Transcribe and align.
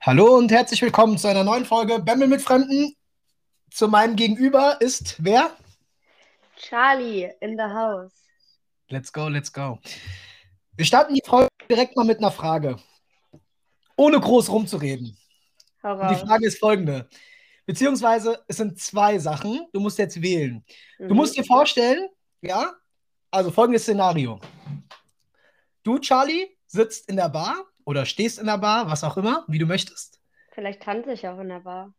Hallo 0.00 0.36
und 0.36 0.50
herzlich 0.50 0.80
willkommen 0.80 1.18
zu 1.18 1.28
einer 1.28 1.44
neuen 1.44 1.66
Folge 1.66 1.98
Bämmel 1.98 2.28
mit 2.28 2.40
Fremden. 2.40 2.96
Zu 3.70 3.88
meinem 3.88 4.16
Gegenüber 4.16 4.80
ist 4.80 5.22
wer? 5.22 5.54
Charlie 6.56 7.30
in 7.40 7.58
the 7.58 7.64
house. 7.64 8.12
Let's 8.88 9.12
go, 9.12 9.28
let's 9.28 9.52
go. 9.52 9.80
Wir 10.76 10.86
starten 10.86 11.12
die 11.14 11.22
Folge 11.26 11.48
direkt 11.68 11.94
mal 11.94 12.06
mit 12.06 12.18
einer 12.18 12.32
Frage. 12.32 12.78
Ohne 13.96 14.18
groß 14.18 14.48
rumzureden. 14.48 15.14
Die 15.84 16.16
Frage 16.16 16.46
ist 16.46 16.58
folgende. 16.58 17.08
Beziehungsweise, 17.66 18.42
es 18.48 18.56
sind 18.56 18.80
zwei 18.80 19.18
Sachen. 19.18 19.66
Du 19.72 19.80
musst 19.80 19.98
jetzt 19.98 20.20
wählen. 20.20 20.64
Mhm. 20.98 21.08
Du 21.08 21.14
musst 21.14 21.36
dir 21.36 21.44
vorstellen, 21.44 22.08
ja, 22.40 22.72
also 23.30 23.50
folgendes 23.50 23.82
Szenario. 23.82 24.40
Du, 25.82 25.98
Charlie, 25.98 26.48
sitzt 26.66 27.08
in 27.08 27.16
der 27.16 27.28
Bar 27.28 27.64
oder 27.84 28.06
stehst 28.06 28.38
in 28.38 28.46
der 28.46 28.58
Bar, 28.58 28.90
was 28.90 29.04
auch 29.04 29.16
immer, 29.16 29.44
wie 29.48 29.58
du 29.58 29.66
möchtest. 29.66 30.20
Vielleicht 30.52 30.82
tanze 30.82 31.12
ich 31.12 31.26
auch 31.26 31.38
in 31.38 31.48
der 31.48 31.60
Bar. 31.60 31.94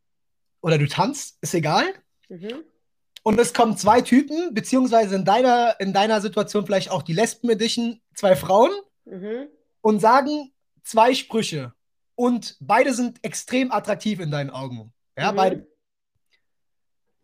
Oder 0.61 0.77
du 0.77 0.87
tanzt, 0.87 1.37
ist 1.41 1.53
egal. 1.53 1.85
Mhm. 2.29 2.63
Und 3.23 3.39
es 3.39 3.53
kommen 3.53 3.77
zwei 3.77 4.01
Typen, 4.01 4.53
beziehungsweise 4.53 5.15
in 5.15 5.25
deiner, 5.25 5.79
in 5.79 5.93
deiner 5.93 6.21
Situation 6.21 6.65
vielleicht 6.65 6.91
auch 6.91 7.03
die 7.03 7.13
Lesben 7.13 7.49
Edition, 7.49 8.01
zwei 8.13 8.35
Frauen 8.35 8.71
mhm. 9.05 9.47
und 9.81 9.99
sagen 9.99 10.51
zwei 10.83 11.13
Sprüche. 11.13 11.73
Und 12.15 12.57
beide 12.59 12.93
sind 12.93 13.23
extrem 13.23 13.71
attraktiv 13.71 14.19
in 14.19 14.29
deinen 14.29 14.49
Augen. 14.49 14.93
Ja, 15.17 15.31
mhm. 15.31 15.35
beide. 15.35 15.67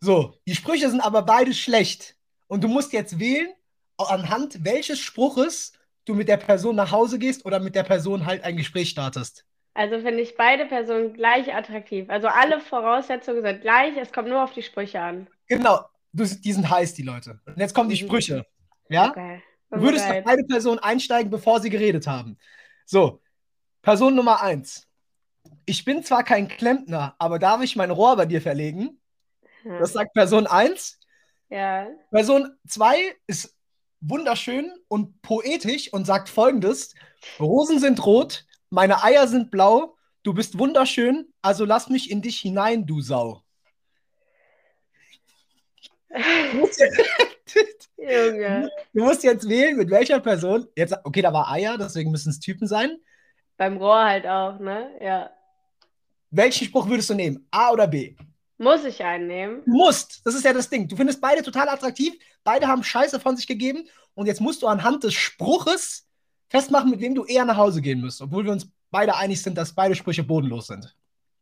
So, 0.00 0.34
die 0.46 0.54
Sprüche 0.54 0.90
sind 0.90 1.00
aber 1.00 1.22
beide 1.22 1.52
schlecht. 1.52 2.16
Und 2.46 2.64
du 2.64 2.68
musst 2.68 2.92
jetzt 2.92 3.18
wählen, 3.18 3.52
anhand 3.98 4.64
welches 4.64 4.98
Spruches 4.98 5.72
du 6.04 6.14
mit 6.14 6.28
der 6.28 6.38
Person 6.38 6.76
nach 6.76 6.90
Hause 6.90 7.18
gehst 7.18 7.44
oder 7.44 7.60
mit 7.60 7.74
der 7.74 7.82
Person 7.82 8.26
halt 8.26 8.42
ein 8.44 8.56
Gespräch 8.56 8.90
startest. 8.90 9.44
Also 9.74 10.00
finde 10.00 10.20
ich 10.20 10.36
beide 10.36 10.66
Personen 10.66 11.12
gleich 11.12 11.54
attraktiv. 11.54 12.08
Also 12.08 12.26
alle 12.26 12.60
Voraussetzungen 12.60 13.42
sind 13.42 13.60
gleich, 13.60 13.96
es 13.96 14.12
kommt 14.12 14.28
nur 14.28 14.42
auf 14.42 14.52
die 14.52 14.62
Sprüche 14.62 15.00
an. 15.00 15.28
Genau, 15.46 15.84
du, 16.12 16.24
die 16.24 16.52
sind 16.52 16.68
heiß, 16.68 16.94
die 16.94 17.02
Leute. 17.02 17.40
Und 17.46 17.58
jetzt 17.58 17.74
kommen 17.74 17.88
die 17.88 18.02
mhm. 18.02 18.06
Sprüche. 18.06 18.46
Ja? 18.88 19.10
Okay. 19.10 19.42
Du 19.70 19.82
würdest 19.82 20.08
bei 20.08 20.20
beide 20.20 20.42
Personen 20.44 20.80
einsteigen, 20.80 21.30
bevor 21.30 21.60
sie 21.60 21.70
geredet 21.70 22.06
haben. 22.08 22.36
So, 22.84 23.22
Person 23.82 24.16
Nummer 24.16 24.42
eins. 24.42 24.88
Ich 25.66 25.84
bin 25.84 26.02
zwar 26.02 26.24
kein 26.24 26.48
Klempner, 26.48 27.14
aber 27.18 27.38
darf 27.38 27.62
ich 27.62 27.76
mein 27.76 27.90
Rohr 27.90 28.16
bei 28.16 28.26
dir 28.26 28.42
verlegen? 28.42 29.00
Das 29.64 29.92
sagt 29.92 30.14
Person 30.14 30.46
1. 30.46 30.98
Ja. 31.50 31.86
Person 32.10 32.50
2 32.66 33.14
ist 33.26 33.56
wunderschön 34.00 34.72
und 34.88 35.20
poetisch 35.22 35.92
und 35.92 36.06
sagt 36.06 36.28
folgendes: 36.28 36.94
Rosen 37.38 37.78
sind 37.78 38.04
rot, 38.04 38.46
meine 38.70 39.04
Eier 39.04 39.28
sind 39.28 39.50
blau, 39.50 39.96
du 40.22 40.32
bist 40.32 40.58
wunderschön, 40.58 41.32
also 41.42 41.64
lass 41.64 41.88
mich 41.88 42.10
in 42.10 42.22
dich 42.22 42.40
hinein, 42.40 42.86
du 42.86 43.00
Sau. 43.00 43.42
Junge. 47.96 48.70
Du 48.92 49.04
musst 49.04 49.22
jetzt 49.22 49.48
wählen, 49.48 49.76
mit 49.76 49.90
welcher 49.90 50.18
Person. 50.20 50.66
Jetzt, 50.74 50.94
okay, 51.04 51.22
da 51.22 51.32
war 51.32 51.50
Eier, 51.50 51.78
deswegen 51.78 52.10
müssen 52.10 52.30
es 52.30 52.40
Typen 52.40 52.66
sein. 52.66 52.96
Beim 53.56 53.76
Rohr 53.76 54.04
halt 54.04 54.26
auch, 54.26 54.58
ne? 54.58 54.90
Ja. 55.00 55.30
Welchen 56.30 56.66
Spruch 56.66 56.88
würdest 56.88 57.10
du 57.10 57.14
nehmen? 57.14 57.46
A 57.50 57.72
oder 57.72 57.88
B? 57.88 58.14
Muss 58.58 58.84
ich 58.84 59.02
einen 59.02 59.26
nehmen? 59.26 59.62
Du 59.64 59.72
musst. 59.72 60.24
Das 60.24 60.34
ist 60.34 60.44
ja 60.44 60.52
das 60.52 60.68
Ding. 60.68 60.86
Du 60.86 60.94
findest 60.94 61.20
beide 61.20 61.42
total 61.42 61.68
attraktiv. 61.68 62.14
Beide 62.44 62.68
haben 62.68 62.84
Scheiße 62.84 63.18
von 63.18 63.36
sich 63.36 63.46
gegeben. 63.46 63.88
Und 64.14 64.26
jetzt 64.26 64.40
musst 64.40 64.62
du 64.62 64.66
anhand 64.66 65.02
des 65.02 65.14
Spruches 65.14 66.06
festmachen, 66.48 66.90
mit 66.90 67.00
wem 67.00 67.14
du 67.14 67.24
eher 67.24 67.44
nach 67.44 67.56
Hause 67.56 67.80
gehen 67.80 68.00
müsst. 68.00 68.20
Obwohl 68.20 68.44
wir 68.44 68.52
uns 68.52 68.70
beide 68.90 69.16
einig 69.16 69.42
sind, 69.42 69.56
dass 69.56 69.74
beide 69.74 69.94
Sprüche 69.94 70.22
bodenlos 70.22 70.68
sind. 70.68 70.94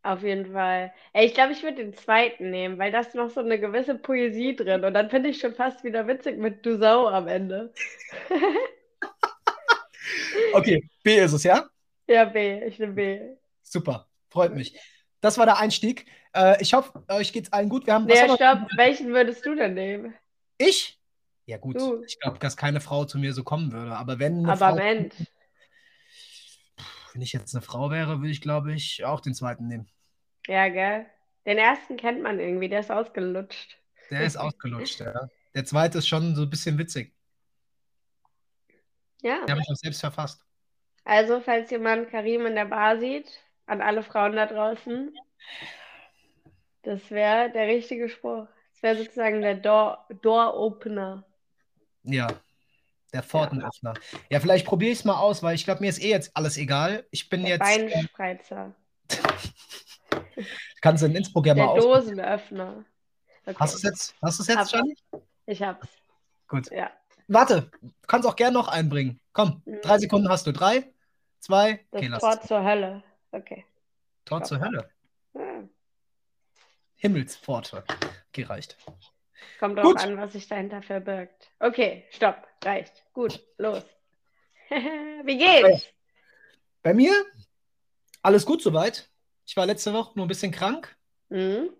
Auf 0.02 0.22
jeden 0.22 0.52
Fall. 0.52 0.92
Ey, 1.12 1.26
ich 1.26 1.34
glaube, 1.34 1.52
ich 1.52 1.62
würde 1.62 1.84
den 1.84 1.92
zweiten 1.92 2.50
nehmen, 2.50 2.78
weil 2.78 2.92
da 2.92 3.00
ist 3.00 3.14
noch 3.14 3.30
so 3.30 3.40
eine 3.40 3.58
gewisse 3.58 3.96
Poesie 3.96 4.56
drin. 4.56 4.84
Und 4.84 4.94
dann 4.94 5.10
finde 5.10 5.28
ich 5.28 5.40
schon 5.40 5.54
fast 5.54 5.84
wieder 5.84 6.06
witzig 6.06 6.38
mit 6.38 6.64
Du 6.64 6.78
Sau 6.78 7.08
am 7.08 7.28
Ende. 7.28 7.74
okay, 10.54 10.88
B 11.02 11.18
ist 11.18 11.32
es, 11.32 11.42
ja? 11.42 11.68
Ja, 12.06 12.24
B. 12.24 12.64
Ich 12.64 12.78
nehme 12.78 12.94
B. 12.94 13.20
Super, 13.62 14.07
freut 14.30 14.54
mich. 14.54 14.78
Das 15.20 15.38
war 15.38 15.46
der 15.46 15.58
Einstieg. 15.58 16.06
Äh, 16.34 16.62
ich 16.62 16.74
hoffe, 16.74 17.04
euch 17.08 17.32
geht 17.32 17.46
es 17.46 17.52
allen 17.52 17.68
gut. 17.68 17.86
Wir 17.86 17.94
haben, 17.94 18.04
nee, 18.04 18.16
stopp. 18.16 18.68
Welchen 18.76 19.12
würdest 19.12 19.44
du 19.44 19.54
denn 19.54 19.74
nehmen? 19.74 20.14
Ich? 20.58 20.98
Ja, 21.46 21.56
gut. 21.56 21.76
Du. 21.76 22.02
Ich 22.04 22.20
glaube, 22.20 22.38
dass 22.38 22.56
keine 22.56 22.80
Frau 22.80 23.04
zu 23.04 23.18
mir 23.18 23.32
so 23.32 23.42
kommen 23.42 23.72
würde. 23.72 23.96
Aber 23.96 24.18
wenn. 24.18 24.46
aber 24.46 24.56
Frau, 24.56 24.74
Mensch. 24.76 25.14
Wenn 27.12 27.22
ich 27.22 27.32
jetzt 27.32 27.54
eine 27.54 27.62
Frau 27.62 27.90
wäre, 27.90 28.20
würde 28.20 28.30
ich, 28.30 28.40
glaube 28.40 28.72
ich, 28.74 29.04
auch 29.04 29.20
den 29.20 29.34
zweiten 29.34 29.66
nehmen. 29.66 29.88
Ja, 30.46 30.68
gell? 30.68 31.06
Den 31.46 31.58
ersten 31.58 31.96
kennt 31.96 32.22
man 32.22 32.38
irgendwie, 32.38 32.68
der 32.68 32.80
ist 32.80 32.90
ausgelutscht. 32.90 33.78
Der 34.10 34.22
ist 34.22 34.36
ausgelutscht, 34.36 35.00
ja. 35.00 35.28
Der 35.54 35.64
zweite 35.64 35.98
ist 35.98 36.08
schon 36.08 36.34
so 36.36 36.42
ein 36.42 36.50
bisschen 36.50 36.78
witzig. 36.78 37.14
Ja. 39.22 39.44
Den 39.46 39.52
habe 39.52 39.60
ich 39.62 39.70
auch 39.70 39.76
selbst 39.76 40.00
verfasst. 40.00 40.44
Also, 41.04 41.40
falls 41.40 41.70
jemand 41.70 42.10
Karim 42.10 42.46
in 42.46 42.54
der 42.54 42.66
Bar 42.66 43.00
sieht, 43.00 43.30
an 43.68 43.80
alle 43.80 44.02
Frauen 44.02 44.36
da 44.36 44.46
draußen. 44.46 45.14
Das 46.82 47.10
wäre 47.10 47.50
der 47.50 47.66
richtige 47.66 48.08
Spruch. 48.08 48.46
Das 48.72 48.82
wäre 48.82 48.96
sozusagen 48.96 49.40
der 49.42 49.56
Door, 49.56 50.06
Door. 50.22 51.24
Ja, 52.04 52.28
der 53.12 53.22
Pfortenöffner. 53.22 53.94
Ja. 53.94 54.18
ja, 54.30 54.40
vielleicht 54.40 54.66
probiere 54.66 54.92
ich 54.92 54.98
es 54.98 55.04
mal 55.04 55.18
aus, 55.18 55.42
weil 55.42 55.54
ich 55.54 55.64
glaube, 55.64 55.80
mir 55.80 55.88
ist 55.88 56.02
eh 56.02 56.10
jetzt 56.10 56.36
alles 56.36 56.56
egal. 56.56 57.06
Ich 57.10 57.28
bin 57.28 57.42
der 57.42 57.50
jetzt. 57.50 57.60
Beinspreizer. 57.60 58.74
Kannst 60.80 61.02
du 61.02 61.06
in 61.06 61.16
Innsbruck 61.16 61.46
ja 61.46 61.54
der 61.54 61.64
mal 61.64 61.72
aus. 61.72 61.84
Dosenöffner. 61.84 62.84
Okay. 63.46 63.56
Hast 63.58 63.74
du 63.74 63.76
es 63.78 63.82
jetzt, 63.82 64.14
hast 64.22 64.38
du's 64.38 64.46
jetzt 64.46 64.70
schon? 64.70 64.94
Ich 65.46 65.62
hab's. 65.62 65.88
Gut. 66.46 66.70
Ja. 66.70 66.90
Warte, 67.28 67.70
du 67.80 67.90
kannst 68.06 68.28
auch 68.28 68.36
gerne 68.36 68.54
noch 68.54 68.68
einbringen. 68.68 69.20
Komm, 69.32 69.62
mhm. 69.64 69.80
drei 69.82 69.98
Sekunden 69.98 70.28
hast 70.28 70.46
du. 70.46 70.52
Drei, 70.52 70.92
zwei, 71.40 71.80
das 71.90 72.02
okay, 72.02 72.18
Tor 72.18 72.40
zur 72.42 72.62
Hölle. 72.62 73.02
Okay. 73.30 73.64
Tor 74.24 74.42
zur 74.42 74.60
Hölle. 74.60 74.90
Ja. 75.34 75.68
Himmelspforte. 76.96 77.84
Okay, 78.28 78.42
reicht. 78.42 78.76
Kommt 79.60 79.78
drauf 79.78 79.96
an, 79.96 80.16
was 80.16 80.32
sich 80.32 80.48
dahinter 80.48 80.82
verbirgt. 80.82 81.50
Okay, 81.60 82.04
stopp. 82.10 82.46
Reicht. 82.64 83.04
Gut, 83.12 83.40
los. 83.56 83.84
Wie 84.68 85.38
geht's? 85.38 85.86
Bei 86.82 86.92
mir 86.92 87.12
alles 88.22 88.44
gut 88.44 88.62
soweit. 88.62 89.10
Ich 89.46 89.56
war 89.56 89.66
letzte 89.66 89.92
Woche 89.92 90.12
nur 90.16 90.26
ein 90.26 90.28
bisschen 90.28 90.52
krank. 90.52 90.96
Mhm. 91.28 91.70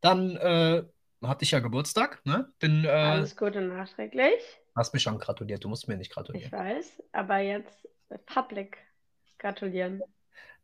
Dann 0.00 0.36
äh, 0.36 0.84
hatte 1.22 1.44
ich 1.44 1.50
ja 1.50 1.60
Geburtstag. 1.60 2.24
Ne? 2.24 2.52
Bin, 2.58 2.84
äh, 2.84 2.88
alles 2.88 3.36
Gute 3.36 3.60
nachträglich. 3.60 4.40
Hast 4.74 4.94
mich 4.94 5.02
schon 5.02 5.18
gratuliert. 5.18 5.64
Du 5.64 5.68
musst 5.68 5.88
mir 5.88 5.96
nicht 5.96 6.12
gratulieren. 6.12 6.46
Ich 6.46 6.52
weiß, 6.52 7.02
aber 7.12 7.38
jetzt 7.38 7.88
public 8.26 8.78
gratulieren. 9.38 10.02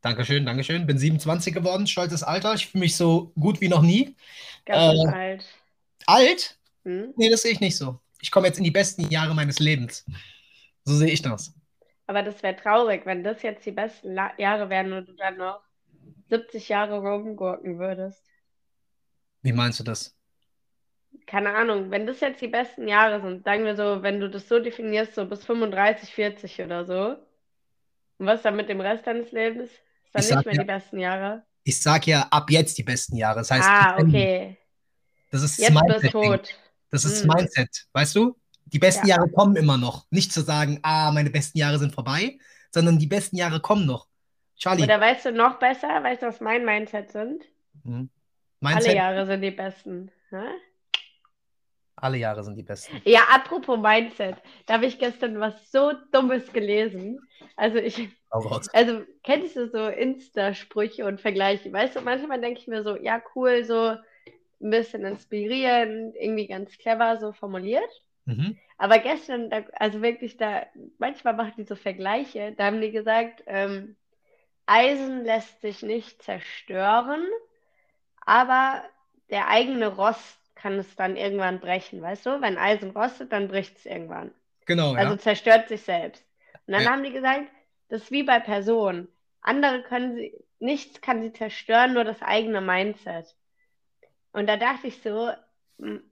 Dankeschön, 0.03 0.45
Dankeschön. 0.45 0.85
Bin 0.87 0.99
27 0.99 1.55
geworden, 1.55 1.87
stolzes 1.87 2.25
Alter. 2.25 2.55
Ich 2.55 2.67
fühle 2.67 2.83
mich 2.83 2.97
so 2.97 3.33
gut 3.39 3.61
wie 3.61 3.69
noch 3.69 3.83
nie. 3.83 4.17
Ganz 4.67 5.05
äh, 5.05 5.09
alt. 5.09 5.45
Alt? 6.07 6.59
Hm? 6.85 7.15
Nee, 7.17 7.31
das 7.31 7.43
sehe 7.43 7.53
ich 7.53 7.61
nicht 7.61 7.77
so. 7.77 8.01
Ich 8.21 8.33
komme 8.33 8.49
jetzt 8.49 8.59
in 8.59 8.65
die 8.65 8.73
besten 8.73 9.09
Jahre 9.11 9.35
meines 9.35 9.61
Lebens. 9.61 10.05
So 10.85 10.95
sehe 10.95 11.11
ich 11.11 11.23
das. 11.23 11.55
Aber 12.09 12.25
das 12.25 12.43
wäre 12.43 12.57
traurig, 12.57 13.07
wenn 13.07 13.23
das 13.23 13.43
jetzt 13.43 13.65
die 13.65 13.71
besten 13.71 14.15
La 14.15 14.33
Jahre 14.39 14.69
wären 14.69 14.93
und 14.93 15.09
du 15.09 15.13
dann 15.13 15.37
noch 15.37 15.61
70 16.31 16.69
Jahre 16.69 16.99
rumgurken 16.99 17.79
würdest. 17.79 18.25
Wie 19.43 19.53
meinst 19.53 19.79
du 19.79 19.85
das? 19.85 20.17
Keine 21.27 21.55
Ahnung, 21.55 21.93
wenn 21.93 22.09
das 22.09 22.21
jetzt 22.21 22.41
die 22.41 22.49
besten 22.49 22.89
Jahre 22.89 23.21
sind, 23.21 23.45
sagen 23.45 23.65
wir 23.65 23.77
so, 23.77 24.03
wenn 24.03 24.19
du 24.19 24.29
das 24.29 24.49
so 24.49 24.59
definierst, 24.59 25.15
so 25.15 25.27
bis 25.27 25.45
35, 25.45 26.13
40 26.13 26.61
oder 26.63 26.85
so. 26.85 27.17
Und 28.19 28.27
was 28.27 28.43
dann 28.43 28.57
mit 28.57 28.69
dem 28.69 28.81
Rest 28.81 29.07
deines 29.07 29.31
Lebens? 29.31 29.71
Dann 30.13 30.25
nicht 30.25 30.47
mehr 30.47 30.55
ja, 30.55 30.61
die 30.63 30.67
besten 30.67 30.99
Jahre. 30.99 31.43
Ich 31.65 31.81
sag 31.81 32.07
ja 32.07 32.27
ab 32.31 32.51
jetzt 32.51 32.77
die 32.79 32.83
besten 32.83 33.17
Jahre. 33.17 33.41
Das 33.41 33.51
heißt, 33.51 33.69
ah, 33.69 33.97
okay. 33.99 34.59
Das 35.31 35.43
ist 35.43 35.59
jetzt 35.59 35.75
das 35.75 35.83
Mindset. 35.83 36.13
Tot. 36.13 36.55
Das 36.91 37.05
ist 37.05 37.23
hm. 37.23 37.29
das 37.29 37.37
Mindset, 37.37 37.87
weißt 37.93 38.17
du? 38.17 38.37
Die 38.67 38.79
besten 38.79 39.07
ja. 39.07 39.17
Jahre 39.17 39.31
kommen 39.31 39.57
immer 39.57 39.79
noch. 39.79 40.07
Nicht 40.11 40.33
zu 40.33 40.43
sagen, 40.43 40.79
ah, 40.83 41.11
meine 41.13 41.31
besten 41.31 41.59
Jahre 41.59 41.79
sind 41.79 41.95
vorbei, 41.95 42.39
sondern 42.71 42.99
die 42.99 43.07
besten 43.07 43.37
Jahre 43.37 43.61
kommen 43.61 43.87
noch. 43.87 44.07
Charlie. 44.57 44.85
Oder 44.85 45.01
weißt 45.01 45.27
du 45.27 45.33
noch 45.33 45.59
besser, 45.59 45.89
weißt 46.03 46.23
du, 46.23 46.27
was 46.27 46.41
mein 46.41 46.65
Mindset 46.65 47.11
sind? 47.11 47.45
Hm. 47.85 48.11
Mindset? 48.61 48.89
Alle 48.89 48.97
Jahre 48.97 49.27
sind 49.27 49.41
die 49.41 49.51
besten. 49.51 50.11
Hm? 50.31 50.45
Alle 52.03 52.19
Jahre 52.19 52.43
sind 52.43 52.57
die 52.57 52.65
besten. 52.65 53.01
Ja, 53.05 53.21
apropos 53.31 53.79
Mindset. 53.79 54.35
Da 54.67 54.75
habe 54.75 54.87
ich 54.87 54.99
gestern 54.99 55.39
was 55.39 55.71
so 55.71 55.93
Dummes 56.11 56.53
gelesen. 56.53 57.21
Also 57.57 57.79
ich. 57.79 58.09
Also 58.73 59.03
kennst 59.23 59.57
du 59.57 59.69
so 59.69 59.87
Insta-Sprüche 59.87 61.07
und 61.07 61.21
Vergleiche? 61.21 61.73
Weißt 61.73 61.95
du, 61.95 62.01
manchmal 62.01 62.41
denke 62.41 62.59
ich 62.59 62.67
mir 62.67 62.83
so, 62.83 62.97
ja, 62.97 63.23
cool, 63.37 63.63
so 63.65 63.91
ein 64.61 64.71
bisschen 64.71 65.05
inspirierend, 65.05 66.17
irgendwie 66.17 66.49
ganz 66.49 66.77
clever 66.77 67.19
so 67.19 67.33
formuliert. 67.33 68.03
Mhm. 68.25 68.59
Aber 68.79 68.99
gestern, 68.99 69.51
also 69.75 70.03
wirklich 70.03 70.37
da, 70.37 70.67
manchmal 70.99 71.35
machen 71.35 71.55
die 71.57 71.65
so 71.65 71.77
Vergleiche, 71.77 72.53
da 72.57 72.65
haben 72.65 72.81
die 72.81 72.91
gesagt, 72.91 73.45
ähm, 73.47 73.95
Eisen 74.67 75.25
lässt 75.25 75.61
sich 75.61 75.83
nicht 75.83 76.23
zerstören, 76.23 77.23
aber 78.25 78.83
der 79.31 79.49
eigene 79.49 79.87
Rost 79.87 80.42
kann 80.63 80.79
es 80.79 80.95
dann 80.95 81.17
irgendwann 81.17 81.59
brechen, 81.59 82.01
weißt 82.01 82.25
du? 82.25 82.41
Wenn 82.41 82.57
Eisen 82.57 82.91
rostet, 82.91 83.33
dann 83.33 83.49
bricht 83.49 83.77
es 83.79 83.87
irgendwann. 83.87 84.31
Genau. 84.65 84.95
Also 84.95 85.15
ja. 85.15 85.19
zerstört 85.19 85.69
sich 85.69 85.83
selbst. 85.83 86.25
Und 86.67 86.75
dann 86.75 86.85
ja. 86.85 86.91
haben 86.91 87.03
die 87.03 87.13
gesagt, 87.13 87.49
das 87.89 88.03
ist 88.03 88.11
wie 88.13 88.23
bei 88.23 88.39
Personen. 88.39 89.09
Andere 89.41 89.83
können 89.83 90.15
sie, 90.15 90.33
nichts 90.61 91.01
kann 91.01 91.21
sie 91.21 91.33
zerstören, 91.33 91.95
nur 91.95 92.05
das 92.05 92.23
eigene 92.23 92.61
Mindset. 92.61 93.35
Und 94.33 94.49
da 94.49 94.57
dachte 94.57 94.87
ich 94.87 95.03
so, 95.03 95.31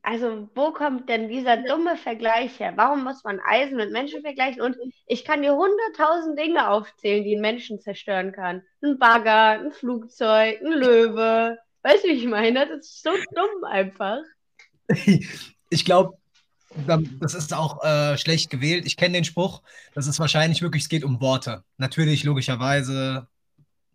also 0.03 0.49
wo 0.57 0.73
kommt 0.73 1.09
denn 1.09 1.29
dieser 1.29 1.57
dumme 1.57 1.97
Vergleich 1.97 2.59
her? 2.59 2.73
Warum 2.75 3.05
muss 3.05 3.23
man 3.23 3.41
Eisen 3.41 3.77
mit 3.77 3.93
Menschen 3.93 4.23
vergleichen? 4.23 4.63
Und 4.63 4.77
ich 5.07 5.25
kann 5.25 5.43
dir 5.43 5.55
hunderttausend 5.55 6.37
Dinge 6.37 6.69
aufzählen, 6.69 7.23
die 7.23 7.35
einen 7.35 7.43
Menschen 7.43 7.81
zerstören 7.81 8.33
kann. 8.33 8.65
Ein 8.83 8.99
Bagger, 8.99 9.61
ein 9.61 9.71
Flugzeug, 9.71 10.61
ein 10.61 10.73
Löwe. 10.73 11.57
Weißt 11.83 12.03
du, 12.03 12.09
wie 12.09 12.15
ich 12.15 12.27
meine? 12.27 12.67
Das 12.67 12.81
ist 12.81 13.03
so 13.03 13.11
dumm 13.33 13.65
einfach. 13.65 14.23
Ich 15.73 15.85
glaube, 15.85 16.19
das 17.21 17.35
ist 17.35 17.55
auch 17.55 17.85
äh, 17.85 18.19
schlecht 18.19 18.51
gewählt. 18.51 18.87
Ich 18.87 18.97
kenne 18.97 19.15
den 19.15 19.25
Spruch. 19.25 19.63
Das 19.95 20.09
ist 20.09 20.19
wahrscheinlich 20.19 20.63
wirklich, 20.63 20.83
es 20.83 20.89
geht 20.89 21.05
um 21.05 21.21
Worte. 21.21 21.63
Natürlich, 21.77 22.25
logischerweise. 22.25 23.29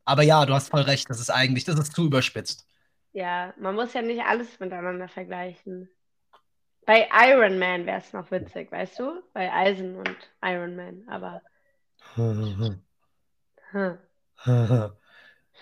Aber 0.05 0.23
ja, 0.23 0.45
du 0.45 0.53
hast 0.53 0.69
voll 0.69 0.83
recht. 0.83 1.09
Das 1.09 1.19
ist 1.19 1.29
eigentlich, 1.29 1.65
das 1.65 1.77
ist 1.77 1.93
zu 1.93 2.05
überspitzt. 2.05 2.65
Ja, 3.11 3.53
man 3.57 3.75
muss 3.75 3.93
ja 3.93 4.01
nicht 4.01 4.21
alles 4.23 4.59
miteinander 4.59 5.07
vergleichen. 5.07 5.89
Bei 6.85 7.07
Iron 7.29 7.57
Man 7.57 7.85
wäre 7.85 7.99
es 7.99 8.13
noch 8.13 8.29
witzig, 8.29 8.71
weißt 8.71 8.99
du? 8.99 9.21
Bei 9.33 9.51
Eisen 9.51 9.95
und 9.95 10.15
Iron 10.43 10.75
Man, 10.75 11.03
aber. 11.07 11.41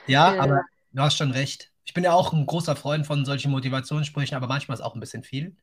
ja, 0.07 0.41
aber 0.41 0.61
du 0.91 1.01
hast 1.01 1.17
schon 1.17 1.31
recht. 1.31 1.72
Ich 1.85 1.93
bin 1.93 2.03
ja 2.03 2.13
auch 2.13 2.33
ein 2.33 2.45
großer 2.45 2.75
Freund 2.75 3.05
von 3.05 3.25
solchen 3.25 3.51
Motivationssprüchen, 3.51 4.35
aber 4.35 4.47
manchmal 4.47 4.75
ist 4.75 4.81
auch 4.81 4.95
ein 4.95 4.99
bisschen 4.99 5.23
viel. 5.23 5.55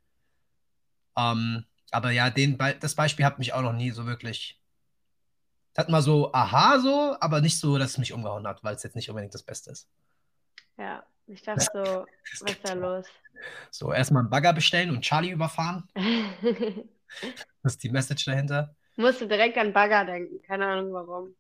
Ähm, 1.17 1.65
aber 1.91 2.11
ja, 2.11 2.31
den 2.31 2.57
Be 2.57 2.77
das 2.79 2.95
Beispiel 2.95 3.25
hat 3.25 3.39
mich 3.39 3.53
auch 3.53 3.63
noch 3.63 3.73
nie 3.73 3.91
so 3.91 4.07
wirklich. 4.07 4.61
Hat 5.77 5.89
mal 5.89 6.03
so, 6.03 6.33
aha, 6.33 6.79
so, 6.79 7.17
aber 7.21 7.41
nicht 7.41 7.59
so, 7.59 7.79
dass 7.79 7.93
es 7.93 7.99
mich 7.99 8.13
umgehauen 8.13 8.47
hat, 8.47 8.63
weil 8.63 8.75
es 8.75 8.83
jetzt 8.83 8.97
nicht 8.97 9.09
unbedingt 9.09 9.35
das 9.35 9.43
Beste 9.43 9.71
ist. 9.71 9.89
Ja, 10.77 11.05
ich 11.27 11.43
dachte 11.43 11.65
so, 11.73 12.07
was 12.43 12.53
ist 12.53 12.69
da 12.69 12.73
los? 12.75 13.07
So, 13.71 13.93
erstmal 13.93 14.23
einen 14.23 14.31
Bagger 14.31 14.53
bestellen 14.53 14.91
und 14.91 15.03
Charlie 15.03 15.31
überfahren. 15.31 15.89
das 17.63 17.75
ist 17.75 17.83
die 17.83 17.89
Message 17.89 18.25
dahinter. 18.25 18.75
Musste 18.97 19.27
direkt 19.27 19.57
an 19.57 19.73
Bagger 19.73 20.05
denken, 20.05 20.43
keine 20.43 20.67
Ahnung 20.67 20.93
warum. 20.93 21.35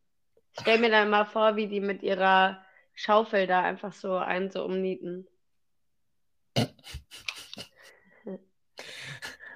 Ich 0.54 0.60
stelle 0.60 0.80
mir 0.80 0.90
dann 0.90 1.10
mal 1.10 1.26
vor, 1.26 1.56
wie 1.56 1.66
die 1.66 1.80
mit 1.80 2.02
ihrer 2.02 2.64
Schaufel 3.00 3.47
da 3.47 3.62
einfach 3.62 3.94
so 3.94 4.17
ein 4.17 4.50
so 4.50 4.62
umnieten. 4.62 5.26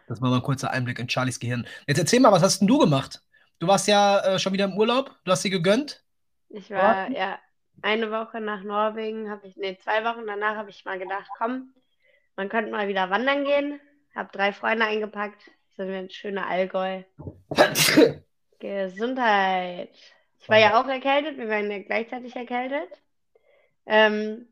Das 0.07 0.23
war 0.23 0.31
mal 0.31 0.37
ein 0.37 0.43
kurzer 0.43 0.71
Einblick 0.71 0.99
in 0.99 1.11
Charlies 1.11 1.39
Gehirn. 1.39 1.67
Jetzt 1.87 1.99
erzähl 1.99 2.21
mal, 2.21 2.33
was 2.33 2.43
hast 2.43 2.61
denn 2.61 2.69
du 2.69 2.79
gemacht? 2.79 3.23
Du 3.59 3.67
warst 3.67 3.87
ja 3.87 4.21
äh, 4.21 4.39
schon 4.39 4.55
wieder 4.55 4.65
im 4.65 4.79
Urlaub, 4.79 5.15
du 5.25 5.31
hast 5.31 5.43
sie 5.43 5.51
gegönnt. 5.51 6.03
Ich 6.49 6.71
war, 6.71 7.11
ja, 7.11 7.19
ja 7.19 7.39
eine 7.83 8.11
Woche 8.11 8.41
nach 8.41 8.63
Norwegen, 8.63 9.29
habe 9.29 9.47
ich, 9.47 9.57
nee, 9.59 9.77
zwei 9.77 10.05
Wochen 10.05 10.27
danach 10.27 10.57
habe 10.57 10.71
ich 10.71 10.87
mal 10.87 10.99
gedacht, 10.99 11.29
komm, 11.37 11.75
man 12.37 12.49
könnte 12.49 12.71
mal 12.71 12.89
wieder 12.89 13.11
wandern 13.11 13.45
gehen. 13.45 13.79
Habe 14.15 14.31
drei 14.33 14.55
Freunde 14.55 14.87
eingepackt. 14.87 15.51
Sind 15.77 15.89
wir 15.89 15.99
ein 15.99 16.11
schöner 16.11 16.47
Allgäu. 16.47 17.03
Gesundheit. 18.59 19.95
Ich 20.41 20.49
war 20.49 20.59
ja 20.59 20.81
auch 20.81 20.89
erkältet, 20.89 21.37
wir 21.37 21.49
waren 21.49 21.71
ja 21.71 21.81
gleichzeitig 21.81 22.37
erkältet. 22.37 22.89
Ähm, 23.87 24.49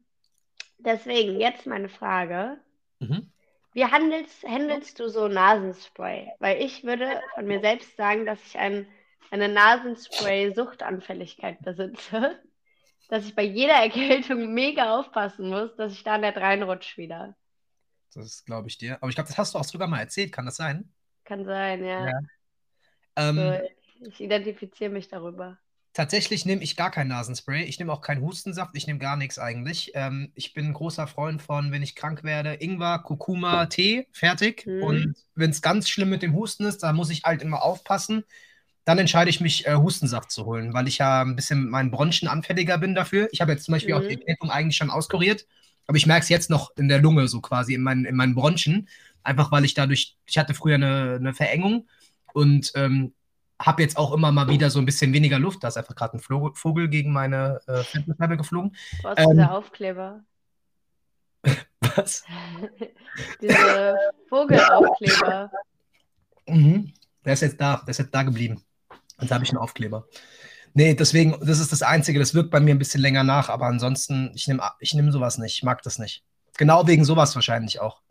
deswegen, 0.78 1.40
jetzt 1.40 1.66
meine 1.66 1.88
Frage. 1.88 2.60
Mhm. 2.98 3.32
Wie 3.72 3.84
handelst, 3.84 4.44
handelst 4.44 5.00
du 5.00 5.08
so 5.08 5.26
Nasenspray? 5.28 6.32
Weil 6.38 6.62
ich 6.62 6.84
würde 6.84 7.20
von 7.34 7.46
mir 7.46 7.60
selbst 7.60 7.96
sagen, 7.96 8.26
dass 8.26 8.44
ich 8.46 8.58
ein, 8.58 8.86
eine 9.30 9.48
Nasenspray-Suchtanfälligkeit 9.48 11.62
besitze. 11.62 12.38
Dass 13.08 13.26
ich 13.26 13.34
bei 13.34 13.42
jeder 13.42 13.74
Erkältung 13.74 14.54
mega 14.54 14.96
aufpassen 14.98 15.50
muss, 15.50 15.76
dass 15.76 15.92
ich 15.92 16.02
da 16.02 16.16
nicht 16.16 16.38
reinrutsche 16.38 16.96
wieder. 16.96 17.36
Das 18.14 18.42
glaube 18.46 18.68
ich 18.68 18.78
dir. 18.78 18.96
Aber 19.02 19.10
ich 19.10 19.16
glaube, 19.16 19.28
das 19.28 19.36
hast 19.36 19.54
du 19.54 19.58
auch 19.58 19.64
sogar 19.64 19.86
mal 19.86 20.00
erzählt. 20.00 20.32
Kann 20.32 20.46
das 20.46 20.56
sein? 20.56 20.90
Kann 21.24 21.44
sein, 21.44 21.84
ja. 21.84 22.06
ja. 22.06 22.20
Ähm, 23.16 23.36
so, 23.36 23.60
ich 24.08 24.20
identifiziere 24.20 24.90
mich 24.90 25.08
darüber. 25.08 25.58
Tatsächlich 25.94 26.46
nehme 26.46 26.62
ich 26.62 26.76
gar 26.76 26.90
kein 26.90 27.08
Nasenspray. 27.08 27.64
Ich 27.64 27.78
nehme 27.78 27.92
auch 27.92 28.00
keinen 28.00 28.22
Hustensaft. 28.22 28.74
Ich 28.74 28.86
nehme 28.86 28.98
gar 28.98 29.16
nichts 29.16 29.38
eigentlich. 29.38 29.90
Ähm, 29.94 30.32
ich 30.34 30.54
bin 30.54 30.68
ein 30.68 30.72
großer 30.72 31.06
Freund 31.06 31.42
von, 31.42 31.70
wenn 31.70 31.82
ich 31.82 31.94
krank 31.94 32.24
werde, 32.24 32.54
Ingwer, 32.54 33.00
Kurkuma, 33.00 33.66
Tee, 33.66 34.06
fertig. 34.10 34.66
Mhm. 34.66 34.82
Und 34.82 35.14
wenn 35.34 35.50
es 35.50 35.60
ganz 35.60 35.90
schlimm 35.90 36.08
mit 36.08 36.22
dem 36.22 36.34
Husten 36.34 36.64
ist, 36.64 36.82
da 36.82 36.94
muss 36.94 37.10
ich 37.10 37.24
halt 37.24 37.42
immer 37.42 37.62
aufpassen. 37.62 38.24
Dann 38.86 38.98
entscheide 38.98 39.28
ich 39.28 39.42
mich, 39.42 39.66
äh, 39.66 39.74
Hustensaft 39.74 40.30
zu 40.30 40.46
holen, 40.46 40.72
weil 40.72 40.88
ich 40.88 40.96
ja 40.96 41.20
ein 41.20 41.36
bisschen 41.36 41.60
mit 41.64 41.70
meinen 41.70 41.90
Bronchien 41.90 42.28
anfälliger 42.28 42.78
bin 42.78 42.94
dafür. 42.94 43.28
Ich 43.30 43.42
habe 43.42 43.52
jetzt 43.52 43.64
zum 43.64 43.72
Beispiel 43.72 43.94
mhm. 43.94 44.00
auch 44.00 44.08
die 44.08 44.14
Erkältung 44.14 44.50
eigentlich 44.50 44.76
schon 44.78 44.90
auskuriert, 44.90 45.46
aber 45.86 45.98
ich 45.98 46.06
merke 46.06 46.22
es 46.22 46.30
jetzt 46.30 46.48
noch 46.48 46.74
in 46.76 46.88
der 46.88 47.02
Lunge, 47.02 47.28
so 47.28 47.42
quasi 47.42 47.74
in 47.74 47.82
meinen, 47.82 48.06
in 48.06 48.16
meinen 48.16 48.34
Bronchien. 48.34 48.88
Einfach 49.22 49.52
weil 49.52 49.66
ich 49.66 49.74
dadurch, 49.74 50.16
ich 50.24 50.38
hatte 50.38 50.54
früher 50.54 50.76
eine, 50.76 51.16
eine 51.20 51.34
Verengung 51.34 51.86
und 52.32 52.72
ähm, 52.76 53.12
habe 53.66 53.82
jetzt 53.82 53.96
auch 53.96 54.12
immer 54.12 54.32
mal 54.32 54.48
wieder 54.48 54.70
so 54.70 54.78
ein 54.78 54.84
bisschen 54.84 55.12
weniger 55.12 55.38
Luft. 55.38 55.62
Da 55.62 55.68
ist 55.68 55.76
einfach 55.76 55.94
gerade 55.94 56.18
ein 56.18 56.54
Vogel 56.54 56.88
gegen 56.88 57.12
meine 57.12 57.60
äh, 57.66 57.82
Fensterscheibe 57.82 58.36
geflogen. 58.36 58.76
Was 59.02 59.18
ist 59.18 59.30
ähm, 59.30 59.36
der 59.36 59.54
Aufkleber? 59.54 60.20
Was? 61.80 62.24
Diese 63.40 63.96
Vogelaufkleber. 64.28 65.50
Mhm. 66.46 66.92
Der 67.24 67.32
ist 67.32 67.40
jetzt 67.40 67.60
da, 67.60 67.76
der 67.76 67.88
ist 67.88 67.98
jetzt 67.98 68.14
da 68.14 68.22
geblieben. 68.22 68.62
Und 69.18 69.30
da 69.30 69.36
habe 69.36 69.44
ich 69.44 69.50
einen 69.50 69.58
Aufkleber. 69.58 70.06
Nee, 70.74 70.94
deswegen, 70.94 71.36
das 71.40 71.58
ist 71.58 71.70
das 71.70 71.82
Einzige, 71.82 72.18
das 72.18 72.34
wirkt 72.34 72.50
bei 72.50 72.60
mir 72.60 72.74
ein 72.74 72.78
bisschen 72.78 73.02
länger 73.02 73.24
nach, 73.24 73.50
aber 73.50 73.66
ansonsten, 73.66 74.32
ich 74.34 74.48
nehme 74.48 74.62
ich 74.80 74.94
nehm 74.94 75.12
sowas 75.12 75.38
nicht, 75.38 75.56
ich 75.56 75.62
mag 75.62 75.82
das 75.82 75.98
nicht. 75.98 76.24
Genau 76.56 76.86
wegen 76.86 77.04
sowas 77.04 77.34
wahrscheinlich 77.34 77.80
auch. 77.80 78.01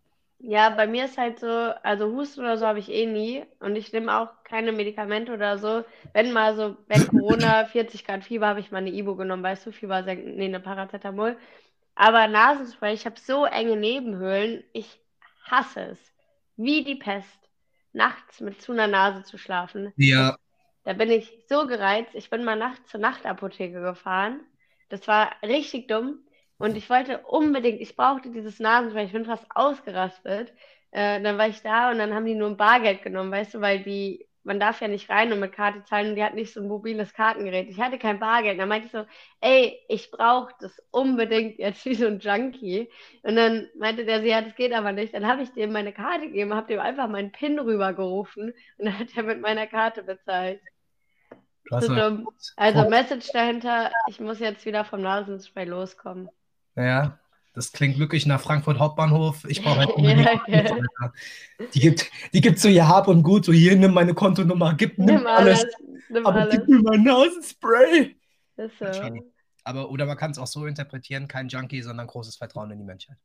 Ja, 0.43 0.69
bei 0.71 0.87
mir 0.87 1.05
ist 1.05 1.19
halt 1.19 1.39
so, 1.39 1.47
also 1.47 2.11
Husten 2.13 2.41
oder 2.41 2.57
so 2.57 2.65
habe 2.65 2.79
ich 2.79 2.89
eh 2.89 3.05
nie 3.05 3.43
und 3.59 3.75
ich 3.75 3.93
nehme 3.93 4.17
auch 4.17 4.29
keine 4.43 4.71
Medikamente 4.71 5.33
oder 5.33 5.59
so. 5.59 5.83
Wenn 6.13 6.31
mal 6.31 6.55
so, 6.55 6.77
wenn 6.87 7.07
Corona 7.07 7.65
40 7.71 8.05
Grad 8.05 8.23
Fieber, 8.23 8.47
habe 8.47 8.59
ich 8.59 8.71
mal 8.71 8.79
eine 8.79 8.89
Ibo 8.89 9.15
genommen, 9.15 9.43
weißt 9.43 9.67
du, 9.67 9.71
Fieber 9.71 10.03
senken, 10.03 10.35
nee, 10.37 10.45
eine 10.45 10.59
Paracetamol. 10.59 11.37
Aber 11.93 12.27
Nasenspray, 12.27 12.93
ich 12.93 13.05
habe 13.05 13.19
so 13.19 13.45
enge 13.45 13.75
Nebenhöhlen, 13.75 14.63
ich 14.73 14.99
hasse 15.43 15.81
es. 15.91 15.99
Wie 16.57 16.83
die 16.83 16.95
Pest, 16.95 17.39
nachts 17.93 18.39
mit 18.41 18.61
zu 18.61 18.71
einer 18.71 18.87
Nase 18.87 19.23
zu 19.23 19.37
schlafen. 19.37 19.93
Ja. 19.95 20.37
Da 20.83 20.93
bin 20.93 21.11
ich 21.11 21.31
so 21.47 21.67
gereizt. 21.67 22.15
Ich 22.15 22.31
bin 22.31 22.43
mal 22.43 22.55
nachts 22.55 22.89
zur 22.89 22.99
Nachtapotheke 22.99 23.81
gefahren. 23.81 24.39
Das 24.89 25.07
war 25.07 25.31
richtig 25.43 25.87
dumm. 25.87 26.19
Und 26.61 26.77
ich 26.77 26.89
wollte 26.89 27.19
unbedingt, 27.19 27.81
ich 27.81 27.95
brauchte 27.95 28.29
dieses 28.29 28.59
Nasenspray, 28.59 29.05
ich 29.05 29.11
bin 29.11 29.25
fast 29.25 29.45
ausgerastet. 29.53 30.53
Äh, 30.91 31.21
dann 31.21 31.37
war 31.37 31.47
ich 31.47 31.61
da 31.61 31.91
und 31.91 31.97
dann 31.97 32.13
haben 32.13 32.25
die 32.25 32.35
nur 32.35 32.49
ein 32.49 32.57
Bargeld 32.57 33.01
genommen, 33.01 33.31
weißt 33.31 33.53
du, 33.53 33.61
weil 33.61 33.81
die, 33.83 34.27
man 34.43 34.59
darf 34.59 34.81
ja 34.81 34.87
nicht 34.87 35.09
rein 35.09 35.31
und 35.31 35.39
mit 35.39 35.53
Karte 35.53 35.83
zahlen 35.83 36.09
und 36.09 36.15
die 36.15 36.23
hat 36.23 36.33
nicht 36.33 36.53
so 36.53 36.59
ein 36.59 36.67
mobiles 36.67 37.13
Kartengerät. 37.13 37.69
Ich 37.69 37.79
hatte 37.79 37.97
kein 37.97 38.19
Bargeld. 38.19 38.59
Dann 38.59 38.69
meinte 38.69 38.87
ich 38.87 38.91
so, 38.91 39.05
ey, 39.39 39.79
ich 39.87 40.11
brauche 40.11 40.53
das 40.59 40.81
unbedingt 40.91 41.59
jetzt 41.59 41.85
wie 41.85 41.95
so 41.95 42.07
ein 42.07 42.19
Junkie. 42.19 42.89
Und 43.23 43.35
dann 43.35 43.69
meinte 43.77 44.05
der, 44.05 44.21
sie, 44.21 44.29
ja, 44.29 44.41
das 44.41 44.55
geht 44.55 44.73
aber 44.73 44.91
nicht. 44.91 45.13
Dann 45.13 45.27
habe 45.27 45.43
ich 45.43 45.53
dem 45.53 45.71
meine 45.71 45.93
Karte 45.93 46.27
gegeben, 46.27 46.53
habe 46.53 46.67
dem 46.67 46.79
einfach 46.79 47.07
meinen 47.07 47.31
PIN 47.31 47.59
rübergerufen 47.59 48.53
und 48.77 48.85
dann 48.85 48.99
hat 48.99 49.07
er 49.15 49.23
mit 49.23 49.41
meiner 49.41 49.67
Karte 49.67 50.03
bezahlt. 50.03 50.59
So 51.69 51.87
dumm. 51.87 52.27
Also 52.57 52.89
Message 52.89 53.31
dahinter, 53.31 53.91
ich 54.07 54.19
muss 54.19 54.39
jetzt 54.39 54.65
wieder 54.65 54.83
vom 54.83 55.01
Nasenspray 55.01 55.65
loskommen. 55.65 56.29
Ja, 56.75 57.19
das 57.53 57.71
klingt 57.71 57.99
wirklich 57.99 58.25
nach 58.25 58.39
Frankfurt 58.39 58.79
Hauptbahnhof. 58.79 59.45
Ich 59.47 59.61
brauche 59.61 59.79
halt 59.79 59.89
unbedingt. 59.95 60.29
ja, 60.47 61.13
die, 61.73 61.79
gibt, 61.79 62.09
die 62.33 62.41
gibt 62.41 62.59
so 62.59 62.69
ihr 62.69 62.87
Hab 62.87 63.07
und 63.07 63.23
Gut, 63.23 63.45
so 63.45 63.51
hier, 63.51 63.75
nimm 63.75 63.93
meine 63.93 64.13
Kontonummer, 64.13 64.73
gib, 64.75 64.97
nimm, 64.97 65.17
nimm 65.17 65.27
alles. 65.27 65.63
alles. 65.63 65.75
Nimm 66.09 66.25
aber 66.25 66.41
alles. 66.41 66.55
gib 66.55 66.67
mir 66.67 66.81
mein 66.81 67.03
Nasenspray. 67.03 68.15
So. 68.57 68.85
Aber, 69.63 69.89
oder 69.89 70.05
man 70.05 70.17
kann 70.17 70.31
es 70.31 70.37
auch 70.37 70.47
so 70.47 70.65
interpretieren, 70.65 71.27
kein 71.27 71.47
Junkie, 71.47 71.81
sondern 71.81 72.07
großes 72.07 72.35
Vertrauen 72.37 72.71
in 72.71 72.79
die 72.79 72.85
Menschheit. 72.85 73.17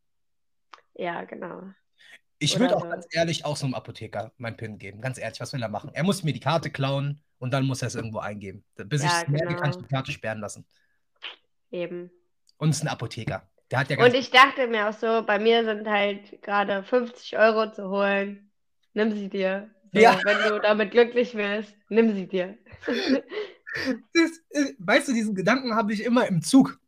Ja, 0.94 1.24
genau. 1.24 1.62
Ich 2.38 2.58
würde 2.58 2.76
auch 2.76 2.82
so. 2.82 2.88
ganz 2.88 3.06
ehrlich 3.12 3.44
auch 3.44 3.56
so 3.56 3.64
einem 3.64 3.74
Apotheker 3.74 4.32
mein 4.36 4.56
PIN 4.56 4.78
geben. 4.78 5.00
Ganz 5.00 5.18
ehrlich, 5.18 5.40
was 5.40 5.52
will 5.52 5.62
er 5.62 5.68
machen? 5.68 5.90
Er 5.94 6.04
muss 6.04 6.22
mir 6.22 6.32
die 6.32 6.40
Karte 6.40 6.70
klauen 6.70 7.22
und 7.38 7.52
dann 7.52 7.64
muss 7.66 7.82
er 7.82 7.88
es 7.88 7.94
irgendwo 7.94 8.18
eingeben. 8.18 8.64
Bis 8.76 9.02
ja, 9.02 9.08
ich 9.08 9.14
es 9.14 9.24
genau. 9.26 9.38
merke, 9.38 9.56
kann 9.56 9.70
ich 9.70 9.76
die 9.76 9.84
Karte 9.84 10.12
sperren 10.12 10.40
lassen. 10.40 10.66
Eben. 11.70 12.10
Und 12.58 12.70
es 12.70 12.76
ist 12.76 12.82
ein 12.82 12.88
Apotheker. 12.88 13.42
Der 13.70 13.80
hat 13.80 13.90
ja 13.90 13.98
Und 13.98 14.14
ich 14.14 14.30
dachte 14.30 14.66
mir 14.68 14.88
auch 14.88 14.92
so, 14.92 15.22
bei 15.26 15.38
mir 15.38 15.64
sind 15.64 15.88
halt 15.88 16.40
gerade 16.42 16.82
50 16.82 17.36
Euro 17.38 17.72
zu 17.72 17.90
holen. 17.90 18.50
Nimm 18.94 19.12
sie 19.12 19.28
dir. 19.28 19.70
So, 19.92 20.00
ja. 20.00 20.18
Wenn 20.24 20.50
du 20.50 20.60
damit 20.60 20.90
glücklich 20.92 21.34
wirst, 21.34 21.74
nimm 21.88 22.14
sie 22.14 22.26
dir. 22.26 22.56
äh, 22.86 24.64
weißt 24.78 25.08
du, 25.08 25.12
diesen 25.12 25.34
Gedanken 25.34 25.74
habe 25.74 25.92
ich 25.92 26.04
immer 26.04 26.26
im 26.26 26.42
Zug. 26.42 26.78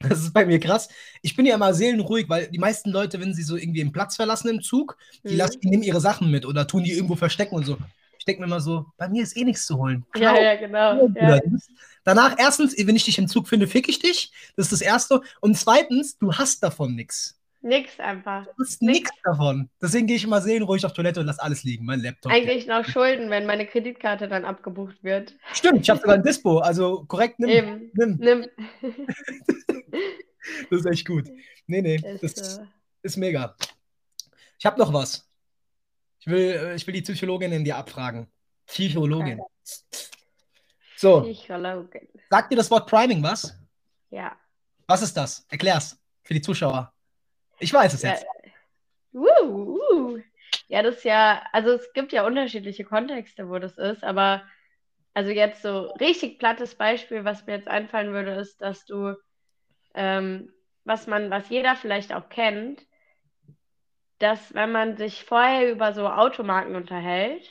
Das 0.00 0.20
ist 0.20 0.32
bei 0.32 0.46
mir 0.46 0.58
krass. 0.58 0.88
Ich 1.20 1.36
bin 1.36 1.44
ja 1.44 1.54
immer 1.54 1.74
seelenruhig, 1.74 2.28
weil 2.28 2.48
die 2.48 2.58
meisten 2.58 2.90
Leute, 2.90 3.20
wenn 3.20 3.34
sie 3.34 3.42
so 3.42 3.56
irgendwie 3.56 3.82
einen 3.82 3.92
Platz 3.92 4.16
verlassen 4.16 4.48
im 4.48 4.62
Zug, 4.62 4.96
die 5.24 5.32
mhm. 5.32 5.38
lassen, 5.38 5.60
die 5.60 5.68
nehmen 5.68 5.82
ihre 5.82 6.00
Sachen 6.00 6.30
mit 6.30 6.46
oder 6.46 6.66
tun 6.66 6.84
die 6.84 6.92
irgendwo 6.92 7.16
verstecken 7.16 7.54
und 7.54 7.66
so. 7.66 7.76
Ich 8.18 8.24
denke 8.24 8.40
mir 8.40 8.46
immer 8.46 8.60
so, 8.60 8.86
bei 8.96 9.08
mir 9.08 9.22
ist 9.22 9.36
eh 9.36 9.44
nichts 9.44 9.66
zu 9.66 9.76
holen. 9.76 10.04
Klau. 10.12 10.34
Ja, 10.34 10.42
ja, 10.42 10.56
genau. 10.56 11.08
Ja. 11.14 11.40
Danach, 12.04 12.36
erstens, 12.38 12.74
wenn 12.78 12.96
ich 12.96 13.04
dich 13.04 13.18
im 13.18 13.28
Zug 13.28 13.48
finde, 13.48 13.66
fick 13.66 13.88
ich 13.88 13.98
dich. 13.98 14.32
Das 14.56 14.66
ist 14.66 14.72
das 14.72 14.80
Erste. 14.80 15.20
Und 15.40 15.56
zweitens, 15.56 16.18
du 16.18 16.32
hast 16.32 16.62
davon 16.62 16.94
nichts. 16.94 17.40
Nix 17.62 18.00
einfach. 18.00 18.46
Du 18.46 18.64
hast 18.64 18.80
nichts 18.80 19.10
davon. 19.22 19.68
Deswegen 19.82 20.06
gehe 20.06 20.16
ich 20.16 20.24
immer 20.24 20.40
seelenruhig 20.40 20.86
auf 20.86 20.94
Toilette 20.94 21.20
und 21.20 21.26
lass 21.26 21.38
alles 21.38 21.62
liegen, 21.62 21.84
mein 21.84 22.00
Laptop. 22.00 22.32
Eigentlich 22.32 22.66
noch 22.66 22.86
Schulden, 22.86 23.28
wenn 23.28 23.44
meine 23.44 23.66
Kreditkarte 23.66 24.28
dann 24.28 24.46
abgebucht 24.46 24.96
wird. 25.04 25.36
Stimmt, 25.52 25.82
ich 25.82 25.90
habe 25.90 26.00
sogar 26.00 26.14
ein 26.14 26.22
Dispo, 26.22 26.58
also 26.58 27.04
korrekt, 27.04 27.38
nimm. 27.38 27.50
Eben. 27.50 27.90
Nimm. 27.92 28.16
nimm. 28.18 28.46
das 30.70 30.80
ist 30.80 30.86
echt 30.86 31.06
gut. 31.06 31.28
Nee, 31.66 31.82
nee, 31.82 32.00
ist, 32.22 32.38
das 32.38 32.58
äh... 32.58 32.64
ist 33.02 33.18
mega. 33.18 33.54
Ich 34.58 34.64
habe 34.64 34.78
noch 34.78 34.92
was. 34.94 35.28
Ich 36.20 36.26
will, 36.28 36.52
äh, 36.52 36.74
ich 36.76 36.86
will 36.86 36.94
die 36.94 37.02
Psychologin 37.02 37.52
in 37.52 37.64
dir 37.64 37.76
abfragen. 37.76 38.26
Psychologin. 38.66 39.40
Okay. 39.40 40.10
So. 41.00 41.26
Sagt 42.28 42.52
dir 42.52 42.56
das 42.56 42.70
Wort 42.70 42.86
Priming 42.86 43.22
was? 43.22 43.58
Ja. 44.10 44.36
Was 44.86 45.00
ist 45.00 45.16
das? 45.16 45.46
Erklär's 45.48 45.98
für 46.24 46.34
die 46.34 46.42
Zuschauer. 46.42 46.92
Ich 47.58 47.72
weiß 47.72 47.94
es 47.94 48.02
jetzt. 48.02 48.26
Ja, 49.12 49.20
uh, 49.42 49.78
uh. 49.78 50.18
ja, 50.68 50.82
das 50.82 50.96
ist 50.96 51.04
ja, 51.04 51.42
also 51.52 51.70
es 51.70 51.90
gibt 51.94 52.12
ja 52.12 52.26
unterschiedliche 52.26 52.84
Kontexte, 52.84 53.48
wo 53.48 53.58
das 53.58 53.78
ist, 53.78 54.04
aber 54.04 54.42
also 55.14 55.30
jetzt 55.30 55.62
so 55.62 55.90
richtig 56.00 56.38
plattes 56.38 56.74
Beispiel, 56.74 57.24
was 57.24 57.46
mir 57.46 57.54
jetzt 57.54 57.68
einfallen 57.68 58.12
würde, 58.12 58.32
ist, 58.32 58.60
dass 58.60 58.84
du, 58.84 59.14
ähm, 59.94 60.52
was 60.84 61.06
man, 61.06 61.30
was 61.30 61.48
jeder 61.48 61.76
vielleicht 61.76 62.12
auch 62.12 62.28
kennt, 62.28 62.86
dass 64.18 64.52
wenn 64.52 64.70
man 64.70 64.98
sich 64.98 65.24
vorher 65.24 65.72
über 65.72 65.94
so 65.94 66.06
Automarken 66.06 66.76
unterhält 66.76 67.48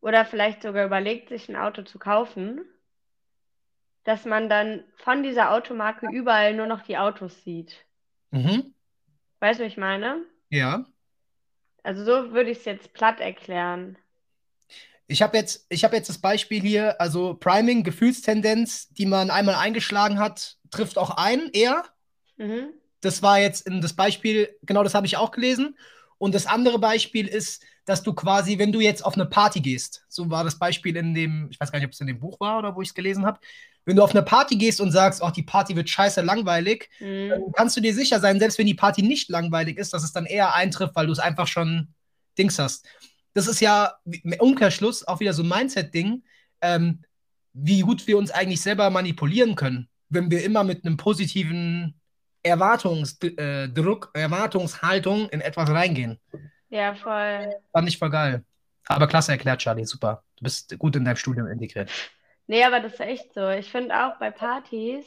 oder 0.00 0.24
vielleicht 0.24 0.62
sogar 0.62 0.84
überlegt, 0.84 1.28
sich 1.28 1.48
ein 1.48 1.56
Auto 1.56 1.82
zu 1.82 1.98
kaufen, 1.98 2.64
dass 4.04 4.24
man 4.24 4.48
dann 4.48 4.84
von 4.96 5.22
dieser 5.22 5.52
Automarke 5.52 6.08
überall 6.10 6.54
nur 6.54 6.66
noch 6.66 6.82
die 6.82 6.98
Autos 6.98 7.44
sieht. 7.44 7.84
Mhm. 8.30 8.74
Weißt 9.40 9.60
du, 9.60 9.64
was 9.64 9.72
ich 9.72 9.78
meine? 9.78 10.24
Ja. 10.48 10.86
Also 11.82 12.04
so 12.04 12.32
würde 12.32 12.50
ich 12.50 12.58
es 12.58 12.64
jetzt 12.64 12.92
platt 12.92 13.20
erklären. 13.20 13.96
Ich 15.06 15.22
habe 15.22 15.36
jetzt, 15.36 15.66
hab 15.72 15.92
jetzt 15.92 16.08
das 16.08 16.18
Beispiel 16.18 16.60
hier, 16.60 17.00
also 17.00 17.34
Priming, 17.34 17.82
Gefühlstendenz, 17.82 18.88
die 18.90 19.06
man 19.06 19.30
einmal 19.30 19.56
eingeschlagen 19.56 20.18
hat, 20.18 20.56
trifft 20.70 20.98
auch 20.98 21.10
ein, 21.16 21.50
eher. 21.52 21.84
Mhm. 22.36 22.68
Das 23.00 23.22
war 23.22 23.40
jetzt 23.40 23.66
in 23.66 23.80
das 23.80 23.94
Beispiel, 23.94 24.56
genau 24.62 24.84
das 24.84 24.94
habe 24.94 25.06
ich 25.06 25.16
auch 25.16 25.32
gelesen. 25.32 25.76
Und 26.20 26.34
das 26.34 26.44
andere 26.44 26.78
Beispiel 26.78 27.26
ist, 27.26 27.64
dass 27.86 28.02
du 28.02 28.12
quasi, 28.12 28.58
wenn 28.58 28.72
du 28.72 28.80
jetzt 28.80 29.02
auf 29.02 29.14
eine 29.14 29.24
Party 29.24 29.60
gehst, 29.60 30.04
so 30.06 30.28
war 30.28 30.44
das 30.44 30.58
Beispiel 30.58 30.94
in 30.96 31.14
dem, 31.14 31.48
ich 31.50 31.58
weiß 31.58 31.72
gar 31.72 31.78
nicht, 31.78 31.86
ob 31.86 31.92
es 31.92 32.00
in 32.00 32.08
dem 32.08 32.20
Buch 32.20 32.38
war 32.40 32.58
oder 32.58 32.76
wo 32.76 32.82
ich 32.82 32.88
es 32.88 32.94
gelesen 32.94 33.24
habe, 33.24 33.40
wenn 33.86 33.96
du 33.96 34.02
auf 34.02 34.10
eine 34.10 34.22
Party 34.22 34.56
gehst 34.56 34.82
und 34.82 34.92
sagst, 34.92 35.22
oh, 35.22 35.30
die 35.30 35.42
Party 35.42 35.74
wird 35.76 35.88
scheiße 35.88 36.20
langweilig, 36.20 36.90
mhm. 37.00 37.30
dann 37.30 37.52
kannst 37.52 37.74
du 37.78 37.80
dir 37.80 37.94
sicher 37.94 38.20
sein, 38.20 38.38
selbst 38.38 38.58
wenn 38.58 38.66
die 38.66 38.74
Party 38.74 39.00
nicht 39.00 39.30
langweilig 39.30 39.78
ist, 39.78 39.94
dass 39.94 40.04
es 40.04 40.12
dann 40.12 40.26
eher 40.26 40.54
eintrifft, 40.54 40.94
weil 40.94 41.06
du 41.06 41.12
es 41.12 41.18
einfach 41.18 41.46
schon 41.46 41.88
Dings 42.36 42.58
hast. 42.58 42.86
Das 43.32 43.46
ist 43.46 43.60
ja 43.60 43.94
im 44.04 44.34
Umkehrschluss 44.40 45.08
auch 45.08 45.20
wieder 45.20 45.32
so 45.32 45.42
ein 45.42 45.48
Mindset-Ding, 45.48 46.22
ähm, 46.60 47.02
wie 47.54 47.80
gut 47.80 48.06
wir 48.06 48.18
uns 48.18 48.30
eigentlich 48.30 48.60
selber 48.60 48.90
manipulieren 48.90 49.54
können, 49.54 49.88
wenn 50.10 50.30
wir 50.30 50.44
immer 50.44 50.64
mit 50.64 50.84
einem 50.84 50.98
positiven 50.98 51.99
Erwartungsdruck, 52.42 54.10
äh, 54.14 54.20
Erwartungshaltung 54.20 55.28
in 55.30 55.40
etwas 55.40 55.70
reingehen. 55.70 56.18
Ja, 56.68 56.94
voll. 56.94 57.54
Fand 57.72 57.88
ich 57.88 57.98
voll 57.98 58.10
geil. 58.10 58.44
Aber 58.86 59.06
klasse 59.06 59.32
erklärt, 59.32 59.60
Charlie, 59.60 59.84
super. 59.84 60.24
Du 60.36 60.44
bist 60.44 60.78
gut 60.78 60.96
in 60.96 61.04
deinem 61.04 61.16
Studium 61.16 61.46
integriert. 61.46 61.90
Nee, 62.46 62.64
aber 62.64 62.80
das 62.80 62.94
ist 62.94 63.00
echt 63.00 63.34
so. 63.34 63.48
Ich 63.50 63.70
finde 63.70 63.94
auch 63.94 64.18
bei 64.18 64.30
Partys 64.30 65.04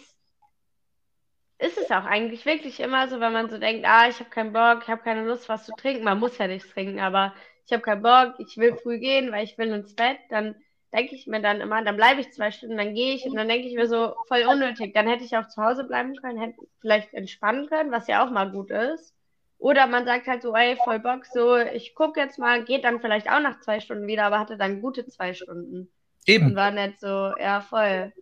ist 1.59 1.77
es 1.77 1.91
auch 1.91 2.05
eigentlich 2.05 2.45
wirklich 2.45 2.79
immer 2.79 3.07
so, 3.07 3.19
wenn 3.19 3.31
man 3.31 3.49
so 3.49 3.57
denkt, 3.57 3.85
ah, 3.87 4.07
ich 4.09 4.19
habe 4.19 4.29
keinen 4.29 4.53
Bock, 4.53 4.83
ich 4.83 4.89
habe 4.89 5.01
keine 5.01 5.25
Lust, 5.25 5.47
was 5.49 5.65
zu 5.65 5.71
trinken. 5.77 6.03
Man 6.03 6.19
muss 6.19 6.37
ja 6.37 6.47
nichts 6.47 6.69
trinken, 6.69 6.99
aber 6.99 7.33
ich 7.65 7.71
habe 7.71 7.81
keinen 7.81 8.01
Bock, 8.01 8.35
ich 8.39 8.57
will 8.57 8.75
früh 8.75 8.99
gehen, 8.99 9.31
weil 9.31 9.45
ich 9.45 9.57
will 9.57 9.69
ins 9.69 9.95
Bett. 9.95 10.17
Dann 10.29 10.55
denke 10.93 11.15
ich 11.15 11.25
mir 11.27 11.41
dann 11.41 11.59
immer, 11.59 11.83
dann 11.83 11.95
bleibe 11.95 12.21
ich 12.21 12.31
zwei 12.31 12.51
Stunden, 12.51 12.77
dann 12.77 12.93
gehe 12.93 13.15
ich 13.15 13.25
und 13.25 13.35
dann 13.35 13.47
denke 13.47 13.67
ich 13.67 13.75
mir 13.75 13.88
so, 13.88 14.13
voll 14.27 14.43
unnötig. 14.47 14.93
Dann 14.93 15.07
hätte 15.07 15.23
ich 15.23 15.35
auch 15.35 15.47
zu 15.47 15.62
Hause 15.62 15.83
bleiben 15.85 16.15
können, 16.15 16.39
hätte 16.39 16.55
vielleicht 16.79 17.13
entspannen 17.13 17.67
können, 17.67 17.91
was 17.91 18.07
ja 18.07 18.23
auch 18.23 18.31
mal 18.31 18.51
gut 18.51 18.69
ist. 18.69 19.13
Oder 19.57 19.88
man 19.88 20.05
sagt 20.05 20.27
halt 20.27 20.41
so, 20.41 20.53
ey, 20.53 20.77
voll 20.83 21.00
Bock, 21.00 21.25
so, 21.25 21.57
ich 21.57 21.95
gucke 21.95 22.19
jetzt 22.19 22.38
mal, 22.38 22.63
geht 22.63 22.83
dann 22.83 23.00
vielleicht 23.00 23.29
auch 23.29 23.39
nach 23.39 23.59
zwei 23.62 23.79
Stunden 23.79 24.07
wieder, 24.07 24.25
aber 24.25 24.39
hatte 24.39 24.57
dann 24.57 24.81
gute 24.81 25.07
zwei 25.07 25.33
Stunden. 25.33 25.89
Eben. 26.25 26.47
Und 26.47 26.55
war 26.55 26.71
nicht 26.71 27.00
so, 27.00 27.31
ja, 27.39 27.62
voll. 27.62 28.13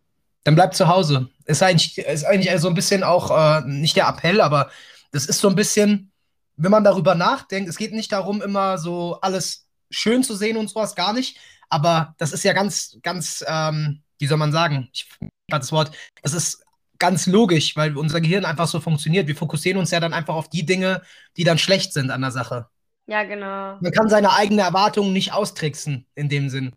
Dann 0.43 0.55
bleib 0.55 0.73
zu 0.73 0.87
Hause. 0.87 1.29
Ist 1.45 1.61
eigentlich, 1.63 1.97
ist 1.97 2.23
eigentlich 2.23 2.51
so 2.59 2.67
ein 2.67 2.73
bisschen 2.73 3.03
auch, 3.03 3.31
äh, 3.31 3.67
nicht 3.67 3.97
der 3.97 4.07
Appell, 4.07 4.39
aber 4.39 4.69
das 5.11 5.25
ist 5.25 5.39
so 5.39 5.49
ein 5.49 5.55
bisschen, 5.55 6.11
wenn 6.55 6.71
man 6.71 6.83
darüber 6.83 7.15
nachdenkt, 7.15 7.69
es 7.69 7.77
geht 7.77 7.91
nicht 7.91 8.11
darum, 8.11 8.41
immer 8.41 8.77
so 8.77 9.19
alles 9.21 9.67
schön 9.91 10.24
zu 10.24 10.36
sehen 10.36 10.57
und 10.57 10.69
sowas, 10.69 10.95
gar 10.95 11.13
nicht. 11.13 11.38
Aber 11.69 12.15
das 12.17 12.33
ist 12.33 12.43
ja 12.43 12.53
ganz, 12.53 12.98
ganz, 13.01 13.43
ähm, 13.48 14.01
wie 14.19 14.27
soll 14.27 14.38
man 14.38 14.51
sagen? 14.51 14.89
Ich 14.93 15.07
das 15.48 15.71
Wort, 15.71 15.91
das 16.21 16.33
ist 16.33 16.63
ganz 16.98 17.27
logisch, 17.27 17.75
weil 17.75 17.98
unser 17.98 18.21
Gehirn 18.21 18.45
einfach 18.45 18.67
so 18.67 18.79
funktioniert. 18.79 19.27
Wir 19.27 19.36
fokussieren 19.36 19.77
uns 19.77 19.91
ja 19.91 20.00
dann 20.00 20.13
einfach 20.13 20.36
auf 20.36 20.50
die 20.50 20.65
Dinge, 20.65 21.01
die 21.36 21.43
dann 21.43 21.57
schlecht 21.57 21.93
sind 21.93 22.10
an 22.10 22.21
der 22.21 22.31
Sache. 22.31 22.67
Ja, 23.07 23.24
genau. 23.24 23.77
Man 23.81 23.91
kann 23.91 24.10
seine 24.10 24.33
eigenen 24.33 24.60
Erwartungen 24.60 25.12
nicht 25.12 25.33
austricksen 25.33 26.05
in 26.15 26.29
dem 26.29 26.50
Sinn 26.50 26.74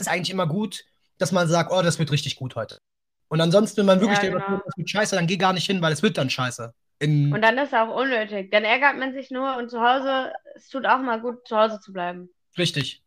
ist 0.00 0.08
eigentlich 0.08 0.30
immer 0.30 0.46
gut, 0.46 0.84
dass 1.18 1.32
man 1.32 1.46
sagt, 1.48 1.70
oh, 1.70 1.82
das 1.82 1.98
wird 1.98 2.10
richtig 2.10 2.36
gut 2.36 2.56
heute. 2.56 2.78
Und 3.28 3.40
ansonsten, 3.40 3.78
wenn 3.78 3.86
man 3.86 4.00
wirklich 4.00 4.18
ja, 4.18 4.30
denkt, 4.30 4.44
genau. 4.44 4.60
das 4.64 4.76
wird 4.76 4.90
scheiße, 4.90 5.14
dann 5.14 5.26
geh 5.26 5.36
gar 5.36 5.52
nicht 5.52 5.66
hin, 5.66 5.80
weil 5.82 5.92
es 5.92 6.02
wird 6.02 6.18
dann 6.18 6.30
scheiße. 6.30 6.74
In 7.00 7.32
und 7.32 7.40
dann 7.40 7.56
ist 7.58 7.68
es 7.68 7.74
auch 7.74 7.94
unnötig. 7.94 8.50
Dann 8.50 8.64
ärgert 8.64 8.96
man 8.98 9.14
sich 9.14 9.30
nur 9.30 9.56
und 9.56 9.70
zu 9.70 9.80
Hause, 9.80 10.32
es 10.54 10.68
tut 10.68 10.86
auch 10.86 11.00
mal 11.00 11.20
gut, 11.20 11.48
zu 11.48 11.56
Hause 11.56 11.80
zu 11.80 11.92
bleiben. 11.92 12.28
Richtig. 12.58 13.02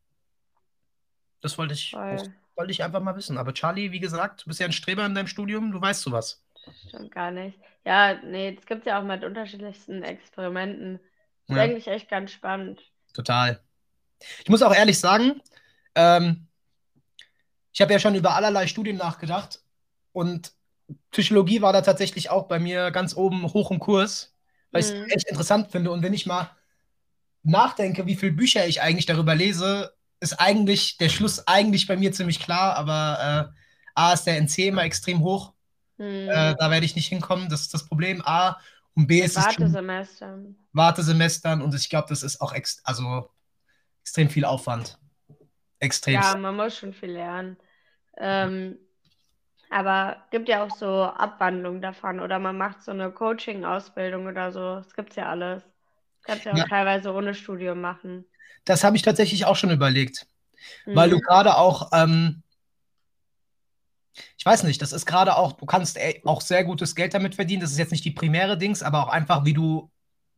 Das 1.42 1.58
wollte 1.58 1.76
ich, 1.76 1.94
wollte 1.94 2.72
ich 2.72 2.84
einfach 2.84 3.02
mal 3.02 3.16
wissen. 3.16 3.38
Aber 3.38 3.54
Charlie, 3.54 3.92
wie 3.92 4.00
gesagt, 4.00 4.44
du 4.44 4.48
bist 4.48 4.60
ja 4.60 4.66
ein 4.66 4.72
Streber 4.72 5.06
in 5.06 5.14
deinem 5.14 5.28
Studium, 5.28 5.72
du 5.72 5.80
weißt 5.80 6.02
sowas. 6.02 6.44
Stimmt 6.88 7.12
gar 7.12 7.32
nicht. 7.32 7.60
Ja, 7.86 8.16
nee, 8.24 8.56
das 8.56 8.66
gibt 8.66 8.82
es 8.82 8.86
ja 8.86 9.00
auch 9.00 9.04
mit 9.04 9.24
unterschiedlichsten 9.24 10.02
Experimenten. 10.04 11.00
Das 11.48 11.58
ja. 11.58 11.64
ist 11.64 11.70
eigentlich 11.70 11.88
echt 11.88 12.10
ganz 12.10 12.32
spannend. 12.32 12.82
Total. 13.14 13.62
Ich 14.44 14.50
muss 14.50 14.64
auch 14.64 14.74
ehrlich 14.74 15.00
sagen, 15.00 15.42
ähm, 15.96 16.48
ich 17.74 17.82
habe 17.82 17.92
ja 17.92 18.00
schon 18.00 18.16
über 18.16 18.36
allerlei 18.36 18.68
Studien 18.68 18.98
nachgedacht 18.98 19.62
und 20.14 20.54
Psychologie 21.14 21.62
war 21.62 21.72
da 21.72 21.82
tatsächlich 21.82 22.30
auch 22.30 22.48
bei 22.48 22.60
mir 22.60 22.92
ganz 22.92 23.16
oben 23.16 23.44
hoch 23.54 23.72
im 23.72 23.80
Kurs, 23.80 24.36
weil 24.72 24.82
mhm. 24.82 24.88
ich 24.90 24.94
es 24.94 25.16
echt 25.16 25.30
interessant 25.30 25.72
finde. 25.72 25.92
Und 25.92 26.02
wenn 26.04 26.14
ich 26.14 26.26
mal 26.26 26.50
nachdenke, 27.44 28.06
wie 28.06 28.16
viele 28.16 28.34
Bücher 28.34 28.68
ich 28.68 28.82
eigentlich 28.82 29.06
darüber 29.06 29.36
lese, 29.36 29.94
ist 30.20 30.34
eigentlich 30.40 30.98
der 30.98 31.10
Schluss 31.10 31.48
eigentlich 31.48 31.88
bei 31.88 31.98
mir 31.98 32.12
ziemlich 32.12 32.40
klar, 32.40 32.76
aber 32.76 33.52
äh, 33.54 33.60
A 33.96 34.14
ist 34.14 34.24
der 34.24 34.38
NC 34.38 34.70
immer 34.70 34.84
extrem 34.84 35.22
hoch. 35.22 35.54
Mhm. 35.98 36.30
Äh, 36.30 36.56
da 36.58 36.72
werde 36.72 36.86
ich 36.86 36.96
nicht 36.96 37.08
hinkommen, 37.08 37.50
das 37.50 37.62
ist 37.62 37.74
das 37.74 37.86
Problem. 37.86 38.22
A 38.26 38.58
und 38.96 39.08
B 39.08 39.20
ist 39.20 39.36
Wartesemestern. 39.36 40.56
es 40.58 40.68
Wartesemestern 40.74 41.62
und 41.62 41.76
ich 41.76 41.90
glaube, 41.90 42.08
das 42.10 42.24
ist 42.24 42.42
auch 42.42 42.54
ex 42.54 42.82
also 42.84 43.30
extrem 44.02 44.30
viel 44.30 44.46
Aufwand. 44.46 44.98
Extrem. 45.80 46.16
Ja, 46.16 46.36
man 46.38 46.56
muss 46.56 46.78
schon 46.78 46.94
viel 46.94 47.12
lernen. 47.12 47.58
Ähm, 48.18 48.78
aber 49.74 50.18
gibt 50.32 50.50
ja 50.50 50.64
auch 50.64 50.76
so 50.76 51.04
Abwandlungen 51.04 51.82
davon 51.82 52.20
oder 52.20 52.40
man 52.40 52.58
macht 52.58 52.84
so 52.84 52.92
eine 52.92 53.12
Coaching-Ausbildung 53.12 54.28
oder 54.28 54.52
so. 54.52 54.76
Das 54.76 54.94
gibt 54.94 55.12
es 55.12 55.16
ja 55.16 55.30
alles. 55.30 55.64
Kannst 56.24 56.46
ja 56.46 56.54
auch 56.54 56.58
ja. 56.58 56.68
teilweise 56.68 57.12
ohne 57.12 57.34
Studium 57.34 57.82
machen. 57.82 58.26
Das 58.66 58.84
habe 58.84 58.96
ich 58.96 59.02
tatsächlich 59.02 59.46
auch 59.46 59.56
schon 59.56 59.72
überlegt. 59.72 60.28
Mhm. 60.86 60.96
Weil 60.96 61.10
du 61.10 61.18
mhm. 61.18 61.22
gerade 61.22 61.58
auch, 61.58 61.90
ähm, 61.92 62.44
ich 64.38 64.46
weiß 64.46 64.64
nicht, 64.64 64.82
das 64.82 64.94
ist 64.94 65.06
gerade 65.06 65.36
auch, 65.36 65.54
du 65.54 65.66
kannst 65.66 66.00
auch 66.24 66.42
sehr 66.42 66.64
gutes 66.64 66.96
Geld 66.96 67.14
damit 67.14 67.36
verdienen. 67.36 67.62
Das 67.62 67.72
ist 67.72 67.80
jetzt 67.80 67.92
nicht 67.92 68.06
die 68.06 68.12
primäre 68.12 68.58
Dings, 68.58 68.84
aber 68.84 69.04
auch 69.04 69.10
einfach, 69.10 69.44
wie 69.44 69.54
du 69.54 69.92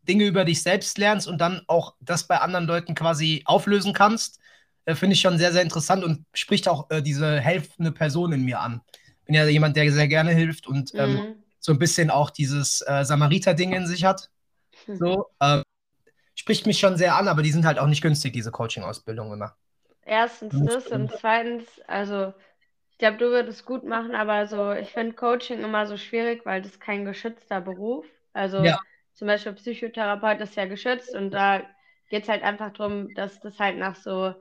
Dinge 0.03 0.25
über 0.25 0.45
dich 0.45 0.63
selbst 0.63 0.97
lernst 0.97 1.27
und 1.27 1.39
dann 1.39 1.61
auch 1.67 1.95
das 1.99 2.27
bei 2.27 2.39
anderen 2.39 2.65
Leuten 2.65 2.95
quasi 2.95 3.43
auflösen 3.45 3.93
kannst 3.93 4.39
äh, 4.85 4.95
finde 4.95 5.15
ich 5.15 5.21
schon 5.21 5.37
sehr, 5.37 5.51
sehr 5.51 5.63
interessant 5.63 6.03
und 6.03 6.25
spricht 6.33 6.67
auch 6.67 6.89
äh, 6.89 7.01
diese 7.01 7.39
helfende 7.39 7.91
Person 7.91 8.31
in 8.31 8.45
mir 8.45 8.59
an. 8.59 8.81
Bin 9.25 9.35
ja 9.35 9.45
jemand, 9.45 9.75
der 9.75 9.91
sehr 9.91 10.07
gerne 10.07 10.31
hilft 10.31 10.67
und 10.67 10.93
ähm, 10.95 11.35
so 11.59 11.71
ein 11.71 11.79
bisschen 11.79 12.11
auch 12.11 12.29
dieses 12.29 12.81
äh, 12.81 13.03
Samariter-Ding 13.03 13.73
in 13.73 13.87
sich 13.87 14.05
hat. 14.05 14.29
Hm. 14.85 14.97
So, 14.97 15.25
äh, 15.39 15.61
spricht 16.35 16.67
mich 16.67 16.79
schon 16.79 16.97
sehr 16.97 17.15
an, 17.15 17.27
aber 17.27 17.41
die 17.41 17.51
sind 17.51 17.65
halt 17.65 17.79
auch 17.79 17.87
nicht 17.87 18.01
günstig, 18.01 18.33
diese 18.33 18.51
Coaching-Ausbildungen 18.51 19.33
immer. 19.33 19.55
Erstens 20.05 20.53
das 20.65 20.87
und 20.87 21.11
zweitens, 21.11 21.65
also 21.87 22.33
ich 22.91 22.99
glaube, 22.99 23.17
du 23.17 23.25
würdest 23.25 23.65
gut 23.65 23.83
machen, 23.83 24.13
aber 24.13 24.45
so, 24.45 24.71
ich 24.71 24.89
finde 24.89 25.15
Coaching 25.15 25.63
immer 25.63 25.87
so 25.87 25.97
schwierig, 25.97 26.45
weil 26.45 26.61
das 26.61 26.79
kein 26.79 27.03
geschützter 27.03 27.59
Beruf. 27.59 28.05
Also 28.31 28.63
ja. 28.63 28.79
zum 29.13 29.27
Beispiel 29.27 29.53
Psychotherapeut 29.53 30.39
ist 30.41 30.55
ja 30.55 30.65
geschützt 30.65 31.15
und 31.15 31.31
da 31.31 31.63
geht 32.09 32.23
es 32.23 32.29
halt 32.29 32.43
einfach 32.43 32.71
darum, 32.73 33.13
dass 33.15 33.39
das 33.39 33.59
halt 33.59 33.77
nach 33.77 33.95
so 33.95 34.35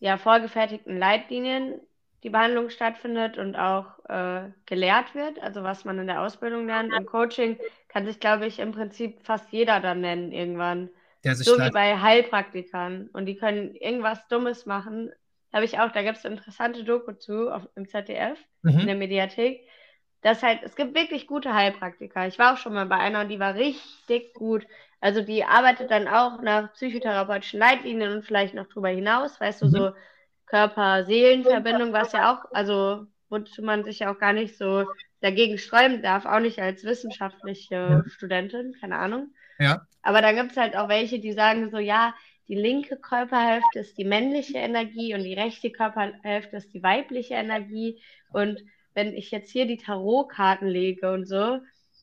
ja, 0.00 0.18
vorgefertigten 0.18 0.98
Leitlinien 0.98 1.80
die 2.22 2.30
Behandlung 2.30 2.70
stattfindet 2.70 3.38
und 3.38 3.54
auch 3.54 3.86
äh, 4.08 4.50
gelehrt 4.66 5.14
wird, 5.14 5.40
also 5.40 5.62
was 5.62 5.84
man 5.84 5.98
in 5.98 6.08
der 6.08 6.22
Ausbildung 6.22 6.66
lernt. 6.66 6.92
Und 6.92 7.06
Coaching 7.06 7.58
kann 7.88 8.06
sich, 8.06 8.18
glaube 8.18 8.46
ich, 8.46 8.58
im 8.58 8.72
Prinzip 8.72 9.22
fast 9.22 9.50
jeder 9.52 9.80
dann 9.80 10.00
nennen 10.00 10.32
irgendwann. 10.32 10.90
so 11.44 11.58
wie 11.58 11.70
bei 11.70 11.98
Heilpraktikern. 11.98 13.08
Und 13.12 13.26
die 13.26 13.36
können 13.36 13.74
irgendwas 13.76 14.26
Dummes 14.28 14.66
machen. 14.66 15.10
Da 15.50 15.56
habe 15.56 15.64
ich 15.64 15.78
auch, 15.78 15.92
da 15.92 16.02
gibt 16.02 16.18
es 16.18 16.24
eine 16.24 16.36
interessante 16.36 16.84
Doku 16.84 17.12
zu 17.12 17.50
auf, 17.50 17.68
im 17.76 17.88
ZDF, 17.88 18.38
mhm. 18.62 18.80
in 18.80 18.86
der 18.86 18.96
Mediathek. 18.96 19.66
Das 20.22 20.42
halt, 20.42 20.60
es 20.64 20.74
gibt 20.74 20.96
wirklich 20.96 21.28
gute 21.28 21.54
Heilpraktiker. 21.54 22.26
Ich 22.26 22.38
war 22.38 22.54
auch 22.54 22.58
schon 22.58 22.74
mal 22.74 22.86
bei 22.86 22.96
einer 22.96 23.20
und 23.20 23.28
die 23.28 23.38
war 23.38 23.54
richtig 23.54 24.34
gut. 24.34 24.66
Also 25.00 25.22
die 25.22 25.44
arbeitet 25.44 25.92
dann 25.92 26.08
auch 26.08 26.42
nach 26.42 26.72
psychotherapeutischen 26.72 27.60
Leitlinien 27.60 28.12
und 28.12 28.24
vielleicht 28.24 28.54
noch 28.54 28.66
drüber 28.66 28.88
hinaus, 28.88 29.40
weißt 29.40 29.62
mhm. 29.62 29.66
du, 29.66 29.78
so 29.78 29.92
Körper-Seelen-Verbindung, 30.50 31.92
was 31.92 32.12
ja 32.12 32.32
auch, 32.32 32.50
also 32.52 33.06
wozu 33.28 33.62
man 33.62 33.84
sich 33.84 34.00
ja 34.00 34.12
auch 34.12 34.18
gar 34.18 34.32
nicht 34.32 34.56
so 34.56 34.86
dagegen 35.20 35.58
sträuben 35.58 36.02
darf, 36.02 36.24
auch 36.26 36.40
nicht 36.40 36.58
als 36.60 36.84
wissenschaftliche 36.84 37.74
ja. 37.74 38.04
Studentin, 38.08 38.74
keine 38.80 38.96
Ahnung. 38.96 39.34
Ja. 39.58 39.86
Aber 40.02 40.22
da 40.22 40.32
gibt 40.32 40.52
es 40.52 40.56
halt 40.56 40.76
auch 40.76 40.88
welche, 40.88 41.18
die 41.18 41.32
sagen 41.32 41.70
so, 41.70 41.78
ja, 41.78 42.14
die 42.48 42.54
linke 42.54 42.96
Körperhälfte 42.96 43.80
ist 43.80 43.98
die 43.98 44.04
männliche 44.04 44.58
Energie 44.58 45.14
und 45.14 45.22
die 45.22 45.34
rechte 45.34 45.70
Körperhälfte 45.70 46.56
ist 46.56 46.72
die 46.72 46.82
weibliche 46.82 47.34
Energie. 47.34 48.00
Und 48.32 48.64
wenn 48.94 49.14
ich 49.14 49.30
jetzt 49.30 49.50
hier 49.50 49.66
die 49.66 49.76
Tarotkarten 49.76 50.66
lege 50.66 51.12
und 51.12 51.26
so, 51.26 51.60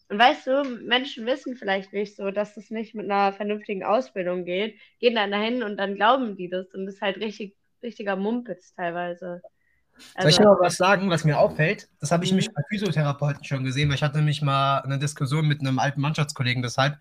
und 0.07 0.19
weißt 0.19 0.45
du, 0.45 0.63
Menschen 0.83 1.25
wissen 1.25 1.55
vielleicht 1.55 1.93
nicht 1.93 2.15
so, 2.15 2.29
dass 2.29 2.53
das 2.53 2.69
nicht 2.69 2.93
mit 2.93 3.09
einer 3.09 3.33
vernünftigen 3.33 3.83
Ausbildung 3.83 4.45
geht, 4.45 4.75
gehen 4.99 5.15
dann 5.15 5.31
dahin 5.31 5.63
und 5.63 5.77
dann 5.77 5.95
glauben 5.95 6.35
die 6.35 6.47
das 6.47 6.71
und 6.75 6.85
das 6.85 6.95
ist 6.95 7.01
halt 7.01 7.17
richtig 7.17 7.55
richtiger 7.85 8.15
Mumpitz 8.15 8.73
teilweise. 8.73 9.41
Also, 10.13 10.29
Soll 10.29 10.29
ich 10.29 10.47
aber 10.47 10.59
was 10.59 10.75
sagen, 10.75 11.09
was 11.09 11.23
mir 11.23 11.39
auffällt? 11.39 11.87
Das 11.99 12.11
habe 12.11 12.25
ich 12.25 12.31
mhm. 12.31 12.37
mich 12.37 12.53
bei 12.53 12.61
Physiotherapeuten 12.69 13.43
schon 13.43 13.63
gesehen, 13.63 13.89
weil 13.89 13.95
ich 13.95 14.03
hatte 14.03 14.17
nämlich 14.17 14.41
mal 14.41 14.79
eine 14.79 14.99
Diskussion 14.99 15.47
mit 15.47 15.61
einem 15.61 15.79
alten 15.79 16.01
Mannschaftskollegen 16.01 16.61
deshalb. 16.61 16.97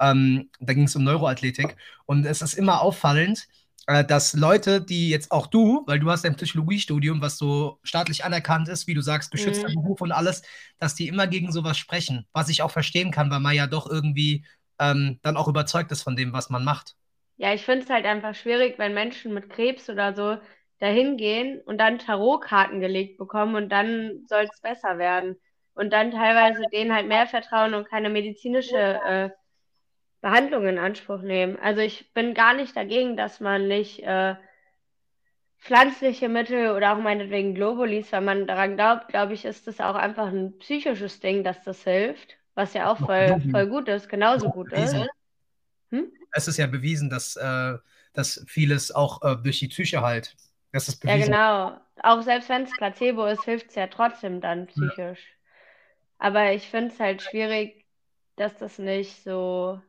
Ähm, 0.00 0.50
da 0.60 0.74
ging 0.74 0.84
es 0.84 0.96
um 0.96 1.04
Neuroathletik. 1.04 1.76
Und 2.04 2.26
es 2.26 2.42
ist 2.42 2.54
immer 2.54 2.82
auffallend, 2.82 3.48
äh, 3.86 4.04
dass 4.04 4.34
Leute, 4.34 4.80
die 4.80 5.08
jetzt 5.08 5.30
auch 5.30 5.46
du, 5.46 5.84
weil 5.86 6.00
du 6.00 6.10
hast 6.10 6.24
ein 6.24 6.36
Psychologiestudium, 6.36 7.20
was 7.20 7.38
so 7.38 7.78
staatlich 7.82 8.24
anerkannt 8.24 8.68
ist, 8.68 8.86
wie 8.86 8.94
du 8.94 9.00
sagst, 9.00 9.30
geschützter 9.30 9.68
mhm. 9.68 9.74
Beruf 9.74 10.00
und 10.00 10.12
alles, 10.12 10.42
dass 10.78 10.94
die 10.94 11.08
immer 11.08 11.26
gegen 11.26 11.52
sowas 11.52 11.78
sprechen. 11.78 12.26
Was 12.32 12.48
ich 12.48 12.62
auch 12.62 12.70
verstehen 12.70 13.10
kann, 13.10 13.30
weil 13.30 13.40
man 13.40 13.54
ja 13.54 13.66
doch 13.66 13.88
irgendwie 13.88 14.44
ähm, 14.78 15.18
dann 15.22 15.36
auch 15.36 15.48
überzeugt 15.48 15.92
ist 15.92 16.02
von 16.02 16.16
dem, 16.16 16.32
was 16.32 16.50
man 16.50 16.64
macht. 16.64 16.96
Ja, 17.36 17.52
ich 17.54 17.64
finde 17.64 17.84
es 17.84 17.90
halt 17.90 18.06
einfach 18.06 18.34
schwierig, 18.34 18.78
wenn 18.78 18.94
Menschen 18.94 19.34
mit 19.34 19.50
Krebs 19.50 19.90
oder 19.90 20.14
so 20.14 20.38
dahin 20.78 21.16
gehen 21.16 21.60
und 21.62 21.78
dann 21.78 21.98
Tarotkarten 21.98 22.80
gelegt 22.80 23.18
bekommen 23.18 23.56
und 23.56 23.68
dann 23.70 24.24
soll 24.28 24.44
es 24.44 24.60
besser 24.60 24.98
werden. 24.98 25.36
Und 25.74 25.92
dann 25.92 26.12
teilweise 26.12 26.62
denen 26.72 26.94
halt 26.94 27.08
mehr 27.08 27.26
vertrauen 27.26 27.74
und 27.74 27.88
keine 27.88 28.08
medizinische 28.10 28.76
äh, 28.78 29.30
Behandlung 30.22 30.66
in 30.68 30.78
Anspruch 30.78 31.22
nehmen. 31.22 31.58
Also 31.60 31.80
ich 31.82 32.12
bin 32.14 32.34
gar 32.34 32.54
nicht 32.54 32.76
dagegen, 32.76 33.16
dass 33.16 33.40
man 33.40 33.68
nicht 33.68 34.00
äh, 34.02 34.36
pflanzliche 35.58 36.28
Mittel 36.28 36.70
oder 36.76 36.92
auch 36.94 37.00
meinetwegen 37.00 37.54
Globulis, 37.56 38.12
wenn 38.12 38.24
man 38.24 38.46
daran 38.46 38.76
glaubt, 38.76 39.08
glaube 39.08 39.32
ich, 39.34 39.44
ist 39.44 39.66
das 39.66 39.80
auch 39.80 39.96
einfach 39.96 40.28
ein 40.28 40.58
psychisches 40.58 41.18
Ding, 41.20 41.42
dass 41.42 41.64
das 41.64 41.82
hilft, 41.84 42.36
was 42.54 42.72
ja 42.74 42.92
auch 42.92 42.98
voll, 42.98 43.40
voll 43.50 43.66
gut 43.68 43.88
ist, 43.88 44.08
genauso 44.08 44.50
gut 44.50 44.72
ist. 44.72 44.96
Hm? 45.94 46.12
Es 46.32 46.48
ist 46.48 46.56
ja 46.56 46.66
bewiesen, 46.66 47.10
dass, 47.10 47.36
äh, 47.36 47.78
dass 48.12 48.44
vieles 48.46 48.92
auch 48.92 49.22
äh, 49.22 49.36
durch 49.36 49.60
die 49.60 49.68
Psyche 49.68 50.00
halt. 50.02 50.36
Das 50.72 50.88
ist 50.88 51.00
bewiesen. 51.00 51.32
Ja, 51.32 51.68
genau. 51.68 51.80
Auch 52.02 52.22
selbst 52.22 52.48
wenn 52.48 52.64
es 52.64 52.72
Placebo 52.72 53.26
ist, 53.26 53.44
hilft 53.44 53.68
es 53.68 53.76
ja 53.76 53.86
trotzdem 53.86 54.40
dann 54.40 54.66
psychisch. 54.66 55.20
Ja. 55.20 55.34
Aber 56.18 56.52
ich 56.52 56.68
finde 56.68 56.92
es 56.92 56.98
halt 56.98 57.22
schwierig, 57.22 57.84
dass 58.36 58.56
das 58.58 58.78
nicht 58.78 59.22
so 59.22 59.80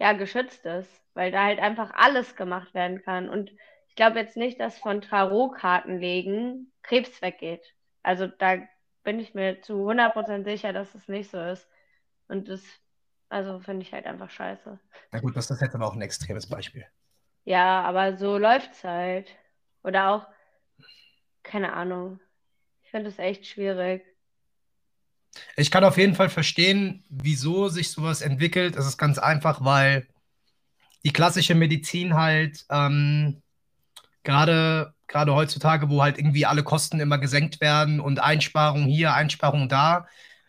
ja, 0.00 0.12
geschützt 0.12 0.66
ist, 0.66 0.90
weil 1.14 1.30
da 1.30 1.44
halt 1.44 1.60
einfach 1.60 1.92
alles 1.94 2.34
gemacht 2.34 2.74
werden 2.74 3.02
kann. 3.02 3.28
Und 3.28 3.52
ich 3.88 3.94
glaube 3.94 4.18
jetzt 4.18 4.36
nicht, 4.36 4.58
dass 4.58 4.78
von 4.78 5.00
Tarotkarten 5.00 5.98
legen 5.98 6.72
Krebs 6.82 7.22
weggeht. 7.22 7.62
Also 8.02 8.26
da 8.26 8.56
bin 9.04 9.20
ich 9.20 9.34
mir 9.34 9.60
zu 9.62 9.74
100% 9.74 10.44
sicher, 10.44 10.72
dass 10.72 10.94
es 10.94 11.06
nicht 11.06 11.30
so 11.30 11.40
ist. 11.40 11.68
Und 12.26 12.48
das 12.48 12.62
also 13.32 13.60
finde 13.60 13.82
ich 13.82 13.92
halt 13.92 14.06
einfach 14.06 14.30
scheiße. 14.30 14.78
Na 15.10 15.20
gut, 15.20 15.36
das 15.36 15.50
ist 15.50 15.60
jetzt 15.60 15.74
aber 15.74 15.86
auch 15.86 15.94
ein 15.94 16.02
extremes 16.02 16.46
Beispiel. 16.46 16.86
Ja, 17.44 17.82
aber 17.82 18.16
so 18.16 18.38
läuft 18.38 18.72
es 18.72 18.84
halt. 18.84 19.28
Oder 19.82 20.10
auch, 20.10 20.26
keine 21.42 21.72
Ahnung. 21.72 22.20
Ich 22.82 22.90
finde 22.90 23.08
es 23.08 23.18
echt 23.18 23.46
schwierig. 23.46 24.04
Ich 25.56 25.70
kann 25.70 25.82
auf 25.82 25.96
jeden 25.96 26.14
Fall 26.14 26.28
verstehen, 26.28 27.04
wieso 27.08 27.68
sich 27.68 27.90
sowas 27.90 28.20
entwickelt. 28.20 28.76
Es 28.76 28.86
ist 28.86 28.98
ganz 28.98 29.18
einfach, 29.18 29.64
weil 29.64 30.06
die 31.04 31.12
klassische 31.12 31.54
Medizin 31.54 32.14
halt 32.14 32.66
ähm, 32.70 33.42
gerade 34.24 34.94
gerade 35.08 35.34
heutzutage, 35.34 35.88
wo 35.90 36.02
halt 36.02 36.18
irgendwie 36.18 36.46
alle 36.46 36.62
Kosten 36.62 37.00
immer 37.00 37.18
gesenkt 37.18 37.60
werden 37.60 38.00
und 38.00 38.20
Einsparungen 38.20 38.86
hier, 38.86 39.14
Einsparungen 39.14 39.68
da, 39.68 40.06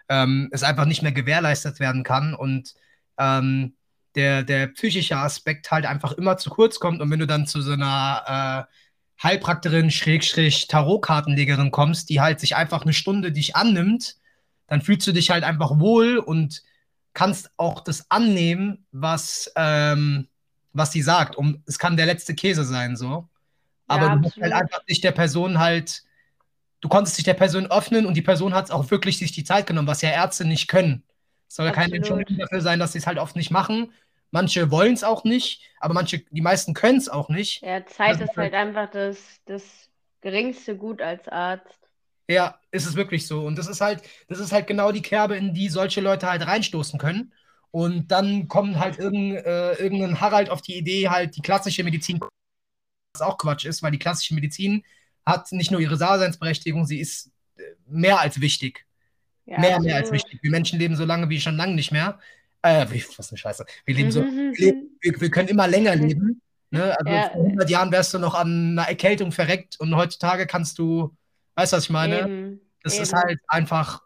ähm, 0.09 0.49
es 0.51 0.63
einfach 0.63 0.85
nicht 0.85 1.01
mehr 1.01 1.11
gewährleistet 1.11 1.79
werden 1.79 2.03
kann 2.03 2.33
und 2.33 2.73
ähm, 3.17 3.73
der, 4.15 4.43
der 4.43 4.67
psychische 4.67 5.17
Aspekt 5.17 5.71
halt 5.71 5.85
einfach 5.85 6.13
immer 6.13 6.37
zu 6.37 6.49
kurz 6.49 6.79
kommt. 6.79 7.01
Und 7.01 7.09
wenn 7.09 7.19
du 7.19 7.27
dann 7.27 7.47
zu 7.47 7.61
so 7.61 7.73
einer 7.73 8.67
äh, 8.69 9.23
Heilpraktikerin, 9.23 9.91
Schrägstrich, 9.91 10.67
Tarotkartenlegerin 10.67 11.71
kommst, 11.71 12.09
die 12.09 12.21
halt 12.21 12.39
sich 12.39 12.55
einfach 12.55 12.83
eine 12.83 12.93
Stunde 12.93 13.31
dich 13.31 13.55
annimmt, 13.55 14.17
dann 14.67 14.81
fühlst 14.81 15.07
du 15.07 15.13
dich 15.13 15.29
halt 15.29 15.43
einfach 15.43 15.79
wohl 15.79 16.17
und 16.17 16.61
kannst 17.13 17.51
auch 17.57 17.81
das 17.81 18.09
annehmen, 18.09 18.85
was, 18.91 19.51
ähm, 19.55 20.27
was 20.73 20.91
sie 20.91 21.01
sagt. 21.01 21.35
Um, 21.35 21.61
es 21.65 21.79
kann 21.79 21.97
der 21.97 22.05
letzte 22.05 22.35
Käse 22.35 22.63
sein, 22.63 22.95
so. 22.95 23.29
Aber 23.87 24.07
ja, 24.07 24.15
du 24.15 24.21
musst 24.21 24.37
halt 24.37 24.53
einfach 24.53 24.81
nicht 24.87 25.03
der 25.03 25.11
Person 25.11 25.59
halt 25.59 26.03
du 26.83 26.89
konntest 26.89 27.17
dich 27.17 27.23
der 27.23 27.33
Person 27.33 27.71
öffnen 27.71 28.05
und 28.05 28.15
die 28.15 28.21
Person 28.21 28.53
hat 28.53 28.65
es 28.65 28.71
auch 28.71 28.91
wirklich 28.91 29.17
sich 29.17 29.31
die 29.31 29.45
Zeit 29.45 29.67
genommen, 29.67 29.87
was 29.87 30.01
ja 30.01 30.09
Ärzte 30.09 30.43
nicht 30.43 30.67
können. 30.67 31.03
Es 31.47 31.55
soll 31.55 31.65
ja 31.65 31.71
keine 31.71 31.95
Entschuldigung 31.95 32.37
dafür 32.37 32.59
sein, 32.59 32.77
dass 32.77 32.91
sie 32.91 32.97
es 32.97 33.07
halt 33.07 33.19
oft 33.19 33.37
nicht 33.37 33.51
machen. 33.51 33.93
Manche 34.31 34.69
wollen 34.69 34.93
es 34.93 35.05
auch 35.05 35.23
nicht, 35.23 35.61
aber 35.79 35.93
manche, 35.93 36.19
die 36.19 36.41
meisten 36.41 36.73
können 36.73 36.97
es 36.97 37.07
auch 37.07 37.29
nicht. 37.29 37.61
Ja, 37.61 37.85
Zeit 37.85 38.19
ist 38.19 38.35
halt 38.35 38.53
einfach 38.53 38.91
das, 38.91 39.17
das 39.45 39.63
geringste 40.19 40.75
Gut 40.75 41.01
als 41.01 41.29
Arzt. 41.29 41.79
Ja, 42.27 42.59
ist 42.71 42.85
es 42.85 42.95
wirklich 42.95 43.27
so. 43.27 43.45
Und 43.45 43.57
das 43.57 43.67
ist 43.67 43.79
halt, 43.79 44.01
das 44.27 44.39
ist 44.39 44.51
halt 44.51 44.67
genau 44.67 44.91
die 44.91 45.01
Kerbe, 45.01 45.37
in 45.37 45.53
die 45.53 45.69
solche 45.69 46.01
Leute 46.01 46.29
halt 46.29 46.45
reinstoßen 46.45 46.99
können. 46.99 47.33
Und 47.71 48.11
dann 48.11 48.49
kommt 48.49 48.77
halt 48.77 48.99
irgendein, 48.99 49.45
äh, 49.45 49.73
irgendein 49.75 50.19
Harald 50.19 50.49
auf 50.49 50.61
die 50.61 50.75
Idee, 50.75 51.07
halt 51.07 51.37
die 51.37 51.41
klassische 51.41 51.83
Medizin, 51.83 52.19
was 53.13 53.21
auch 53.21 53.37
Quatsch 53.37 53.65
ist, 53.65 53.81
weil 53.83 53.91
die 53.91 53.99
klassische 53.99 54.33
Medizin 54.35 54.83
hat 55.25 55.51
nicht 55.51 55.71
nur 55.71 55.79
ihre 55.79 55.97
Daseinsberechtigung, 55.97 56.85
sie 56.85 56.99
ist 56.99 57.31
äh, 57.57 57.61
mehr 57.87 58.19
als 58.19 58.41
wichtig. 58.41 58.85
Ja, 59.45 59.59
mehr, 59.59 59.79
mehr 59.79 59.97
als 59.97 60.11
wichtig. 60.11 60.39
Wir 60.41 60.51
Menschen 60.51 60.79
leben 60.79 60.95
so 60.95 61.05
lange 61.05 61.29
wie 61.29 61.39
schon 61.39 61.57
lange 61.57 61.75
nicht 61.75 61.91
mehr. 61.91 62.19
Äh, 62.61 62.85
was 63.17 63.29
eine 63.29 63.37
Scheiße. 63.37 63.65
Wir 63.85 63.95
leben 63.95 64.09
so, 64.11 64.21
wir, 64.21 64.73
wir, 65.01 65.29
können 65.29 65.49
immer 65.49 65.67
länger 65.67 65.95
leben. 65.95 66.41
Ne? 66.71 66.97
Also 66.97 67.11
ja. 67.11 67.29
vor 67.29 67.43
100 67.43 67.69
Jahren 67.69 67.91
wärst 67.91 68.13
du 68.13 68.19
noch 68.19 68.35
an 68.35 68.71
einer 68.71 68.87
Erkältung 68.87 69.33
verreckt 69.33 69.79
und 69.79 69.93
heutzutage 69.95 70.47
kannst 70.47 70.79
du, 70.79 71.13
weißt 71.55 71.73
du, 71.73 71.77
was 71.77 71.83
ich 71.83 71.89
meine? 71.89 72.21
Eben. 72.21 72.61
Das 72.83 72.93
Eben. 72.93 73.03
ist 73.03 73.13
halt 73.13 73.39
einfach, 73.47 74.01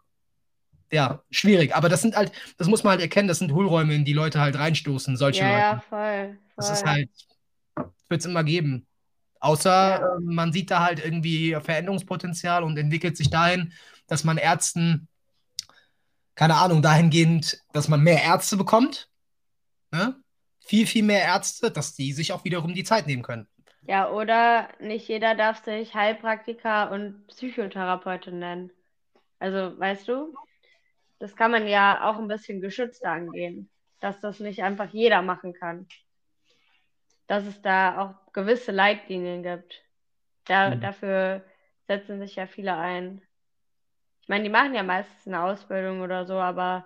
ja, 0.90 1.22
schwierig. 1.30 1.74
Aber 1.76 1.88
das 1.88 2.02
sind 2.02 2.16
halt, 2.16 2.32
das 2.56 2.66
muss 2.66 2.82
man 2.82 2.92
halt 2.92 3.00
erkennen, 3.00 3.28
das 3.28 3.38
sind 3.38 3.52
Hohlräume, 3.52 3.94
in 3.94 4.04
die 4.04 4.12
Leute 4.12 4.40
halt 4.40 4.58
reinstoßen, 4.58 5.16
solche 5.16 5.42
ja, 5.42 5.48
Leute. 5.48 5.60
Ja, 5.60 5.80
voll, 5.88 6.26
voll. 6.26 6.38
Das 6.56 6.70
ist 6.70 6.84
halt, 6.84 7.10
wird 8.08 8.20
es 8.20 8.26
immer 8.26 8.42
geben. 8.42 8.87
Außer 9.40 9.70
ja. 9.70 10.16
äh, 10.16 10.20
man 10.20 10.52
sieht 10.52 10.70
da 10.70 10.84
halt 10.84 11.04
irgendwie 11.04 11.56
Veränderungspotenzial 11.60 12.64
und 12.64 12.78
entwickelt 12.78 13.16
sich 13.16 13.30
dahin, 13.30 13.72
dass 14.06 14.24
man 14.24 14.36
Ärzten, 14.36 15.08
keine 16.34 16.56
Ahnung, 16.56 16.82
dahingehend, 16.82 17.58
dass 17.72 17.88
man 17.88 18.02
mehr 18.02 18.22
Ärzte 18.22 18.56
bekommt. 18.56 19.08
Ne? 19.90 20.16
Viel, 20.60 20.86
viel 20.86 21.02
mehr 21.02 21.22
Ärzte, 21.22 21.70
dass 21.70 21.94
die 21.94 22.12
sich 22.12 22.32
auch 22.32 22.44
wiederum 22.44 22.74
die 22.74 22.84
Zeit 22.84 23.06
nehmen 23.06 23.22
können. 23.22 23.48
Ja, 23.82 24.10
oder 24.10 24.68
nicht 24.80 25.08
jeder 25.08 25.34
darf 25.34 25.64
sich 25.64 25.94
Heilpraktiker 25.94 26.90
und 26.90 27.26
Psychotherapeutin 27.28 28.38
nennen. 28.38 28.70
Also, 29.38 29.78
weißt 29.78 30.08
du? 30.08 30.34
das 31.18 31.34
kann 31.34 31.50
man 31.50 31.66
ja 31.66 32.08
auch 32.08 32.18
ein 32.18 32.28
bisschen 32.28 32.60
geschützter 32.60 33.10
angehen, 33.10 33.68
dass 34.00 34.20
das 34.20 34.40
nicht 34.40 34.62
einfach 34.62 34.92
jeder 34.92 35.22
machen 35.22 35.52
kann. 35.52 35.86
Dass 37.28 37.46
es 37.46 37.62
da 37.62 37.98
auch 38.00 38.32
gewisse 38.32 38.72
Leitlinien 38.72 39.44
gibt. 39.44 39.84
Da, 40.46 40.74
mhm. 40.74 40.80
Dafür 40.80 41.44
setzen 41.86 42.18
sich 42.18 42.34
ja 42.36 42.46
viele 42.46 42.76
ein. 42.76 43.22
Ich 44.22 44.28
meine, 44.28 44.44
die 44.44 44.50
machen 44.50 44.74
ja 44.74 44.82
meistens 44.82 45.26
eine 45.26 45.42
Ausbildung 45.42 46.00
oder 46.00 46.26
so, 46.26 46.34
aber 46.34 46.84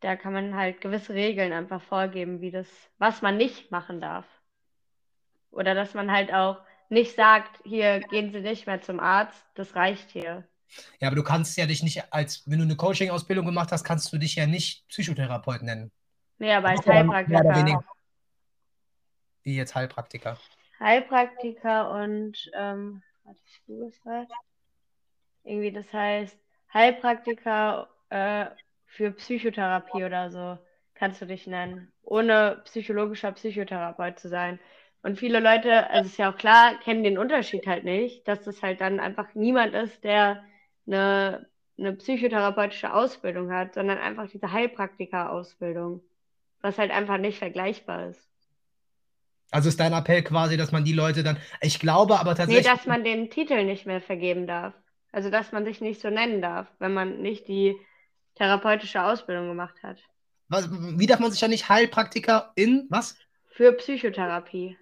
da 0.00 0.16
kann 0.16 0.32
man 0.32 0.56
halt 0.56 0.80
gewisse 0.80 1.14
Regeln 1.14 1.52
einfach 1.52 1.82
vorgeben, 1.82 2.40
wie 2.40 2.50
das, 2.50 2.68
was 2.98 3.20
man 3.20 3.36
nicht 3.36 3.70
machen 3.70 4.00
darf. 4.00 4.26
Oder 5.50 5.74
dass 5.74 5.94
man 5.94 6.10
halt 6.10 6.32
auch 6.32 6.58
nicht 6.88 7.14
sagt, 7.14 7.60
hier 7.64 8.00
gehen 8.00 8.32
Sie 8.32 8.40
nicht 8.40 8.66
mehr 8.66 8.80
zum 8.80 9.00
Arzt, 9.00 9.44
das 9.54 9.74
reicht 9.74 10.10
hier. 10.10 10.44
Ja, 11.00 11.08
aber 11.08 11.16
du 11.16 11.22
kannst 11.22 11.56
ja 11.56 11.66
dich 11.66 11.82
nicht 11.82 12.12
als, 12.12 12.42
wenn 12.46 12.58
du 12.58 12.64
eine 12.64 12.76
Coaching-Ausbildung 12.76 13.46
gemacht 13.46 13.70
hast, 13.72 13.84
kannst 13.84 14.12
du 14.12 14.18
dich 14.18 14.36
ja 14.36 14.46
nicht 14.46 14.88
Psychotherapeut 14.88 15.62
nennen. 15.62 15.90
Nee, 16.38 16.52
aber 16.52 16.68
als 16.70 16.86
Heilpraktiker. 16.86 17.84
Wie 19.42 19.56
jetzt 19.56 19.74
Heilpraktiker? 19.74 20.38
Heilpraktiker 20.78 21.90
und, 21.90 22.50
ähm, 22.54 23.02
warte, 23.24 23.40
ich 23.46 23.62
es 23.88 24.00
gerade. 24.02 24.28
Irgendwie, 25.44 25.72
das 25.72 25.92
heißt 25.92 26.38
Heilpraktiker 26.72 27.88
äh, 28.10 28.46
für 28.86 29.12
Psychotherapie 29.12 30.04
oder 30.04 30.30
so, 30.30 30.58
kannst 30.94 31.20
du 31.20 31.26
dich 31.26 31.46
nennen, 31.46 31.92
ohne 32.02 32.62
psychologischer 32.64 33.32
Psychotherapeut 33.32 34.18
zu 34.18 34.28
sein. 34.28 34.60
Und 35.02 35.18
viele 35.18 35.40
Leute, 35.40 35.90
also 35.90 36.08
ist 36.08 36.18
ja 36.18 36.30
auch 36.32 36.36
klar, 36.36 36.78
kennen 36.80 37.02
den 37.02 37.18
Unterschied 37.18 37.66
halt 37.66 37.84
nicht, 37.84 38.26
dass 38.28 38.42
das 38.44 38.62
halt 38.62 38.80
dann 38.80 39.00
einfach 39.00 39.34
niemand 39.34 39.74
ist, 39.74 40.04
der 40.04 40.44
eine, 40.86 41.48
eine 41.78 41.94
psychotherapeutische 41.94 42.92
Ausbildung 42.94 43.52
hat, 43.52 43.74
sondern 43.74 43.98
einfach 43.98 44.28
diese 44.30 44.52
Heilpraktiker-Ausbildung, 44.52 46.02
was 46.60 46.78
halt 46.78 46.92
einfach 46.92 47.18
nicht 47.18 47.38
vergleichbar 47.38 48.10
ist. 48.10 48.31
Also 49.52 49.68
ist 49.68 49.78
dein 49.78 49.92
Appell 49.92 50.22
quasi, 50.22 50.56
dass 50.56 50.72
man 50.72 50.84
die 50.84 50.94
Leute 50.94 51.22
dann, 51.22 51.36
ich 51.60 51.78
glaube 51.78 52.18
aber 52.18 52.34
tatsächlich. 52.34 52.66
Nee, 52.66 52.72
dass 52.72 52.86
man 52.86 53.04
den 53.04 53.30
Titel 53.30 53.62
nicht 53.64 53.86
mehr 53.86 54.00
vergeben 54.00 54.46
darf. 54.46 54.72
Also 55.12 55.28
dass 55.28 55.52
man 55.52 55.64
sich 55.66 55.82
nicht 55.82 56.00
so 56.00 56.08
nennen 56.08 56.40
darf, 56.40 56.66
wenn 56.78 56.94
man 56.94 57.20
nicht 57.20 57.46
die 57.48 57.76
therapeutische 58.34 59.04
Ausbildung 59.04 59.48
gemacht 59.48 59.74
hat. 59.82 59.98
Was, 60.48 60.70
wie 60.70 61.06
darf 61.06 61.20
man 61.20 61.30
sich 61.30 61.40
ja 61.40 61.48
nicht 61.48 61.68
Heilpraktiker 61.68 62.52
in 62.56 62.86
was? 62.88 63.16
Für 63.50 63.72
Psychotherapie. 63.72 64.78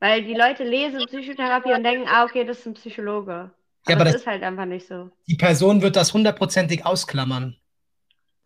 Weil 0.00 0.24
die 0.24 0.34
Leute 0.34 0.64
lesen 0.64 1.04
Psychotherapie 1.06 1.72
und 1.72 1.84
denken, 1.84 2.08
ah, 2.08 2.24
okay, 2.24 2.44
das 2.44 2.60
ist 2.60 2.66
ein 2.66 2.74
Psychologe. 2.74 3.32
Aber, 3.32 3.90
ja, 3.90 3.96
aber 3.96 4.04
das, 4.04 4.14
das 4.14 4.22
ist 4.22 4.26
halt 4.26 4.42
einfach 4.42 4.64
nicht 4.64 4.86
so. 4.86 5.10
Die 5.26 5.36
Person 5.36 5.82
wird 5.82 5.96
das 5.96 6.14
hundertprozentig 6.14 6.86
ausklammern. 6.86 7.56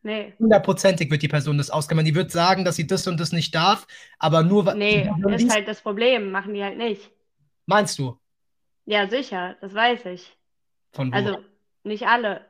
Nee. 0.03 0.35
Hundertprozentig 0.39 1.11
wird 1.11 1.23
die 1.23 1.29
Person 1.29 1.59
das 1.59 1.71
ausklammern. 1.71 2.05
Die 2.05 2.15
wird 2.15 2.33
sagen, 2.33 2.65
dass 2.65 2.77
sie 2.77 2.87
das 2.87 3.07
und 3.07 3.21
das 3.21 3.33
nicht 3.33 3.55
darf, 3.55 3.87
aber 4.19 4.43
nur. 4.43 4.75
Nee, 4.75 5.11
das 5.23 5.43
ist 5.43 5.55
halt 5.55 5.69
das 5.69 5.81
Problem. 5.81 6.31
Machen 6.33 6.55
die 6.55 6.65
halt 6.65 6.77
nicht. 6.77 7.11
Meinst 7.67 7.99
du? 7.99 8.19
Ja, 8.85 9.09
sicher. 9.09 9.57
Das 9.61 9.75
weiß 9.75 10.07
ich. 10.07 10.37
Von 10.93 11.13
wo? 11.13 11.17
Also, 11.17 11.39
nicht 11.85 12.07
alle. 12.07 12.45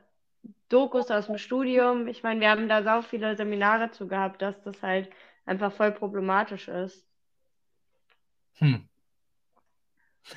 Dokus 0.69 1.11
aus 1.11 1.27
dem 1.27 1.37
Studium. 1.37 2.07
Ich 2.07 2.23
meine, 2.23 2.39
wir 2.41 2.49
haben 2.49 2.67
da 2.67 2.83
so 2.83 3.07
viele 3.07 3.37
Seminare 3.37 3.91
zu 3.91 4.07
gehabt, 4.07 4.41
dass 4.41 4.59
das 4.63 4.81
halt 4.81 5.11
einfach 5.45 5.71
voll 5.71 5.91
problematisch 5.91 6.67
ist. 6.67 7.05
Hm. 8.55 8.87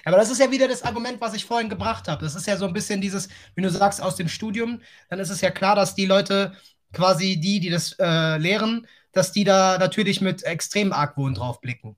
Aber 0.05 0.17
das 0.17 0.31
ist 0.31 0.41
ja 0.41 0.51
wieder 0.51 0.69
das 0.69 0.83
Argument, 0.83 1.21
was 1.21 1.35
ich 1.35 1.45
vorhin 1.45 1.69
gebracht 1.69 2.09
habe. 2.09 2.25
Das 2.25 2.35
ist 2.35 2.47
ja 2.47 2.57
so 2.57 2.67
ein 2.67 2.73
bisschen 2.73 3.01
dieses, 3.01 3.29
wenn 3.55 3.65
du 3.65 3.71
sagst, 3.71 4.03
aus 4.03 4.17
dem 4.17 4.29
Studium, 4.29 4.83
dann 5.09 5.21
ist 5.21 5.31
es 5.31 5.41
ja 5.41 5.51
klar, 5.51 5.77
dass 5.77 5.95
die 5.95 6.07
Leute 6.07 6.57
quasi 6.97 7.39
die, 7.39 7.61
die 7.61 7.71
das 7.71 7.95
äh, 7.99 8.39
lehren, 8.39 8.87
dass 9.13 9.33
die 9.33 9.45
da 9.45 9.79
natürlich 9.79 10.21
mit 10.21 10.43
extrem 10.43 10.93
Argwohn 10.93 11.35
drauf 11.35 11.61
blicken. 11.61 11.97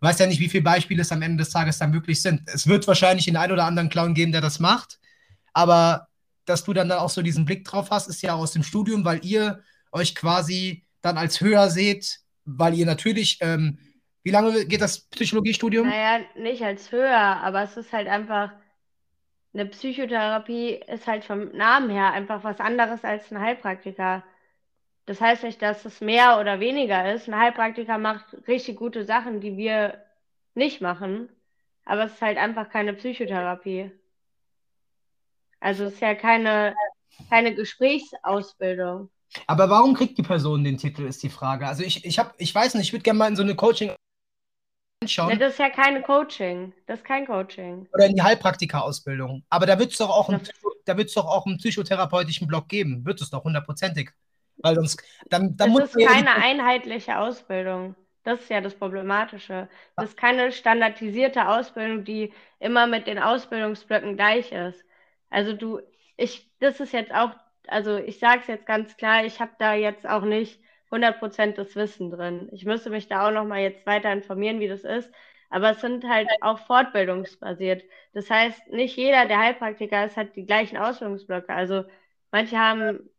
Du 0.00 0.06
weißt 0.06 0.18
ja 0.20 0.26
nicht, 0.26 0.40
wie 0.40 0.48
viele 0.48 0.64
Beispiele 0.64 1.02
es 1.02 1.12
am 1.12 1.20
Ende 1.20 1.44
des 1.44 1.52
Tages 1.52 1.78
dann 1.78 1.92
wirklich 1.92 2.22
sind. 2.22 2.42
Es 2.46 2.66
wird 2.66 2.88
wahrscheinlich 2.88 3.26
den 3.26 3.36
einen 3.36 3.52
oder 3.52 3.66
anderen 3.66 3.90
Clown 3.90 4.14
geben, 4.14 4.32
der 4.32 4.40
das 4.40 4.58
macht, 4.58 4.98
aber 5.52 6.08
dass 6.46 6.64
du 6.64 6.72
dann 6.72 6.88
da 6.88 6.98
auch 7.00 7.10
so 7.10 7.22
diesen 7.22 7.44
Blick 7.44 7.64
drauf 7.64 7.90
hast, 7.90 8.08
ist 8.08 8.22
ja 8.22 8.34
aus 8.34 8.52
dem 8.52 8.62
Studium, 8.62 9.04
weil 9.04 9.24
ihr 9.24 9.62
euch 9.92 10.14
quasi 10.14 10.84
dann 11.02 11.18
als 11.18 11.40
höher 11.40 11.68
seht, 11.68 12.20
weil 12.44 12.74
ihr 12.74 12.86
natürlich, 12.86 13.38
ähm, 13.42 13.78
wie 14.22 14.30
lange 14.30 14.64
geht 14.64 14.80
das 14.80 15.00
Psychologiestudium? 15.00 15.86
Naja, 15.86 16.24
nicht 16.36 16.62
als 16.62 16.90
höher, 16.90 17.40
aber 17.42 17.62
es 17.62 17.76
ist 17.76 17.92
halt 17.92 18.08
einfach, 18.08 18.52
eine 19.52 19.66
Psychotherapie 19.66 20.80
ist 20.86 21.06
halt 21.06 21.24
vom 21.24 21.48
Namen 21.56 21.90
her 21.90 22.12
einfach 22.12 22.44
was 22.44 22.60
anderes 22.60 23.04
als 23.04 23.30
ein 23.30 23.40
Heilpraktiker. 23.40 24.22
Das 25.06 25.20
heißt 25.20 25.42
nicht, 25.42 25.60
dass 25.60 25.84
es 25.84 26.00
mehr 26.00 26.38
oder 26.38 26.60
weniger 26.60 27.12
ist. 27.12 27.28
Ein 27.28 27.38
Heilpraktiker 27.38 27.98
macht 27.98 28.26
richtig 28.46 28.76
gute 28.76 29.04
Sachen, 29.04 29.40
die 29.40 29.56
wir 29.56 30.04
nicht 30.54 30.80
machen, 30.80 31.28
aber 31.84 32.04
es 32.04 32.14
ist 32.14 32.22
halt 32.22 32.38
einfach 32.38 32.68
keine 32.70 32.94
Psychotherapie. 32.94 33.90
Also 35.58 35.84
es 35.84 35.94
ist 35.94 36.00
ja 36.00 36.14
keine, 36.14 36.74
keine 37.28 37.54
Gesprächsausbildung. 37.54 39.10
Aber 39.46 39.68
warum 39.70 39.94
kriegt 39.94 40.18
die 40.18 40.22
Person 40.22 40.64
den 40.64 40.76
Titel, 40.76 41.06
ist 41.06 41.22
die 41.22 41.28
Frage. 41.28 41.66
Also 41.66 41.82
ich, 41.82 42.04
ich, 42.04 42.18
hab, 42.18 42.34
ich 42.38 42.54
weiß 42.54 42.74
nicht, 42.74 42.86
ich 42.86 42.92
würde 42.92 43.02
gerne 43.02 43.18
mal 43.18 43.28
in 43.28 43.36
so 43.36 43.42
eine 43.42 43.54
Coaching 43.54 43.92
anschauen. 45.02 45.38
Das 45.38 45.52
ist 45.52 45.58
ja 45.58 45.70
keine 45.70 46.02
Coaching. 46.02 46.72
Das 46.86 46.98
ist 46.98 47.04
kein 47.04 47.26
Coaching. 47.26 47.88
Oder 47.94 48.06
in 48.06 48.14
die 48.14 48.22
Heilpraktika-Ausbildung. 48.22 49.42
Aber 49.48 49.66
da 49.66 49.78
wird 49.78 49.92
es 49.92 49.98
doch, 49.98 50.10
auch 50.10 50.28
einen, 50.28 50.42
da 50.84 50.96
wird's 50.96 51.14
doch 51.14 51.24
auch 51.24 51.46
einen 51.46 51.56
psychotherapeutischen 51.56 52.46
Block 52.46 52.68
geben. 52.68 53.04
Wird 53.04 53.20
es 53.20 53.30
doch 53.30 53.44
hundertprozentig. 53.44 54.10
Weil 54.58 54.74
sonst, 54.74 55.02
dann, 55.30 55.56
dann 55.56 55.74
das 55.74 55.94
ist 55.94 56.06
keine 56.06 56.34
einheitliche 56.34 57.18
Ausbildung. 57.18 57.94
Das 58.24 58.40
ist 58.40 58.50
ja 58.50 58.60
das 58.60 58.74
Problematische. 58.74 59.68
Das 59.96 60.10
ist 60.10 60.18
keine 60.18 60.52
standardisierte 60.52 61.48
Ausbildung, 61.48 62.04
die 62.04 62.34
immer 62.58 62.86
mit 62.86 63.06
den 63.06 63.18
Ausbildungsblöcken 63.18 64.16
gleich 64.16 64.52
ist. 64.52 64.84
Also 65.30 65.54
du, 65.54 65.80
ich, 66.18 66.50
das 66.58 66.78
ist 66.80 66.92
jetzt 66.92 67.14
auch, 67.14 67.30
also 67.68 67.96
ich 67.96 68.18
sage 68.18 68.40
es 68.42 68.48
jetzt 68.48 68.66
ganz 68.66 68.98
klar, 68.98 69.24
ich 69.24 69.40
habe 69.40 69.52
da 69.58 69.72
jetzt 69.72 70.06
auch 70.06 70.24
nicht 70.24 70.60
100% 70.90 71.58
des 71.58 71.76
Wissen 71.76 72.10
drin. 72.10 72.48
Ich 72.52 72.64
müsste 72.64 72.90
mich 72.90 73.08
da 73.08 73.28
auch 73.28 73.32
nochmal 73.32 73.60
jetzt 73.60 73.86
weiter 73.86 74.12
informieren, 74.12 74.60
wie 74.60 74.68
das 74.68 74.84
ist. 74.84 75.10
Aber 75.50 75.70
es 75.72 75.80
sind 75.80 76.04
halt 76.08 76.28
auch 76.40 76.58
fortbildungsbasiert. 76.60 77.82
Das 78.12 78.30
heißt, 78.30 78.68
nicht 78.68 78.96
jeder, 78.96 79.26
der 79.26 79.38
Heilpraktiker 79.40 80.04
ist, 80.06 80.16
hat 80.16 80.36
die 80.36 80.46
gleichen 80.46 80.76
Ausbildungsblöcke. 80.76 81.52
Also 81.52 81.84
manche 82.30 82.58
haben 82.58 83.10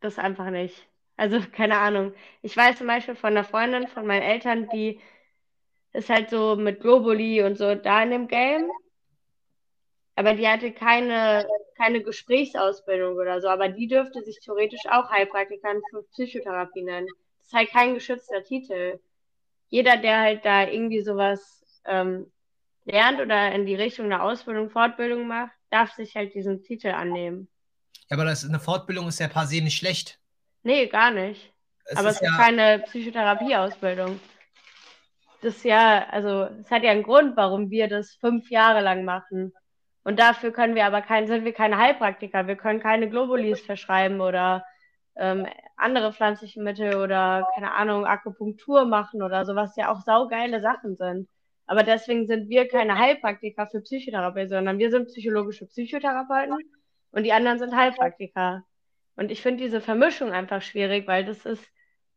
das 0.00 0.18
einfach 0.18 0.50
nicht. 0.50 0.86
Also 1.16 1.40
keine 1.52 1.78
Ahnung. 1.78 2.14
Ich 2.42 2.56
weiß 2.56 2.78
zum 2.78 2.86
Beispiel 2.86 3.14
von 3.16 3.30
einer 3.30 3.44
Freundin 3.44 3.88
von 3.88 4.06
meinen 4.06 4.22
Eltern, 4.22 4.68
die 4.70 5.00
ist 5.92 6.10
halt 6.10 6.30
so 6.30 6.56
mit 6.56 6.80
Globuli 6.80 7.42
und 7.42 7.56
so 7.58 7.74
da 7.74 8.02
in 8.02 8.10
dem 8.10 8.28
Game. 8.28 8.70
Aber 10.14 10.34
die 10.34 10.48
hatte 10.48 10.72
keine, 10.72 11.46
keine 11.76 12.02
Gesprächsausbildung 12.02 13.16
oder 13.16 13.40
so. 13.40 13.48
Aber 13.48 13.68
die 13.68 13.88
dürfte 13.88 14.22
sich 14.22 14.38
theoretisch 14.40 14.86
auch 14.88 15.10
Heilpraktikerin 15.10 15.80
für 15.90 16.02
Psychotherapie 16.12 16.82
nennen. 16.82 17.08
Das 17.38 17.48
ist 17.48 17.52
halt 17.52 17.70
kein 17.70 17.94
geschützter 17.94 18.42
Titel. 18.42 18.98
Jeder, 19.68 19.96
der 19.96 20.20
halt 20.20 20.44
da 20.44 20.66
irgendwie 20.66 21.02
sowas 21.02 21.82
ähm, 21.84 22.30
lernt 22.84 23.20
oder 23.20 23.52
in 23.52 23.66
die 23.66 23.74
Richtung 23.74 24.06
einer 24.06 24.22
Ausbildung, 24.22 24.70
Fortbildung 24.70 25.26
macht, 25.26 25.52
darf 25.70 25.92
sich 25.92 26.14
halt 26.14 26.34
diesen 26.34 26.62
Titel 26.62 26.88
annehmen. 26.88 27.48
Ja, 28.08 28.16
aber 28.16 28.24
das, 28.24 28.44
eine 28.44 28.60
Fortbildung 28.60 29.08
ist 29.08 29.18
ja 29.18 29.28
per 29.28 29.46
se 29.46 29.60
nicht 29.60 29.76
schlecht. 29.76 30.20
Nee, 30.62 30.86
gar 30.86 31.10
nicht. 31.10 31.52
Es 31.84 31.96
aber 31.96 32.10
ist 32.10 32.16
es 32.16 32.22
ist 32.22 32.28
ja... 32.28 32.36
keine 32.36 32.78
Psychotherapieausbildung. 32.80 34.20
Das 35.42 35.56
ist 35.56 35.64
ja, 35.64 36.08
also 36.08 36.44
es 36.60 36.70
hat 36.70 36.82
ja 36.82 36.90
einen 36.90 37.02
Grund, 37.02 37.36
warum 37.36 37.70
wir 37.70 37.88
das 37.88 38.14
fünf 38.14 38.50
Jahre 38.50 38.80
lang 38.80 39.04
machen. 39.04 39.52
Und 40.06 40.20
dafür 40.20 40.52
können 40.52 40.76
wir 40.76 40.86
aber 40.86 41.02
kein, 41.02 41.26
sind 41.26 41.44
wir 41.44 41.52
keine 41.52 41.78
Heilpraktiker. 41.78 42.46
Wir 42.46 42.54
können 42.54 42.78
keine 42.78 43.10
Globulis 43.10 43.60
verschreiben 43.60 44.20
oder 44.20 44.64
ähm, 45.16 45.48
andere 45.76 46.12
pflanzliche 46.12 46.62
Mittel 46.62 46.94
oder 46.94 47.44
keine 47.56 47.72
Ahnung, 47.72 48.06
Akupunktur 48.06 48.84
machen 48.84 49.20
oder 49.20 49.44
so, 49.44 49.56
was 49.56 49.74
ja 49.74 49.90
auch 49.90 50.00
saugeile 50.02 50.60
Sachen 50.60 50.94
sind. 50.94 51.28
Aber 51.66 51.82
deswegen 51.82 52.28
sind 52.28 52.48
wir 52.48 52.68
keine 52.68 52.96
Heilpraktiker 52.96 53.66
für 53.66 53.80
Psychotherapie, 53.80 54.46
sondern 54.46 54.78
wir 54.78 54.92
sind 54.92 55.08
psychologische 55.08 55.66
Psychotherapeuten 55.66 56.56
und 57.10 57.22
die 57.24 57.32
anderen 57.32 57.58
sind 57.58 57.74
Heilpraktiker. 57.74 58.62
Und 59.16 59.32
ich 59.32 59.42
finde 59.42 59.64
diese 59.64 59.80
Vermischung 59.80 60.30
einfach 60.30 60.62
schwierig, 60.62 61.08
weil 61.08 61.24
das 61.24 61.44
ist, 61.44 61.66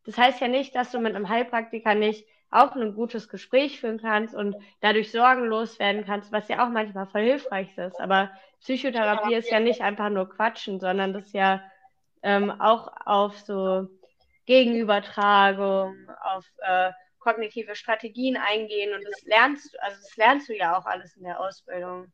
das 0.06 0.16
heißt 0.16 0.42
ja 0.42 0.48
nicht, 0.48 0.76
dass 0.76 0.92
du 0.92 1.00
mit 1.00 1.16
einem 1.16 1.28
Heilpraktiker 1.28 1.96
nicht 1.96 2.28
auch 2.52 2.76
ein 2.76 2.96
gutes 2.96 3.30
Gespräch 3.30 3.80
führen 3.80 4.00
kannst 4.00 4.34
und 4.34 4.56
dadurch 4.82 5.12
sorgenlos 5.12 5.78
werden 5.80 6.06
kannst, 6.06 6.32
was 6.32 6.48
ja 6.48 6.66
auch 6.66 6.70
manchmal 6.70 7.06
voll 7.06 7.24
hilfreich 7.24 7.78
ist. 7.78 8.00
Aber 8.00 8.32
Psychotherapie 8.62 9.36
ist 9.36 9.52
ja 9.52 9.60
nicht 9.60 9.82
einfach 9.82 10.10
nur 10.10 10.30
Quatschen, 10.30 10.80
sondern 10.80 11.14
das 11.14 11.28
ist 11.28 11.34
ja 11.34 11.62
ähm, 12.24 12.50
auch 12.60 12.92
auf 13.06 13.38
so 13.40 13.88
Gegenübertragung, 14.46 15.96
auf 16.24 16.46
äh, 16.58 16.92
kognitive 17.20 17.76
Strategien 17.76 18.38
eingehen 18.38 18.94
und 18.94 19.04
das 19.06 19.22
lernst 19.24 19.74
du, 19.74 19.82
also 19.82 19.98
das 20.02 20.16
lernst 20.18 20.50
du 20.50 20.56
ja 20.56 20.78
auch 20.78 20.86
alles 20.86 21.16
in 21.18 21.24
der 21.24 21.40
Ausbildung. 21.40 22.08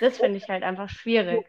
Das 0.00 0.18
finde 0.18 0.38
ich 0.38 0.48
halt 0.48 0.62
einfach 0.62 0.88
schwierig. 0.88 1.46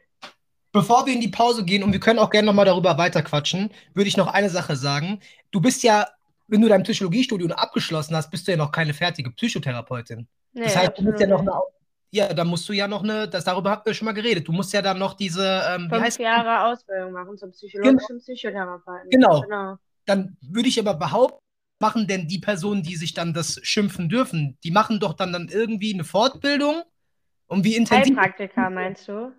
Bevor 0.72 1.06
wir 1.06 1.14
in 1.14 1.22
die 1.22 1.28
Pause 1.28 1.66
gehen, 1.66 1.84
und 1.84 1.92
wir 1.92 2.00
können 2.00 2.20
auch 2.20 2.32
gerne 2.32 2.48
nochmal 2.48 2.66
darüber 2.66 2.98
weiterquatschen, 2.98 3.72
würde 3.94 4.08
ich 4.08 4.18
noch 4.18 4.28
eine 4.28 4.50
Sache 4.50 4.76
sagen. 4.76 5.20
Du 5.52 5.62
bist 5.62 5.84
ja, 5.84 6.08
wenn 6.48 6.62
du 6.62 6.68
dein 6.68 6.84
Psychologiestudium 6.84 7.52
abgeschlossen 7.52 8.16
hast, 8.16 8.30
bist 8.30 8.48
du 8.48 8.52
ja 8.52 8.58
noch 8.58 8.72
keine 8.72 8.94
fertige 8.94 9.32
Psychotherapeutin. 9.32 10.28
Nee, 10.54 10.64
das 10.64 10.76
heißt, 10.76 10.98
du 10.98 11.04
musst 11.04 11.20
ja 11.20 11.28
noch 11.28 11.42
eine 11.42 11.52
ja, 12.14 12.32
da 12.32 12.44
musst 12.44 12.70
du 12.70 12.74
ja 12.74 12.88
noch 12.88 13.04
eine, 13.04 13.28
das, 13.28 13.44
darüber 13.44 13.72
habt 13.72 13.88
ihr 13.88 13.94
schon 13.96 14.06
mal 14.06 14.12
geredet. 14.12 14.48
Du 14.48 14.52
musst 14.52 14.72
ja 14.72 14.84
dann 14.84 15.00
noch 15.00 15.16
diese. 15.16 15.64
Ähm, 15.68 15.90
Fünf 15.90 16.20
Jahre 16.20 16.66
Ausbildung 16.66 17.12
machen 17.12 17.36
zum 17.40 17.50
psychologischen 17.50 17.98
genau. 18.08 18.20
Psychotherapeuten. 18.20 19.10
Genau. 19.10 19.42
genau. 19.42 19.78
Dann 20.06 20.38
würde 20.42 20.70
ich 20.70 20.80
aber 20.80 20.94
behaupten, 20.94 21.40
machen 21.80 22.06
denn 22.06 22.28
die 22.28 22.38
Personen, 22.38 22.84
die 22.84 22.98
sich 22.98 23.16
dann 23.16 23.34
das 23.34 23.60
schimpfen 23.64 24.10
dürfen, 24.10 24.60
die 24.64 24.70
machen 24.70 25.00
doch 25.00 25.14
dann, 25.14 25.34
dann 25.34 25.48
irgendwie 25.48 25.92
eine 25.92 26.04
Fortbildung? 26.04 26.84
Und 27.48 27.64
wie 27.64 27.76
intensiv. 27.76 28.16
Heilpraktiker 28.16 28.70
meinst 28.70 29.08
du? 29.08 29.32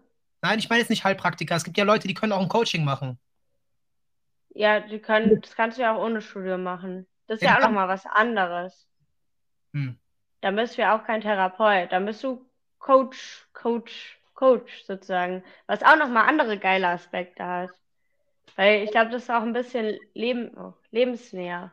Nein, 0.43 0.59
ich 0.59 0.69
meine 0.69 0.81
jetzt 0.81 0.91
nicht 0.91 1.05
Heilpraktiker. 1.05 1.55
Es 1.55 1.65
gibt 1.65 1.79
ja 1.79 1.85
Leute, 1.85 2.09
die 2.09 2.15
können 2.15 2.33
auch 2.33 2.43
ein 2.43 2.49
Coaching 2.49 2.85
machen. 2.85 3.19
Ja, 4.55 4.81
die 4.81 5.01
können, 5.01 5.41
das 5.41 5.57
kannst 5.57 5.79
du 5.79 5.83
ja 5.83 5.95
auch 5.95 6.03
ohne 6.03 6.21
Studium 6.21 6.63
machen. 6.63 7.07
Das 7.27 7.39
ist 7.39 7.43
ja, 7.43 7.51
ja 7.51 7.59
auch 7.59 7.63
nochmal 7.63 7.89
was 7.89 8.07
anderes. 8.07 8.89
Hm. 9.73 9.99
Da 10.41 10.51
bist 10.53 10.79
du 10.79 10.83
ja 10.83 10.97
auch 10.97 11.05
kein 11.05 11.21
Therapeut. 11.21 11.91
Da 11.91 11.99
bist 11.99 12.23
du 12.23 12.49
Coach, 12.79 13.49
Coach, 13.53 14.21
Coach 14.35 14.85
sozusagen, 14.85 15.43
was 15.67 15.83
auch 15.83 15.97
nochmal 15.97 16.29
andere 16.29 16.59
geile 16.59 16.89
Aspekte 16.89 17.45
hat. 17.45 17.71
Weil 18.57 18.85
ich 18.85 18.93
glaube, 18.93 19.11
das 19.11 19.25
ist 19.25 19.31
auch 19.31 19.43
ein 19.43 19.53
bisschen 19.53 19.99
Leben, 20.15 20.57
oh, 20.57 20.75
lebensnäher. 20.93 21.73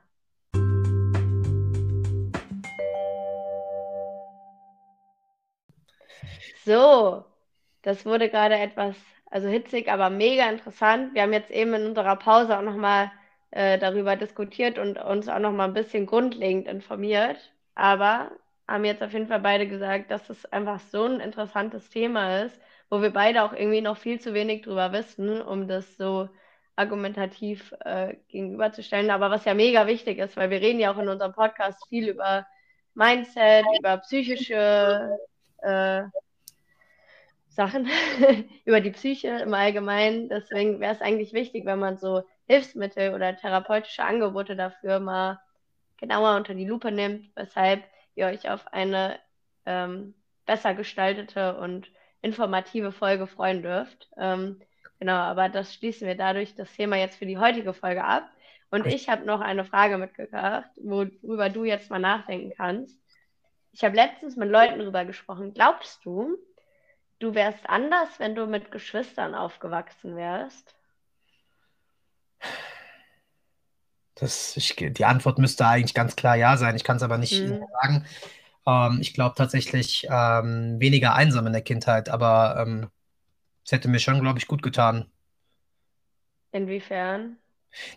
So, 6.66 7.26
das 7.82 8.06
wurde 8.06 8.30
gerade 8.30 8.56
etwas, 8.56 8.96
also 9.32 9.48
hitzig, 9.48 9.90
aber 9.90 10.10
mega 10.10 10.50
interessant. 10.50 11.14
Wir 11.16 11.24
haben 11.24 11.34
jetzt 11.34 11.52
eben 11.52 11.74
in 11.74 11.88
unserer 11.88 12.18
Pause 12.18 12.58
auch 12.58 12.62
nochmal 12.62 13.12
äh, 13.52 13.80
darüber 13.80 14.16
diskutiert 14.16 14.78
und 14.78 14.98
uns 14.98 15.28
auch 15.30 15.40
nochmal 15.40 15.70
ein 15.70 15.74
bisschen 15.74 16.06
grundlegend 16.06 16.68
informiert. 16.68 17.38
Aber 17.76 18.32
haben 18.68 18.86
jetzt 18.86 19.04
auf 19.04 19.14
jeden 19.14 19.28
Fall 19.28 19.40
beide 19.40 19.68
gesagt, 19.68 20.12
dass 20.12 20.30
es 20.30 20.46
einfach 20.52 20.80
so 20.80 21.06
ein 21.06 21.20
interessantes 21.22 21.90
Thema 21.90 22.44
ist, 22.44 22.60
wo 22.90 23.02
wir 23.02 23.12
beide 23.12 23.44
auch 23.44 23.54
irgendwie 23.54 23.82
noch 23.82 23.98
viel 23.98 24.20
zu 24.20 24.34
wenig 24.34 24.64
drüber 24.64 24.92
wissen, 24.92 25.42
um 25.42 25.68
das 25.68 25.98
so 25.98 26.30
argumentativ 26.76 27.74
äh, 27.82 28.16
gegenüberzustellen. 28.30 29.12
Aber 29.12 29.32
was 29.32 29.46
ja 29.46 29.54
mega 29.54 29.88
wichtig 29.88 30.20
ist, 30.20 30.38
weil 30.38 30.50
wir 30.50 30.62
reden 30.62 30.80
ja 30.80 30.94
auch 30.94 30.98
in 31.00 31.10
unserem 31.10 31.34
Podcast 31.34 31.88
viel 31.90 32.10
über 32.10 32.46
Mindset, 32.96 33.66
über 33.80 33.98
psychische 33.98 35.18
äh, 35.62 36.04
Sachen, 37.52 37.88
über 38.66 38.82
die 38.82 38.92
Psyche 38.92 39.40
im 39.40 39.54
Allgemeinen. 39.54 40.30
Deswegen 40.30 40.80
wäre 40.80 40.94
es 40.94 41.02
eigentlich 41.02 41.34
wichtig, 41.34 41.66
wenn 41.66 41.80
man 41.80 41.98
so 41.98 42.24
Hilfsmittel 42.48 43.14
oder 43.14 43.36
therapeutische 43.36 44.04
Angebote 44.04 44.56
dafür 44.56 45.00
mal 45.00 45.40
genauer 45.98 46.36
unter 46.36 46.54
die 46.54 46.66
Lupe 46.66 46.92
nimmt, 46.92 47.30
weshalb 47.36 47.84
ihr 48.16 48.28
euch 48.28 48.50
auf 48.50 48.68
eine 48.74 49.20
ähm, 49.66 50.16
besser 50.46 50.74
gestaltete 50.74 51.58
und 51.58 51.92
informative 52.22 52.92
Folge 52.92 53.28
freuen 53.28 53.62
dürft. 53.62 54.10
Ähm, 54.18 54.62
genau, 55.00 55.14
aber 55.14 55.50
das 55.50 55.74
schließen 55.74 56.08
wir 56.08 56.16
dadurch 56.16 56.56
das 56.56 56.72
Thema 56.74 56.96
jetzt 56.98 57.18
für 57.18 57.26
die 57.26 57.38
heutige 57.38 57.74
Folge 57.74 58.04
ab. 58.04 58.30
Und 58.70 58.88
ich 58.88 59.10
habe 59.10 59.26
noch 59.26 59.42
eine 59.42 59.66
Frage 59.66 59.98
mitgebracht, 59.98 60.70
worüber 60.78 61.50
du 61.50 61.66
jetzt 61.66 61.90
mal 61.90 62.00
nachdenken 62.00 62.54
kannst. 62.56 62.98
Ich 63.74 63.84
habe 63.84 63.96
letztens 63.96 64.38
mit 64.38 64.50
Leuten 64.50 64.80
darüber 64.80 65.04
gesprochen. 65.04 65.54
Glaubst 65.54 66.06
du, 66.06 66.38
du 67.22 67.36
wärst 67.36 67.70
anders, 67.70 68.10
wenn 68.18 68.36
du 68.36 68.48
mit 68.48 68.72
Geschwistern 68.72 69.36
aufgewachsen 69.36 70.16
wärst? 70.16 70.76
Das, 74.16 74.58
ich, 74.58 74.76
die 74.76 75.06
Antwort 75.06 75.38
müsste 75.40 75.66
eigentlich 75.66 75.94
ganz 75.94 76.16
klar 76.16 76.36
ja 76.36 76.58
sein. 76.58 76.76
Ich 76.76 76.84
kann 76.84 76.98
es 76.98 77.04
aber 77.04 77.18
nicht 77.18 77.42
mhm. 77.42 77.64
sagen. 77.82 78.06
Ähm, 78.68 79.00
ich 79.02 79.14
glaube 79.14 79.36
tatsächlich 79.36 80.08
ähm, 80.10 80.80
weniger 80.80 81.16
einsam 81.16 81.48
in 81.48 81.54
der 81.54 81.62
Kindheit, 81.62 82.10
aber 82.10 82.58
ähm, 82.60 82.90
es 83.64 83.72
hätte 83.72 83.88
mir 83.88 84.00
schon, 84.00 84.22
glaube 84.22 84.40
ich, 84.40 84.48
gut 84.48 84.62
getan. 84.62 85.10
Inwiefern? 86.52 87.38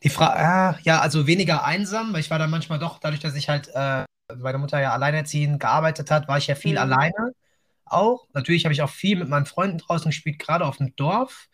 Die 0.02 0.08
Frage, 0.08 0.38
äh, 0.38 0.82
ja, 0.84 1.00
also 1.00 1.26
weniger 1.26 1.64
einsam, 1.64 2.12
weil 2.12 2.20
ich 2.20 2.30
war 2.30 2.38
dann 2.38 2.50
manchmal 2.50 2.78
doch, 2.78 2.98
dadurch, 3.00 3.20
dass 3.20 3.34
ich 3.34 3.48
halt 3.48 3.68
äh, 3.74 4.04
meine 4.36 4.58
Mutter 4.58 4.80
ja 4.80 4.92
alleinerziehend 4.92 5.60
gearbeitet 5.60 6.10
hat, 6.10 6.28
war 6.28 6.38
ich 6.38 6.46
ja 6.46 6.54
viel 6.54 6.72
mhm. 6.72 6.78
alleine 6.78 7.34
auch. 7.86 8.26
Natürlich 8.32 8.64
habe 8.64 8.72
ich 8.72 8.82
auch 8.82 8.90
viel 8.90 9.16
mit 9.16 9.28
meinen 9.28 9.46
Freunden 9.46 9.78
draußen 9.78 10.10
gespielt, 10.10 10.38
gerade 10.38 10.64
auf 10.64 10.78
dem 10.78 10.94
Dorf. 10.96 11.48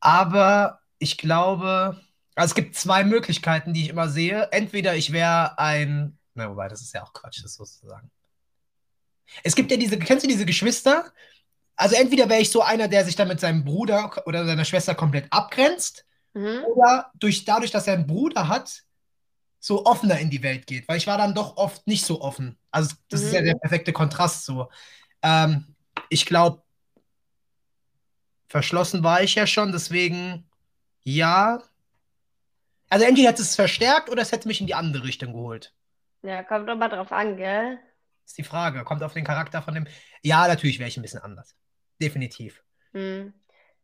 Aber 0.00 0.80
ich 0.98 1.18
glaube, 1.18 2.00
also 2.34 2.50
es 2.50 2.54
gibt 2.54 2.76
zwei 2.76 3.04
Möglichkeiten, 3.04 3.72
die 3.72 3.82
ich 3.82 3.88
immer 3.88 4.08
sehe. 4.08 4.48
Entweder 4.52 4.94
ich 4.96 5.12
wäre 5.12 5.58
ein, 5.58 6.18
na 6.34 6.50
wobei, 6.50 6.68
das 6.68 6.80
ist 6.80 6.94
ja 6.94 7.02
auch 7.02 7.12
Quatsch, 7.12 7.42
das 7.42 7.54
sozusagen. 7.54 8.10
Es 9.42 9.54
gibt 9.54 9.70
ja 9.70 9.76
diese, 9.76 9.98
kennst 9.98 10.24
du 10.24 10.28
diese 10.28 10.46
Geschwister? 10.46 11.12
Also 11.76 11.96
entweder 11.96 12.28
wäre 12.28 12.40
ich 12.40 12.50
so 12.50 12.62
einer, 12.62 12.88
der 12.88 13.04
sich 13.04 13.16
dann 13.16 13.28
mit 13.28 13.40
seinem 13.40 13.64
Bruder 13.64 14.22
oder 14.26 14.44
seiner 14.44 14.64
Schwester 14.64 14.94
komplett 14.94 15.32
abgrenzt, 15.32 16.04
mhm. 16.34 16.64
oder 16.64 17.10
durch, 17.14 17.44
dadurch, 17.44 17.70
dass 17.70 17.86
er 17.86 17.94
einen 17.94 18.06
Bruder 18.06 18.48
hat, 18.48 18.82
so 19.58 19.84
offener 19.84 20.18
in 20.18 20.30
die 20.30 20.42
Welt 20.42 20.66
geht. 20.66 20.88
Weil 20.88 20.96
ich 20.96 21.06
war 21.06 21.18
dann 21.18 21.34
doch 21.34 21.56
oft 21.56 21.86
nicht 21.86 22.04
so 22.04 22.20
offen. 22.20 22.58
Also 22.70 22.94
das 23.08 23.20
mhm. 23.20 23.26
ist 23.26 23.32
ja 23.34 23.40
mhm. 23.40 23.44
der 23.46 23.54
perfekte 23.54 23.92
Kontrast 23.92 24.44
so. 24.44 24.70
Ähm, 25.22 25.74
ich 26.08 26.26
glaube, 26.26 26.62
verschlossen 28.48 29.02
war 29.04 29.22
ich 29.22 29.34
ja 29.34 29.46
schon, 29.46 29.72
deswegen 29.72 30.48
ja, 31.02 31.62
also 32.88 33.04
entweder 33.04 33.28
hätte 33.28 33.42
es 33.42 33.54
verstärkt 33.54 34.10
oder 34.10 34.22
es 34.22 34.32
hätte 34.32 34.48
mich 34.48 34.60
in 34.60 34.66
die 34.66 34.74
andere 34.74 35.04
Richtung 35.04 35.32
geholt. 35.32 35.72
Ja, 36.22 36.42
kommt 36.42 36.68
doch 36.68 36.76
mal 36.76 36.88
drauf 36.88 37.12
an, 37.12 37.36
gell? 37.36 37.78
Ist 38.26 38.36
die 38.38 38.44
Frage. 38.44 38.84
Kommt 38.84 39.02
auf 39.02 39.14
den 39.14 39.24
Charakter 39.24 39.62
von 39.62 39.74
dem. 39.74 39.86
Ja, 40.22 40.46
natürlich 40.46 40.78
wäre 40.78 40.88
ich 40.88 40.96
ein 40.96 41.02
bisschen 41.02 41.22
anders. 41.22 41.56
Definitiv. 42.00 42.62
Hm. 42.92 43.32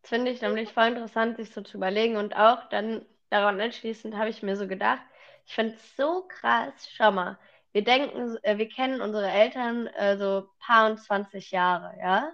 Das 0.02 0.10
finde 0.10 0.30
ich 0.30 0.40
nämlich 0.40 0.72
voll 0.72 0.88
interessant, 0.88 1.36
sich 1.36 1.50
so 1.50 1.62
zu 1.62 1.78
überlegen. 1.78 2.16
Und 2.16 2.36
auch 2.36 2.68
dann 2.68 3.04
daran 3.30 3.60
anschließend 3.60 4.14
habe 4.16 4.28
ich 4.28 4.42
mir 4.42 4.56
so 4.56 4.68
gedacht, 4.68 5.02
ich 5.46 5.54
finde 5.54 5.74
es 5.74 5.96
so 5.96 6.26
krass. 6.28 6.88
Schau 6.92 7.12
mal, 7.12 7.38
wir 7.76 7.84
denken, 7.84 8.38
äh, 8.42 8.56
wir 8.56 8.70
kennen 8.70 9.02
unsere 9.02 9.30
Eltern 9.30 9.86
äh, 9.88 10.16
so 10.16 10.48
paar 10.58 10.90
und 10.90 10.96
20 10.98 11.50
Jahre, 11.50 11.94
ja? 12.00 12.32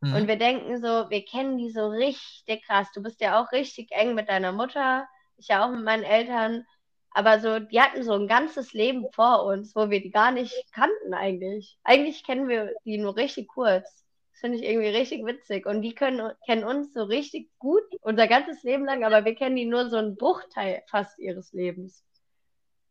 Mhm. 0.00 0.14
Und 0.14 0.28
wir 0.28 0.36
denken 0.36 0.80
so, 0.80 1.10
wir 1.10 1.24
kennen 1.26 1.58
die 1.58 1.70
so 1.70 1.88
richtig 1.88 2.64
krass. 2.64 2.88
Du 2.94 3.02
bist 3.02 3.20
ja 3.20 3.38
auch 3.38 3.52
richtig 3.52 3.92
eng 3.92 4.14
mit 4.14 4.30
deiner 4.30 4.52
Mutter 4.52 5.06
ich 5.36 5.48
ja 5.48 5.64
auch 5.64 5.70
mit 5.70 5.84
meinen 5.84 6.04
Eltern, 6.04 6.66
aber 7.10 7.38
so, 7.40 7.58
die 7.60 7.80
hatten 7.80 8.02
so 8.02 8.12
ein 8.14 8.26
ganzes 8.26 8.72
Leben 8.72 9.06
vor 9.12 9.44
uns, 9.44 9.76
wo 9.76 9.90
wir 9.90 10.00
die 10.00 10.10
gar 10.10 10.32
nicht 10.32 10.54
kannten 10.72 11.14
eigentlich. 11.14 11.78
Eigentlich 11.84 12.24
kennen 12.24 12.48
wir 12.48 12.72
die 12.84 12.98
nur 12.98 13.16
richtig 13.16 13.48
kurz. 13.48 14.04
Das 14.32 14.40
finde 14.40 14.58
ich 14.58 14.64
irgendwie 14.64 14.88
richtig 14.88 15.24
witzig. 15.24 15.66
Und 15.66 15.82
die 15.82 15.94
können, 15.94 16.32
kennen 16.44 16.64
uns 16.64 16.92
so 16.92 17.04
richtig 17.04 17.50
gut, 17.58 17.84
unser 18.00 18.26
ganzes 18.26 18.62
Leben 18.64 18.84
lang, 18.84 19.04
aber 19.04 19.24
wir 19.24 19.36
kennen 19.36 19.56
die 19.56 19.66
nur 19.66 19.88
so 19.90 19.96
einen 19.96 20.16
Bruchteil 20.16 20.82
fast 20.88 21.18
ihres 21.18 21.52
Lebens. 21.52 22.04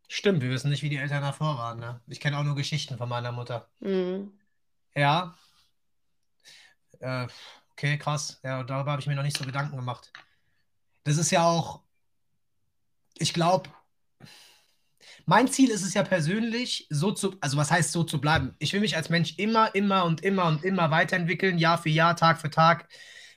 Stimmt, 0.08 0.42
wir 0.42 0.50
wissen 0.50 0.70
nicht, 0.70 0.84
wie 0.84 0.89
die 0.89 0.98
Eltern 0.98 1.22
davor 1.22 1.58
waren. 1.58 1.80
Ne? 1.80 2.02
Ich 2.08 2.20
kenne 2.20 2.38
auch 2.38 2.44
nur 2.44 2.56
Geschichten 2.56 2.98
von 2.98 3.10
meiner 3.10 3.32
Mutter. 3.32 3.68
Mhm. 3.80 4.32
Ja. 4.96 5.36
Äh, 7.00 7.28
okay, 7.72 7.98
krass. 7.98 8.39
Ja, 8.44 8.63
darüber 8.63 8.92
habe 8.92 9.02
ich 9.02 9.08
mir 9.08 9.16
noch 9.16 9.24
nicht 9.24 9.38
so 9.38 9.46
Gedanken 9.46 9.76
gemacht. 9.76 10.12
Das 11.04 11.18
ist 11.18 11.32
ja 11.32 11.44
auch 11.44 11.84
ich 13.18 13.34
glaube, 13.34 13.70
mein 15.26 15.48
Ziel 15.48 15.70
ist 15.70 15.84
es 15.84 15.94
ja 15.94 16.04
persönlich, 16.04 16.88
so 16.89 17.12
zu, 17.12 17.36
also 17.39 17.58
was 17.58 17.72
heißt 17.72 17.92
so 17.92 18.04
zu 18.04 18.20
bleiben? 18.20 18.56
Ich 18.60 18.74
will 18.74 18.82
mich 18.82 18.96
als 18.96 19.10
Mensch 19.10 19.36
immer, 19.38 19.74
immer 19.76 20.06
und 20.06 20.22
immer 20.22 20.46
und 20.46 20.63
immer 20.63 20.92
weiterentwickeln, 20.92 21.58
Jahr 21.58 21.78
für 21.78 21.89
Jahr, 21.89 22.16
Tag 22.16 22.42
für 22.42 22.50
Tag, 22.50 22.88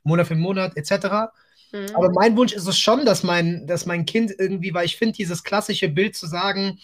Monat 0.02 0.26
für 0.26 0.34
Monat, 0.34 0.76
etc. 0.76 1.32
Mhm. 1.76 1.94
Aber 1.96 2.10
mein 2.10 2.36
Wunsch 2.36 2.52
ist 2.52 2.66
es 2.66 2.78
schon, 2.78 3.04
dass 3.04 3.22
mein, 3.22 3.66
dass 3.66 3.86
mein 3.86 4.06
Kind 4.06 4.32
irgendwie, 4.38 4.72
weil 4.74 4.86
ich 4.86 4.96
finde, 4.96 5.14
dieses 5.14 5.42
klassische 5.42 5.88
Bild 5.88 6.16
zu 6.16 6.26
sagen, 6.26 6.78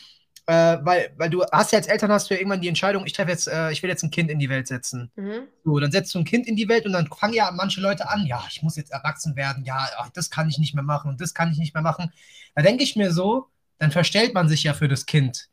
äh, 0.46 0.78
weil, 0.82 1.12
weil 1.16 1.30
du 1.30 1.44
hast 1.52 1.72
ja 1.72 1.78
als 1.78 1.86
Eltern 1.86 2.10
hast 2.10 2.28
du 2.28 2.34
ja 2.34 2.40
irgendwann 2.40 2.60
die 2.60 2.68
Entscheidung, 2.68 3.06
ich 3.06 3.12
treffe 3.12 3.30
jetzt, 3.30 3.46
äh, 3.46 3.70
ich 3.70 3.82
will 3.82 3.90
jetzt 3.90 4.02
ein 4.02 4.10
Kind 4.10 4.28
in 4.30 4.38
die 4.38 4.48
Welt 4.48 4.66
setzen. 4.66 5.10
Mhm. 5.14 5.48
So, 5.64 5.78
dann 5.78 5.92
setzt 5.92 6.14
du 6.14 6.18
ein 6.18 6.24
Kind 6.24 6.46
in 6.46 6.56
die 6.56 6.68
Welt 6.68 6.84
und 6.84 6.92
dann 6.92 7.06
fangen 7.06 7.34
ja 7.34 7.50
manche 7.52 7.80
Leute 7.80 8.08
an, 8.08 8.26
ja, 8.26 8.44
ich 8.50 8.62
muss 8.62 8.76
jetzt 8.76 8.92
erwachsen 8.92 9.36
werden, 9.36 9.64
ja, 9.64 9.86
ach, 9.98 10.10
das 10.10 10.30
kann 10.30 10.48
ich 10.48 10.58
nicht 10.58 10.74
mehr 10.74 10.82
machen 10.82 11.10
und 11.10 11.20
das 11.20 11.34
kann 11.34 11.52
ich 11.52 11.58
nicht 11.58 11.74
mehr 11.74 11.82
machen. 11.82 12.12
Da 12.54 12.62
denke 12.62 12.82
ich 12.82 12.96
mir 12.96 13.12
so, 13.12 13.46
dann 13.78 13.92
verstellt 13.92 14.34
man 14.34 14.48
sich 14.48 14.64
ja 14.64 14.74
für 14.74 14.88
das 14.88 15.06
Kind. 15.06 15.48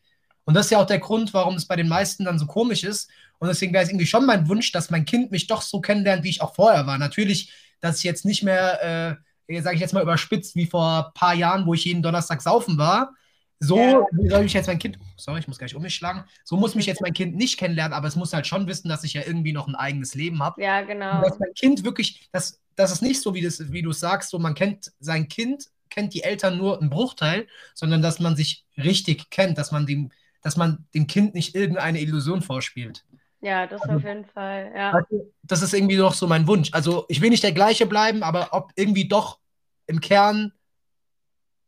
Und 0.46 0.56
das 0.56 0.66
ist 0.66 0.72
ja 0.72 0.80
auch 0.80 0.88
der 0.88 0.98
Grund, 0.98 1.32
warum 1.36 1.56
es 1.56 1.66
bei 1.66 1.76
den 1.76 1.88
meisten 1.88 2.26
dann 2.26 2.40
so 2.40 2.48
komisch 2.48 2.84
ist. 2.84 3.10
Und 3.38 3.48
deswegen 3.50 3.72
wäre 3.72 3.84
es 3.84 3.90
irgendwie 3.92 4.08
schon 4.08 4.26
mein 4.26 4.50
Wunsch, 4.50 4.72
dass 4.72 4.90
mein 4.90 5.06
Kind 5.06 5.30
mich 5.30 5.46
doch 5.46 5.62
so 5.62 5.80
kennenlernt, 5.80 6.24
wie 6.24 6.30
ich 6.30 6.42
auch 6.42 6.56
vorher 6.56 6.88
war. 6.88 6.98
Natürlich, 6.98 7.54
dass 7.82 8.00
ich 8.00 8.04
jetzt 8.04 8.26
nicht 8.26 8.42
mehr, 8.42 8.82
äh, 8.84 9.16
sage 9.62 9.76
ich 9.76 9.82
jetzt 9.82 9.94
mal 9.94 10.04
überspitzt, 10.04 10.56
wie 10.56 10.66
vor 10.66 11.08
ein 11.08 11.14
paar 11.14 11.34
Jahren, 11.34 11.66
wo 11.66 11.74
ich 11.74 11.86
jeden 11.86 12.02
Donnerstag 12.02 12.42
saufen 12.42 12.78
war, 12.78 13.14
so 13.60 13.78
ja. 13.78 14.06
soll 14.30 14.46
ich 14.46 14.54
jetzt 14.54 14.68
mein 14.68 14.80
Kind, 14.80 14.98
sorry, 15.18 15.40
ich 15.40 15.48
muss 15.48 15.60
gleich 15.60 15.76
um 15.76 15.82
mich 15.82 15.94
schlagen, 15.94 16.24
so 16.46 16.56
muss 16.56 16.76
mich 16.76 16.86
jetzt 16.86 17.02
mein 17.02 17.14
Kind 17.14 17.36
nicht 17.36 17.60
kennenlernen, 17.60 17.94
aber 17.94 18.08
es 18.08 18.16
muss 18.16 18.34
halt 18.34 18.48
schon 18.48 18.68
wissen, 18.68 18.88
dass 18.88 19.04
ich 19.04 19.14
ja 19.14 19.24
irgendwie 19.26 19.52
noch 19.52 19.68
ein 19.68 19.76
eigenes 19.76 20.16
Leben 20.16 20.42
habe. 20.42 20.62
Ja, 20.64 20.82
genau. 20.82 21.22
dass 21.22 21.40
mein 21.40 21.54
Kind 21.54 21.84
wirklich, 21.84 22.30
das, 22.32 22.62
das 22.76 22.92
ist 22.92 23.02
nicht 23.02 23.22
so, 23.22 23.34
wie, 23.34 23.42
das, 23.42 23.72
wie 23.72 23.82
du 23.82 23.92
sagst, 23.92 24.30
so 24.30 24.40
man 24.40 24.56
kennt 24.56 24.94
sein 25.00 25.28
Kind, 25.28 25.66
kennt 25.90 26.14
die 26.14 26.24
Eltern 26.24 26.58
nur 26.58 26.80
einen 26.80 26.90
Bruchteil, 26.90 27.48
sondern 27.74 28.02
dass 28.02 28.20
man 28.20 28.36
sich 28.36 28.66
richtig 28.78 29.30
kennt, 29.30 29.58
dass 29.58 29.72
man 29.72 29.86
dem, 29.86 30.12
dass 30.42 30.56
man 30.56 30.86
dem 30.94 31.08
Kind 31.08 31.36
nicht 31.36 31.54
irgendeine 31.56 32.00
Illusion 32.00 32.42
vorspielt. 32.42 33.04
Ja, 33.42 33.68
das 33.68 33.82
also, 33.82 33.96
auf 33.96 34.04
jeden 34.04 34.26
Fall, 34.26 34.72
ja. 34.76 35.02
Das 35.44 35.62
ist 35.62 35.74
irgendwie 35.74 35.96
doch 35.96 36.14
so 36.14 36.28
mein 36.28 36.48
Wunsch. 36.48 36.70
Also 36.74 37.06
ich 37.08 37.22
will 37.22 37.30
nicht 37.30 37.44
der 37.44 37.54
gleiche 37.54 37.86
bleiben, 37.86 38.22
aber 38.22 38.50
ob 38.52 38.72
irgendwie 38.76 39.08
doch 39.08 39.40
im 39.88 40.02
Kern 40.02 40.52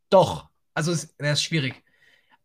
doch. 0.10 0.50
Also 0.74 0.92
es, 0.92 1.16
das 1.18 1.40
ist 1.40 1.44
schwierig. 1.44 1.82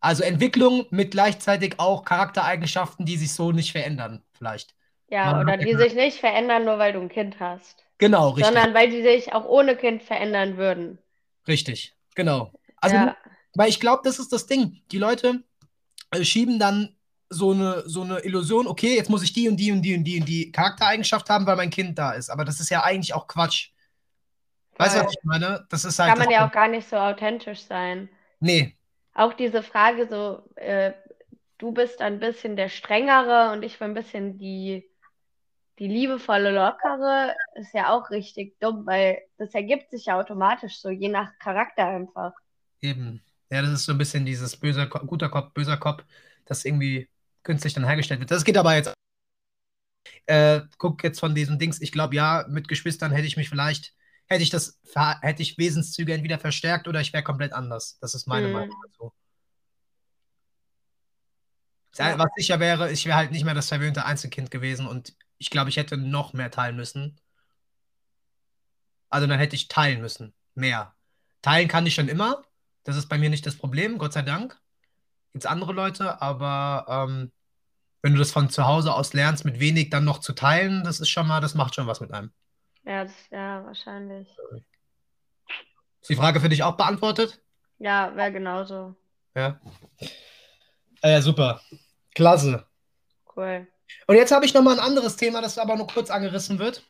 Also 0.01 0.23
Entwicklung 0.23 0.87
mit 0.91 1.11
gleichzeitig 1.11 1.75
auch 1.79 2.05
Charaktereigenschaften, 2.05 3.05
die 3.05 3.17
sich 3.17 3.33
so 3.33 3.51
nicht 3.51 3.73
verändern, 3.73 4.23
vielleicht. 4.33 4.75
Ja, 5.09 5.33
Man 5.33 5.43
oder 5.43 5.57
die 5.57 5.75
sich 5.75 5.95
nicht 5.95 6.19
verändern, 6.19 6.65
nur 6.65 6.79
weil 6.79 6.93
du 6.93 7.01
ein 7.01 7.09
Kind 7.09 7.41
hast. 7.41 7.85
Genau, 7.99 8.31
richtig. 8.31 8.47
Sondern 8.47 8.75
weil 8.75 8.91
die 8.91 9.03
sich 9.03 9.33
auch 9.33 9.45
ohne 9.45 9.77
Kind 9.77 10.03
verändern 10.03 10.57
würden. 10.57 10.99
Richtig, 11.49 11.95
genau. 12.15 12.53
Also, 12.77 12.97
ja. 12.97 13.17
weil 13.55 13.69
ich 13.69 13.81
glaube, 13.81 14.03
das 14.05 14.19
ist 14.19 14.33
das 14.33 14.47
Ding. 14.47 14.83
Die 14.91 14.99
Leute 14.99 15.43
äh, 16.11 16.25
schieben 16.25 16.59
dann 16.59 16.96
so 17.29 17.53
eine, 17.53 17.83
so 17.87 18.03
eine 18.03 18.21
Illusion, 18.21 18.67
okay, 18.67 18.97
jetzt 18.97 19.11
muss 19.11 19.23
ich 19.23 19.33
die 19.33 19.49
und 19.49 19.57
die 19.57 19.73
und 19.73 19.83
die 19.83 19.97
und 19.97 20.05
die 20.05 20.21
und 20.21 20.27
die 20.27 20.53
Charaktereigenschaft 20.53 21.29
haben, 21.29 21.47
weil 21.47 21.57
mein 21.57 21.71
Kind 21.71 21.99
da 21.99 22.13
ist. 22.13 22.31
Aber 22.31 22.45
das 22.45 22.61
ist 22.61 22.71
ja 22.71 22.83
eigentlich 22.83 23.15
auch 23.15 23.27
Quatsch. 23.27 23.71
Weißt 24.79 24.97
du, 24.97 25.05
was 25.05 25.13
ich 25.13 25.25
meine? 25.25 25.67
Das 25.71 25.85
ist 25.85 25.99
halt. 25.99 26.11
Kann 26.11 26.19
man 26.19 26.31
ja 26.31 26.47
auch 26.47 26.53
gar 26.53 26.69
nicht 26.69 26.89
so 26.89 26.97
authentisch 26.97 27.63
sein. 27.63 28.09
Nee. 28.41 28.77
Auch 29.15 29.33
diese 29.33 29.63
Frage 29.63 30.07
so, 30.07 30.43
äh, 30.57 30.93
du 31.59 31.73
bist 31.73 32.01
ein 32.01 32.21
bisschen 32.21 32.57
der 32.57 32.69
Strengere 32.69 33.53
und 33.53 33.63
ich 33.63 33.79
bin 33.79 33.89
ein 33.89 33.95
bisschen 33.95 34.39
die, 34.39 34.87
die 35.79 35.89
liebevolle, 35.89 36.53
lockere, 36.53 37.35
ist 37.55 37.73
ja 37.73 37.95
auch 37.95 38.11
richtig 38.11 38.61
dumm, 38.61 38.87
weil 38.87 39.23
das 39.39 39.55
ergibt 39.55 39.91
sich 39.91 40.07
ja 40.07 40.19
automatisch 40.19 40.79
so, 40.81 40.91
je 40.91 41.09
nach 41.09 41.31
Charakter 41.39 41.87
einfach. 41.87 42.33
Eben. 42.83 43.23
Ja, 43.51 43.63
das 43.63 43.71
ist 43.71 43.85
so 43.85 43.93
ein 43.93 43.99
bisschen 43.99 44.27
dieses 44.27 44.57
böser, 44.57 44.87
guter 44.87 45.29
Kopf, 45.29 45.55
böser 45.55 45.77
Kopf, 45.77 46.05
das 46.45 46.65
irgendwie 46.65 47.09
künstlich 47.47 47.73
dann 47.73 47.87
hergestellt 47.87 48.21
wird. 48.21 48.31
Das 48.31 48.45
geht 48.45 48.59
aber 48.59 48.75
jetzt. 48.75 48.93
Äh, 50.27 50.63
guck 50.77 51.03
jetzt 51.05 51.21
von 51.21 51.35
diesen 51.35 51.59
Dings, 51.59 51.81
ich 51.81 51.93
glaube, 51.93 52.15
ja, 52.17 52.45
mit 52.49 52.69
Geschwistern 52.69 53.13
hätte 53.13 53.27
ich 53.27 53.37
mich 53.37 53.49
vielleicht 53.49 53.97
hätte 54.27 54.43
ich 54.43 54.51
das, 54.51 54.79
hätte 55.23 55.43
ich 55.43 55.57
Wesenszüge 55.57 56.13
entweder 56.13 56.39
verstärkt 56.39 56.89
oder 56.89 57.01
ich 57.01 57.13
wäre 57.13 57.23
komplett 57.23 57.53
anders. 57.53 57.99
Das 58.01 58.15
ist 58.15 58.27
meine 58.27 58.49
mhm. 58.49 58.53
Meinung 58.53 58.77
dazu. 58.87 59.13
Ja. 61.97 62.19
Was 62.19 62.29
sicher 62.37 62.61
wäre, 62.61 62.93
ich 62.93 63.07
wäre 63.07 63.17
halt 63.17 63.31
nicht 63.31 63.45
mehr 63.45 63.55
das 63.55 63.69
verwöhnte 63.69 64.05
Einzelkind 64.05 64.51
gewesen 64.51 64.87
und 64.87 65.17
ich 65.39 65.49
glaube, 65.49 65.71
ich 65.71 65.79
hätte 65.79 65.97
noch 65.97 66.35
mehr 66.35 66.51
teilen 66.51 66.77
müssen. 66.77 67.19
Also 69.09 69.27
dann 69.27 69.39
hätte 69.39 69.57
ich 69.57 69.69
teilen 69.69 70.01
müssen. 70.03 70.35
Mehr. 70.55 70.95
Teilen 71.41 71.69
kann 71.69 71.87
ich 71.87 71.95
schon 71.95 72.09
immer. 72.09 72.43
Das 72.83 72.97
ist 72.97 73.09
bei 73.09 73.17
mir 73.17 73.31
nicht 73.31 73.47
das 73.47 73.57
Problem, 73.57 73.99
Gott 73.99 74.13
sei 74.13 74.23
Dank. 74.23 74.61
Gibt 75.33 75.45
es 75.45 75.51
andere 75.51 75.73
Leute, 75.73 76.21
aber 76.21 77.07
ähm, 77.09 77.33
wenn 78.03 78.13
du 78.13 78.19
das 78.19 78.31
von 78.31 78.51
zu 78.51 78.67
Hause 78.67 78.95
aus 78.95 79.13
lernst, 79.13 79.45
mit 79.45 79.61
wenig 79.61 79.91
dann 79.91 80.05
noch 80.05 80.21
zu 80.21 80.33
teilen, 80.33 80.85
das 80.85 81.01
ist 81.01 81.09
schon 81.09 81.27
mal, 81.27 81.41
das 81.41 81.55
macht 81.55 81.75
schon 81.75 81.87
was 81.87 82.01
mit 82.01 82.13
einem. 82.13 82.31
Ja, 82.85 83.05
das, 83.05 83.15
ja, 83.31 83.65
wahrscheinlich. 83.65 84.29
Ist 86.01 86.11
die 86.11 86.17
Frage 86.17 86.41
für 86.41 86.49
dich 86.49 86.63
auch 86.63 86.77
beantwortet? 86.77 87.41
Ja, 87.79 88.15
wäre 88.15 88.33
genauso. 88.33 88.95
Ja. 89.35 89.61
Äh, 91.03 91.21
super. 91.21 91.61
Klasse. 92.15 92.65
Cool. 93.37 93.67
Und 94.07 94.17
jetzt 94.17 94.33
habe 94.33 94.47
ich 94.47 94.55
nochmal 94.55 94.75
ein 94.75 94.85
anderes 94.85 95.17
Thema, 95.17 95.43
das 95.43 95.59
aber 95.59 95.77
nur 95.77 95.87
kurz 95.87 96.11
angerissen 96.11 96.59
wird. 96.59 96.85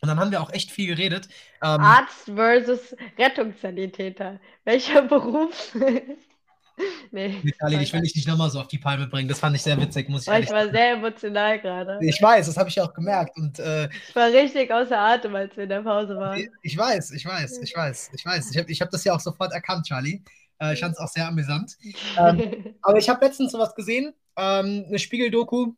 Und 0.00 0.08
dann 0.08 0.20
haben 0.20 0.30
wir 0.30 0.42
auch 0.42 0.52
echt 0.52 0.70
viel 0.70 0.86
geredet. 0.86 1.28
Ähm, 1.62 1.80
Arzt 1.80 2.26
versus 2.26 2.94
Rettungssanitäter. 3.18 4.38
Welcher 4.64 5.02
Beruf 5.02 5.74
nee. 7.10 7.36
Vitali, 7.42 7.82
ich 7.82 7.92
will 7.92 8.00
dich 8.02 8.14
nicht 8.14 8.26
nochmal 8.26 8.50
so 8.50 8.60
auf 8.60 8.68
die 8.68 8.78
Palme 8.78 9.06
bringen. 9.06 9.28
Das 9.28 9.38
fand 9.38 9.54
ich 9.54 9.62
sehr 9.62 9.80
witzig, 9.80 10.08
muss 10.08 10.22
ich 10.22 10.26
sagen. 10.26 10.42
Ich 10.44 10.50
war 10.50 10.70
sehr 10.70 10.92
emotional 10.92 11.60
gerade. 11.60 11.98
Ich 12.02 12.20
weiß, 12.20 12.46
das 12.46 12.56
habe 12.56 12.68
ich 12.68 12.80
auch 12.80 12.92
gemerkt. 12.92 13.36
Und, 13.36 13.58
äh, 13.58 13.88
ich 14.08 14.14
war 14.14 14.28
richtig 14.28 14.70
außer 14.72 14.98
Atem, 14.98 15.34
als 15.34 15.56
wir 15.56 15.64
in 15.64 15.70
der 15.70 15.82
Pause 15.82 16.16
waren. 16.16 16.48
Ich 16.62 16.76
weiß, 16.76 17.12
ich 17.12 17.24
weiß, 17.24 17.58
ich 17.62 17.76
weiß, 17.76 18.10
ich 18.12 18.24
weiß. 18.24 18.50
Ich 18.50 18.58
habe 18.58 18.70
ich 18.70 18.80
hab 18.80 18.90
das 18.90 19.04
ja 19.04 19.14
auch 19.14 19.20
sofort 19.20 19.52
erkannt, 19.52 19.86
Charlie. 19.86 20.22
Äh, 20.60 20.74
ich 20.74 20.80
fand 20.80 20.94
es 20.94 20.98
auch 20.98 21.08
sehr 21.08 21.28
amüsant. 21.28 21.76
ähm, 22.18 22.74
aber 22.82 22.98
ich 22.98 23.08
habe 23.08 23.24
letztens 23.24 23.52
sowas 23.52 23.74
gesehen, 23.74 24.12
ähm, 24.36 24.84
eine 24.88 24.98
Spiegel-Doku, 24.98 25.72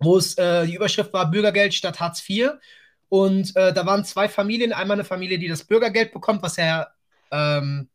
wo 0.00 0.16
es 0.16 0.36
äh, 0.36 0.66
die 0.66 0.74
Überschrift 0.74 1.12
war 1.12 1.30
Bürgergeld 1.30 1.74
statt 1.74 2.00
Hartz 2.00 2.22
IV. 2.28 2.52
Und 3.08 3.56
äh, 3.56 3.72
da 3.72 3.86
waren 3.86 4.04
zwei 4.04 4.28
Familien. 4.28 4.74
Einmal 4.74 4.96
eine 4.96 5.04
Familie, 5.04 5.38
die 5.38 5.48
das 5.48 5.64
Bürgergeld 5.64 6.12
bekommt, 6.12 6.42
was 6.42 6.56
ja 6.56 6.88
ähm, 7.30 7.88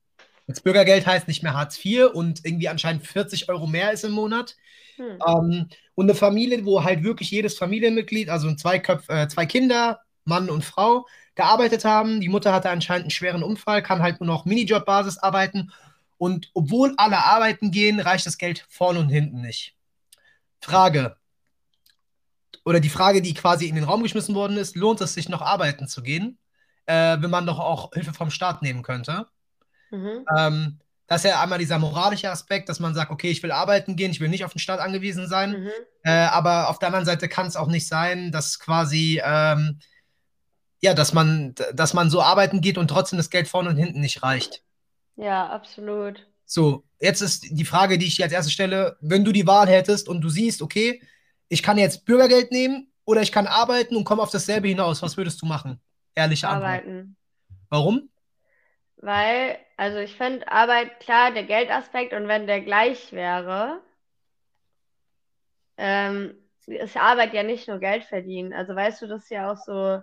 Jetzt 0.47 0.63
Bürgergeld 0.63 1.05
heißt 1.05 1.27
nicht 1.27 1.43
mehr 1.43 1.53
Hartz 1.53 1.83
IV 1.83 2.09
und 2.13 2.45
irgendwie 2.45 2.67
anscheinend 2.67 3.07
40 3.07 3.49
Euro 3.49 3.67
mehr 3.67 3.91
ist 3.91 4.03
im 4.03 4.11
Monat. 4.11 4.55
Hm. 4.97 5.19
Ähm, 5.25 5.69
und 5.95 6.05
eine 6.05 6.15
Familie, 6.15 6.65
wo 6.65 6.83
halt 6.83 7.03
wirklich 7.03 7.31
jedes 7.31 7.57
Familienmitglied, 7.57 8.29
also 8.29 8.53
zwei, 8.55 8.79
Köpf, 8.79 9.09
äh, 9.09 9.27
zwei 9.27 9.45
Kinder, 9.45 10.01
Mann 10.25 10.49
und 10.49 10.65
Frau, 10.65 11.05
gearbeitet 11.35 11.85
haben. 11.85 12.19
Die 12.21 12.29
Mutter 12.29 12.53
hatte 12.53 12.69
anscheinend 12.69 13.05
einen 13.05 13.11
schweren 13.11 13.43
Unfall, 13.43 13.81
kann 13.81 14.01
halt 14.01 14.19
nur 14.19 14.27
noch 14.27 14.45
Minijob-Basis 14.45 15.17
arbeiten. 15.17 15.71
Und 16.17 16.51
obwohl 16.53 16.93
alle 16.97 17.17
arbeiten 17.17 17.71
gehen, 17.71 17.99
reicht 17.99 18.25
das 18.25 18.37
Geld 18.37 18.65
vorne 18.69 18.99
und 18.99 19.09
hinten 19.09 19.41
nicht. 19.41 19.75
Frage. 20.61 21.17
Oder 22.65 22.79
die 22.79 22.89
Frage, 22.89 23.21
die 23.21 23.33
quasi 23.33 23.67
in 23.67 23.75
den 23.75 23.83
Raum 23.83 24.03
geschmissen 24.03 24.35
worden 24.35 24.57
ist, 24.57 24.75
lohnt 24.75 25.01
es 25.01 25.13
sich 25.13 25.27
noch 25.27 25.41
arbeiten 25.41 25.87
zu 25.87 26.01
gehen, 26.01 26.37
äh, 26.85 27.17
wenn 27.19 27.29
man 27.29 27.45
doch 27.45 27.59
auch 27.59 27.91
Hilfe 27.93 28.13
vom 28.13 28.29
Staat 28.29 28.61
nehmen 28.61 28.83
könnte? 28.83 29.27
Mhm. 29.93 30.25
Ähm, 30.35 30.79
das 31.07 31.23
ist 31.23 31.29
ja 31.29 31.41
einmal 31.41 31.59
dieser 31.59 31.79
moralische 31.79 32.31
Aspekt, 32.31 32.69
dass 32.69 32.79
man 32.79 32.95
sagt, 32.95 33.11
okay, 33.11 33.29
ich 33.29 33.43
will 33.43 33.51
arbeiten 33.51 33.95
gehen, 33.95 34.11
ich 34.11 34.19
will 34.19 34.29
nicht 34.29 34.45
auf 34.45 34.53
den 34.53 34.59
Staat 34.59 34.79
angewiesen 34.79 35.27
sein. 35.27 35.51
Mhm. 35.51 35.69
Äh, 36.03 36.11
aber 36.11 36.69
auf 36.69 36.79
der 36.79 36.87
anderen 36.87 37.05
Seite 37.05 37.29
kann 37.29 37.45
es 37.45 37.55
auch 37.55 37.67
nicht 37.67 37.87
sein, 37.87 38.31
dass 38.31 38.59
quasi, 38.59 39.21
ähm, 39.23 39.79
ja, 40.81 40.93
dass 40.93 41.13
man, 41.13 41.53
dass 41.73 41.93
man 41.93 42.09
so 42.09 42.21
arbeiten 42.21 42.61
geht 42.61 42.77
und 42.77 42.87
trotzdem 42.87 43.17
das 43.17 43.29
Geld 43.29 43.47
vorne 43.47 43.69
und 43.69 43.77
hinten 43.77 43.99
nicht 43.99 44.23
reicht. 44.23 44.63
Ja, 45.15 45.49
absolut. 45.49 46.25
So, 46.45 46.83
jetzt 46.99 47.21
ist 47.21 47.45
die 47.49 47.65
Frage, 47.65 47.97
die 47.97 48.07
ich 48.07 48.15
dir 48.15 48.23
als 48.23 48.33
erstes 48.33 48.53
stelle, 48.53 48.97
wenn 48.99 49.23
du 49.23 49.31
die 49.31 49.47
Wahl 49.47 49.67
hättest 49.67 50.09
und 50.09 50.21
du 50.21 50.29
siehst, 50.29 50.61
okay, 50.61 51.01
ich 51.47 51.61
kann 51.61 51.77
jetzt 51.77 52.05
Bürgergeld 52.05 52.51
nehmen 52.51 52.91
oder 53.05 53.21
ich 53.21 53.31
kann 53.31 53.47
arbeiten 53.47 53.95
und 53.95 54.03
komme 54.03 54.23
auf 54.23 54.31
dasselbe 54.31 54.67
hinaus, 54.67 55.01
was 55.01 55.17
würdest 55.17 55.41
du 55.41 55.45
machen? 55.45 55.79
Ehrliche 56.15 56.47
Arbeiten. 56.47 56.89
Antwort. 56.89 57.15
Warum? 57.69 58.09
Weil, 59.03 59.59
also 59.75 59.97
ich 59.97 60.15
finde 60.15 60.47
Arbeit, 60.49 61.01
klar, 61.01 61.31
der 61.31 61.43
Geldaspekt 61.43 62.13
und 62.13 62.29
wenn 62.29 62.47
der 62.47 62.61
gleich 62.61 63.11
wäre, 63.11 63.81
ähm, 65.75 66.35
ist 66.67 66.95
Arbeit 66.95 67.33
ja 67.33 67.43
nicht 67.43 67.67
nur 67.67 67.79
Geld 67.79 68.05
verdienen. 68.05 68.53
Also 68.53 68.73
weißt 68.73 69.01
du, 69.01 69.07
das 69.07 69.23
ist 69.23 69.29
ja 69.29 69.51
auch 69.51 69.57
so 69.57 70.01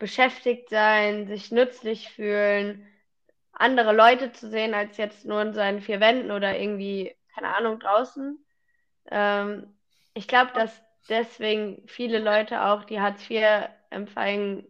beschäftigt 0.00 0.70
sein, 0.70 1.28
sich 1.28 1.52
nützlich 1.52 2.10
fühlen, 2.10 2.84
andere 3.52 3.92
Leute 3.92 4.32
zu 4.32 4.50
sehen, 4.50 4.74
als 4.74 4.96
jetzt 4.96 5.24
nur 5.24 5.40
in 5.42 5.54
seinen 5.54 5.80
vier 5.80 6.00
Wänden 6.00 6.32
oder 6.32 6.58
irgendwie, 6.58 7.14
keine 7.32 7.54
Ahnung, 7.54 7.78
draußen. 7.78 8.44
Ähm, 9.12 9.72
ich 10.14 10.26
glaube, 10.26 10.50
dass 10.54 10.82
deswegen 11.08 11.86
viele 11.86 12.18
Leute 12.18 12.64
auch, 12.64 12.82
die 12.82 13.00
Hartz 13.00 13.30
IV 13.30 13.68
empfangen, 13.90 14.66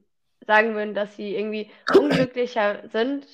sagen 0.46 0.74
würden, 0.74 0.94
dass 0.94 1.16
sie 1.16 1.34
irgendwie 1.34 1.70
unglücklicher 1.96 2.82
sind. 2.92 3.26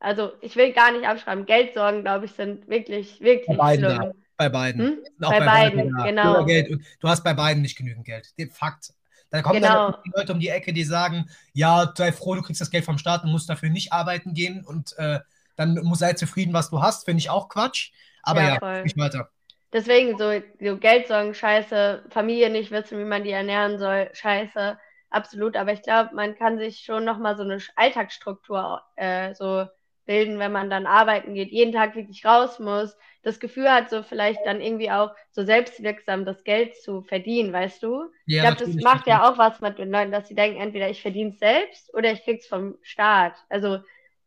Also 0.00 0.32
ich 0.40 0.56
will 0.56 0.72
gar 0.72 0.92
nicht 0.92 1.06
abschreiben. 1.06 1.46
Geldsorgen, 1.46 2.02
glaube 2.02 2.26
ich, 2.26 2.32
sind 2.32 2.68
wirklich, 2.68 3.20
wirklich 3.20 3.46
bei 3.46 3.56
beiden, 3.56 3.84
schlimm. 3.84 4.02
Ja. 4.02 4.12
Bei 4.36 4.48
beiden. 4.48 4.82
Hm? 4.84 4.98
Bei, 5.18 5.28
bei, 5.28 5.46
beiden, 5.46 5.76
beiden 5.94 6.16
ja. 6.16 6.42
genau. 6.42 6.78
du 7.00 7.08
hast 7.08 7.22
bei 7.22 7.34
beiden 7.34 7.62
nicht 7.62 7.76
genügend 7.76 8.04
Geld. 8.04 8.32
Fakt. 8.50 8.92
Da 9.30 9.40
kommen 9.40 9.62
genau. 9.62 9.92
dann 9.92 10.02
die 10.04 10.12
Leute 10.14 10.32
um 10.32 10.40
die 10.40 10.48
Ecke, 10.48 10.72
die 10.72 10.84
sagen, 10.84 11.30
ja, 11.54 11.90
sei 11.96 12.12
froh, 12.12 12.34
du 12.34 12.42
kriegst 12.42 12.60
das 12.60 12.70
Geld 12.70 12.84
vom 12.84 12.98
Staat 12.98 13.24
und 13.24 13.30
musst 13.30 13.48
dafür 13.48 13.70
nicht 13.70 13.92
arbeiten 13.92 14.34
gehen 14.34 14.62
und 14.64 14.94
äh, 14.98 15.20
dann 15.56 15.74
muss 15.82 16.00
sei 16.00 16.12
zufrieden, 16.12 16.52
was 16.52 16.68
du 16.68 16.82
hast. 16.82 17.04
Finde 17.04 17.20
ich 17.20 17.30
auch 17.30 17.48
Quatsch. 17.48 17.92
Aber 18.22 18.42
ja, 18.42 18.58
ja 18.60 18.82
nicht 18.82 18.98
weiter. 18.98 19.30
Deswegen 19.72 20.18
so, 20.18 20.42
so 20.60 20.76
Geldsorgen, 20.76 21.32
scheiße, 21.32 22.04
Familie 22.10 22.50
nicht 22.50 22.70
wissen, 22.70 22.98
wie 22.98 23.04
man 23.04 23.24
die 23.24 23.30
ernähren 23.30 23.78
soll, 23.78 24.10
scheiße 24.12 24.76
absolut. 25.12 25.56
Aber 25.56 25.72
ich 25.72 25.82
glaube, 25.82 26.14
man 26.14 26.36
kann 26.36 26.58
sich 26.58 26.80
schon 26.80 27.04
nochmal 27.04 27.36
so 27.36 27.42
eine 27.42 27.58
Alltagsstruktur 27.76 28.82
äh, 28.96 29.34
so 29.34 29.66
bilden, 30.04 30.38
wenn 30.38 30.52
man 30.52 30.68
dann 30.68 30.86
arbeiten 30.86 31.34
geht, 31.34 31.52
jeden 31.52 31.72
Tag 31.72 31.94
wirklich 31.94 32.24
raus 32.24 32.58
muss, 32.58 32.96
das 33.22 33.38
Gefühl 33.38 33.70
hat, 33.70 33.88
so 33.88 34.02
vielleicht 34.02 34.40
dann 34.44 34.60
irgendwie 34.60 34.90
auch 34.90 35.14
so 35.30 35.44
selbstwirksam 35.44 36.24
das 36.24 36.42
Geld 36.42 36.76
zu 36.76 37.02
verdienen, 37.02 37.52
weißt 37.52 37.82
du? 37.82 38.10
Ja, 38.26 38.50
ich 38.50 38.56
glaube, 38.56 38.72
das 38.72 38.82
macht 38.82 39.06
ja 39.06 39.28
auch 39.28 39.38
was 39.38 39.60
mit 39.60 39.78
den 39.78 39.92
Leuten, 39.92 40.10
dass 40.10 40.26
sie 40.26 40.34
denken, 40.34 40.60
entweder 40.60 40.88
ich 40.90 41.00
verdiene 41.00 41.30
es 41.30 41.38
selbst 41.38 41.94
oder 41.94 42.10
ich 42.10 42.24
krieg's 42.24 42.46
vom 42.46 42.76
Staat. 42.82 43.34
Also 43.48 43.78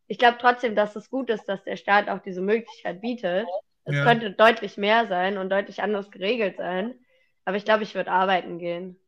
ich 0.08 0.18
glaube 0.18 0.38
trotzdem, 0.40 0.76
dass 0.76 0.96
es 0.96 1.10
gut 1.10 1.30
ist, 1.30 1.46
dass 1.46 1.64
der 1.64 1.76
Staat 1.76 2.10
auch 2.10 2.20
diese 2.20 2.42
Möglichkeit 2.42 3.02
bietet. 3.02 3.46
Es 3.84 3.96
ja. 3.96 4.04
könnte 4.04 4.32
deutlich 4.32 4.78
mehr 4.78 5.08
sein 5.08 5.38
und 5.38 5.50
deutlich 5.50 5.82
anders 5.84 6.10
geregelt 6.10 6.58
sein. 6.58 6.96
Aber 7.44 7.58
ich 7.58 7.66
glaube, 7.66 7.84
ich 7.84 7.96
würde 7.96 8.12
arbeiten 8.12 8.60
gehen. 8.60 9.00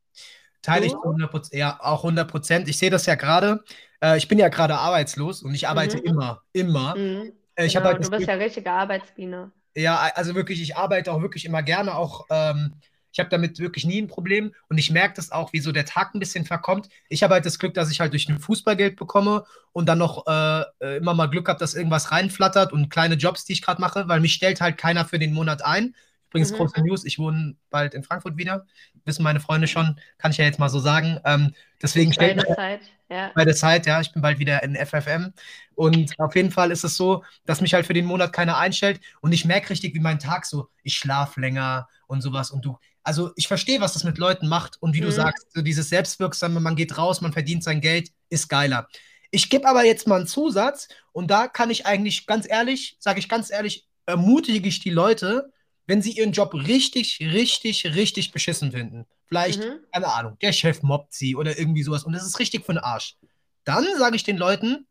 Teile 0.62 0.86
ich 0.86 0.94
100 0.94 1.54
ja, 1.54 1.80
auch 1.82 2.04
100 2.04 2.30
Prozent. 2.30 2.68
Ich 2.68 2.78
sehe 2.78 2.90
das 2.90 3.06
ja 3.06 3.16
gerade. 3.16 3.64
Äh, 4.02 4.18
ich 4.18 4.28
bin 4.28 4.40
ja 4.40 4.50
gerade 4.50 4.78
arbeitslos 4.78 5.44
und 5.44 5.54
ich 5.54 5.68
arbeite 5.68 5.98
mhm. 5.98 6.04
immer, 6.04 6.42
immer. 6.54 6.96
Mhm. 6.98 7.34
Äh, 7.56 7.66
ich 7.66 7.74
genau, 7.74 7.86
halt 7.86 8.06
du 8.06 8.10
bist 8.10 8.28
ja 8.28 8.36
richtige 8.36 8.72
Arbeitsbiene. 8.72 9.52
Ja, 9.76 10.10
also 10.16 10.34
wirklich, 10.36 10.62
ich 10.62 10.76
arbeite 10.76 11.12
auch 11.12 11.22
wirklich 11.22 11.46
immer 11.46 11.62
gerne, 11.62 11.96
auch 11.96 12.26
ähm, 12.32 12.74
ich 13.18 13.20
habe 13.20 13.30
damit 13.30 13.58
wirklich 13.58 13.86
nie 13.86 14.00
ein 14.00 14.08
Problem 14.08 14.54
und 14.70 14.78
ich 14.78 14.92
merke 14.92 15.16
das 15.16 15.32
auch, 15.32 15.52
wie 15.52 15.60
so 15.60 15.72
der 15.72 15.86
Tag 15.86 16.14
ein 16.14 16.20
bisschen 16.20 16.46
verkommt. 16.46 16.90
Ich 17.10 17.24
habe 17.24 17.34
halt 17.34 17.46
das 17.46 17.58
Glück, 17.58 17.74
dass 17.74 17.90
ich 17.90 18.00
halt 18.00 18.14
durch 18.14 18.30
ein 18.30 18.40
Fußballgeld 18.40 18.96
bekomme 18.96 19.44
und 19.72 19.88
dann 19.88 19.98
noch 19.98 20.28
äh, 20.28 20.62
äh 20.82 20.98
immer 20.98 21.16
mal 21.16 21.28
Glück 21.28 21.48
habe, 21.50 21.60
dass 21.60 21.74
irgendwas 21.74 22.12
reinflattert 22.12 22.74
und 22.74 22.90
kleine 22.90 23.16
Jobs, 23.16 23.46
die 23.46 23.54
ich 23.54 23.64
gerade 23.64 23.82
mache, 23.82 24.08
weil 24.08 24.20
mich 24.20 24.34
stellt 24.34 24.62
halt 24.62 24.78
keiner 24.78 25.04
für 25.06 25.18
den 25.18 25.34
Monat 25.34 25.66
ein. 25.66 25.96
Übrigens, 26.30 26.52
mhm. 26.52 26.58
große 26.58 26.82
News, 26.82 27.06
ich 27.06 27.20
wohne 27.20 27.56
bald 27.70 27.94
in 27.94 28.04
Frankfurt 28.04 28.38
wieder. 28.38 28.66
Wissen 29.06 29.24
meine 29.24 29.40
Freunde 29.40 29.68
schon, 29.68 30.00
kann 30.18 30.32
ich 30.32 30.38
ja 30.38 30.46
jetzt 30.46 30.60
mal 30.60 30.70
so 30.70 30.80
sagen. 30.80 31.20
Ähm, 31.26 31.54
deswegen 31.82 32.12
bei 32.16 32.34
der 32.34 32.56
Zeit, 32.56 32.82
ja. 33.10 33.32
Bei 33.34 33.46
der 33.46 33.56
Zeit, 33.56 33.86
ja, 33.86 34.02
ich 34.02 34.12
bin 34.12 34.22
bald 34.22 34.40
wieder 34.40 34.62
in 34.64 34.76
FFM. 34.76 35.34
Und 35.76 36.20
auf 36.20 36.36
jeden 36.36 36.52
Fall 36.52 36.72
ist 36.72 36.84
es 36.84 36.98
so, 36.98 37.24
dass 37.46 37.62
mich 37.62 37.74
halt 37.74 37.86
für 37.86 37.94
den 37.94 38.06
Monat 38.06 38.34
keiner 38.34 38.58
einstellt. 38.58 39.00
Und 39.22 39.32
ich 39.32 39.46
merke 39.46 39.70
richtig, 39.70 39.94
wie 39.94 40.00
mein 40.00 40.20
Tag 40.20 40.46
so, 40.46 40.68
ich 40.84 40.96
schlafe 40.96 41.40
länger 41.40 41.88
und 42.08 42.22
sowas. 42.22 42.52
Und 42.52 42.66
du, 42.66 42.78
also 43.04 43.32
ich 43.36 43.48
verstehe, 43.48 43.80
was 43.80 43.94
das 43.94 44.04
mit 44.04 44.18
Leuten 44.18 44.50
macht. 44.50 44.82
Und 44.82 44.94
wie 44.94 45.02
mhm. 45.02 45.06
du 45.06 45.12
sagst, 45.12 45.48
so 45.54 45.62
dieses 45.62 45.90
Selbstwirksame, 45.90 46.60
man 46.60 46.76
geht 46.76 46.98
raus, 46.98 47.22
man 47.22 47.34
verdient 47.34 47.64
sein 47.64 47.80
Geld, 47.80 48.10
ist 48.30 48.50
geiler. 48.50 48.88
Ich 49.32 49.50
gebe 49.50 49.68
aber 49.68 49.86
jetzt 49.86 50.08
mal 50.08 50.18
einen 50.18 50.28
Zusatz 50.28 50.88
und 51.12 51.30
da 51.30 51.48
kann 51.48 51.70
ich 51.70 51.86
eigentlich 51.86 52.28
ganz 52.28 52.50
ehrlich, 52.50 52.98
sage 53.00 53.20
ich 53.20 53.30
ganz 53.30 53.52
ehrlich, 53.52 53.88
ermutige 54.06 54.68
ich 54.68 54.80
die 54.80 54.90
Leute, 54.90 55.52
wenn 55.88 56.02
sie 56.02 56.12
ihren 56.12 56.34
Job 56.34 56.54
richtig, 56.54 57.20
richtig, 57.22 57.86
richtig 57.96 58.32
beschissen 58.32 58.72
finden. 58.74 59.06
Vielleicht, 59.26 59.60
mhm. 59.60 59.80
keine 59.92 60.14
Ahnung, 60.14 60.38
der 60.42 60.52
Chef 60.52 60.84
mobbt 60.84 61.14
sie 61.14 61.36
oder 61.36 61.58
irgendwie 61.58 61.84
sowas 61.84 62.04
und 62.04 62.14
das 62.14 62.26
ist 62.26 62.40
richtig 62.40 62.66
für 62.66 62.74
den 62.74 62.84
Arsch. 62.84 63.16
Dann 63.64 63.86
sage 63.98 64.16
ich 64.16 64.24
den 64.24 64.38
Leuten, 64.38 64.86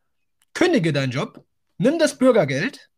kündige 0.54 0.92
deinen 0.92 1.12
Job, 1.12 1.44
nimm 1.78 1.98
das 1.98 2.18
Bürgergeld 2.18 2.90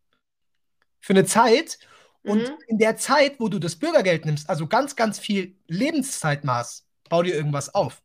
für 1.01 1.12
eine 1.12 1.24
Zeit 1.24 1.78
und 2.22 2.42
mhm. 2.42 2.57
in 2.68 2.78
der 2.78 2.96
Zeit, 2.96 3.38
wo 3.38 3.49
du 3.49 3.59
das 3.59 3.76
Bürgergeld 3.76 4.24
nimmst, 4.24 4.49
also 4.49 4.66
ganz, 4.66 4.96
ganz 4.96 5.18
viel 5.18 5.57
Lebenszeitmaß, 5.66 6.86
bau 7.09 7.22
dir 7.22 7.34
irgendwas 7.34 7.74
auf. 7.74 8.03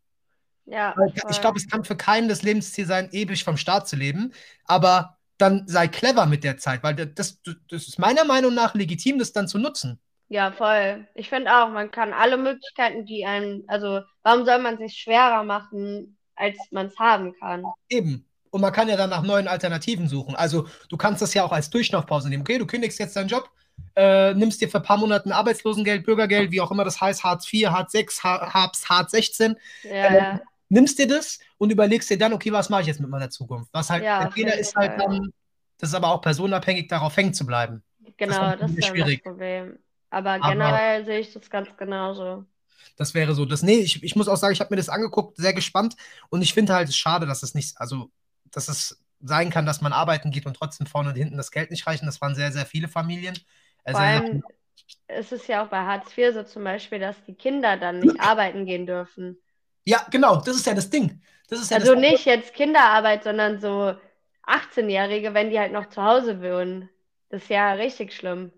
Ja, 0.65 0.95
ich 1.29 1.41
glaube, 1.41 1.57
es 1.57 1.67
kann 1.67 1.83
für 1.83 1.97
keinen 1.97 2.29
das 2.29 2.41
Lebensziel 2.41 2.85
sein, 2.85 3.09
ewig 3.11 3.43
vom 3.43 3.57
Staat 3.57 3.87
zu 3.87 3.95
leben, 3.95 4.33
aber 4.63 5.17
dann 5.43 5.67
sei 5.67 5.87
clever 5.89 6.25
mit 6.25 6.43
der 6.43 6.57
Zeit, 6.57 6.83
weil 6.83 6.95
das, 6.95 7.41
das 7.69 7.87
ist 7.87 7.99
meiner 7.99 8.23
Meinung 8.23 8.53
nach 8.53 8.73
legitim, 8.75 9.19
das 9.19 9.33
dann 9.33 9.47
zu 9.47 9.59
nutzen. 9.59 9.99
Ja, 10.29 10.51
voll. 10.51 11.05
Ich 11.15 11.29
finde 11.29 11.51
auch, 11.53 11.69
man 11.69 11.91
kann 11.91 12.13
alle 12.13 12.37
Möglichkeiten, 12.37 13.05
die 13.05 13.25
einem, 13.25 13.63
also 13.67 13.99
warum 14.23 14.45
soll 14.45 14.59
man 14.59 14.77
sich 14.77 14.93
schwerer 14.95 15.43
machen, 15.43 16.17
als 16.35 16.57
man 16.71 16.87
es 16.87 16.97
haben 16.97 17.33
kann? 17.39 17.65
Eben. 17.89 18.25
Und 18.49 18.61
man 18.61 18.71
kann 18.71 18.87
ja 18.87 18.95
dann 18.95 19.09
nach 19.09 19.23
neuen 19.23 19.47
Alternativen 19.47 20.07
suchen. 20.07 20.35
Also 20.35 20.67
du 20.87 20.95
kannst 20.95 21.21
das 21.21 21.33
ja 21.33 21.43
auch 21.43 21.51
als 21.51 21.69
Durchlaufpause 21.69 22.29
nehmen. 22.29 22.41
Okay, 22.41 22.57
du 22.57 22.65
kündigst 22.65 22.99
jetzt 22.99 23.15
deinen 23.15 23.27
Job, 23.27 23.49
äh, 23.95 24.33
nimmst 24.33 24.61
dir 24.61 24.69
für 24.69 24.77
ein 24.77 24.83
paar 24.83 24.97
Monate 24.97 25.33
Arbeitslosengeld, 25.35 26.05
Bürgergeld, 26.05 26.51
wie 26.51 26.61
auch 26.61 26.71
immer 26.71 26.85
das 26.85 27.01
heißt, 27.01 27.23
Hartz 27.23 27.51
IV, 27.51 27.67
Hartz 27.69 27.93
VI, 27.93 28.05
Hartz, 28.23 28.87
Hartz 28.87 29.11
16. 29.11 29.55
Ja, 29.83 29.91
äh, 29.91 30.17
ja 30.17 30.41
nimmst 30.73 30.99
dir 30.99 31.07
das 31.07 31.39
und 31.57 31.71
überlegst 31.71 32.09
dir 32.09 32.17
dann, 32.17 32.33
okay, 32.33 32.51
was 32.51 32.69
mache 32.69 32.81
ich 32.81 32.87
jetzt 32.87 32.99
mit 32.99 33.09
meiner 33.09 33.29
Zukunft? 33.29 33.69
Was 33.73 33.89
halt, 33.89 34.03
ja, 34.03 34.23
der 34.23 34.31
Fehler 34.31 34.57
ist 34.57 34.75
halt 34.75 34.99
dann, 34.99 35.31
das 35.77 35.89
ist 35.89 35.95
aber 35.95 36.09
auch 36.09 36.21
personenabhängig, 36.21 36.87
darauf 36.87 37.15
hängen 37.15 37.33
zu 37.33 37.45
bleiben. 37.45 37.83
Genau, 38.17 38.55
das, 38.55 38.71
ist 38.71 38.89
das 38.89 39.21
Problem. 39.21 39.79
Aber 40.09 40.39
generell 40.39 41.01
aber, 41.01 41.05
sehe 41.05 41.19
ich 41.19 41.33
das 41.33 41.49
ganz 41.49 41.75
genauso. 41.77 42.45
Das 42.97 43.13
wäre 43.13 43.33
so. 43.33 43.45
Das, 43.45 43.63
nee, 43.63 43.77
ich, 43.77 44.03
ich 44.03 44.15
muss 44.15 44.27
auch 44.27 44.35
sagen, 44.35 44.53
ich 44.53 44.59
habe 44.59 44.71
mir 44.71 44.77
das 44.77 44.89
angeguckt, 44.89 45.37
sehr 45.37 45.53
gespannt. 45.53 45.95
Und 46.29 46.41
ich 46.41 46.53
finde 46.53 46.73
halt 46.73 46.89
es 46.89 46.95
schade, 46.95 47.25
dass 47.25 47.41
es 47.41 47.55
nicht, 47.55 47.79
also, 47.79 48.11
dass 48.51 48.67
es 48.67 49.03
sein 49.21 49.49
kann, 49.49 49.65
dass 49.65 49.81
man 49.81 49.93
arbeiten 49.93 50.31
geht 50.31 50.45
und 50.45 50.55
trotzdem 50.55 50.85
vorne 50.85 51.09
und 51.09 51.15
hinten 51.15 51.37
das 51.37 51.49
Geld 51.49 51.71
nicht 51.71 51.87
reichen. 51.87 52.05
Das 52.05 52.21
waren 52.21 52.35
sehr, 52.35 52.51
sehr 52.51 52.65
viele 52.65 52.87
Familien. 52.87 53.37
Vor 53.85 53.99
allem 53.99 54.43
ist 55.07 55.31
es 55.31 55.47
ja 55.47 55.63
auch 55.63 55.69
bei 55.69 55.79
Hartz 55.79 56.15
IV 56.15 56.33
so 56.33 56.43
zum 56.43 56.63
Beispiel, 56.63 56.99
dass 56.99 57.23
die 57.23 57.33
Kinder 57.33 57.77
dann 57.77 57.99
nicht 58.01 58.19
arbeiten 58.19 58.65
gehen 58.65 58.85
dürfen. 58.85 59.37
Ja, 59.85 60.05
genau, 60.09 60.37
das 60.37 60.55
ist 60.55 60.65
ja 60.65 60.73
das 60.73 60.89
Ding. 60.89 61.21
Das 61.49 61.61
ist 61.61 61.71
ja 61.71 61.77
also 61.77 61.95
nicht 61.95 62.25
jetzt 62.25 62.53
Kinderarbeit, 62.53 63.23
sondern 63.23 63.59
so 63.59 63.95
18-Jährige, 64.47 65.33
wenn 65.33 65.49
die 65.49 65.59
halt 65.59 65.71
noch 65.71 65.89
zu 65.89 66.01
Hause 66.03 66.41
wohnen. 66.41 66.89
Das 67.29 67.43
ist 67.43 67.49
ja 67.49 67.73
richtig 67.73 68.13
schlimm. 68.13 68.51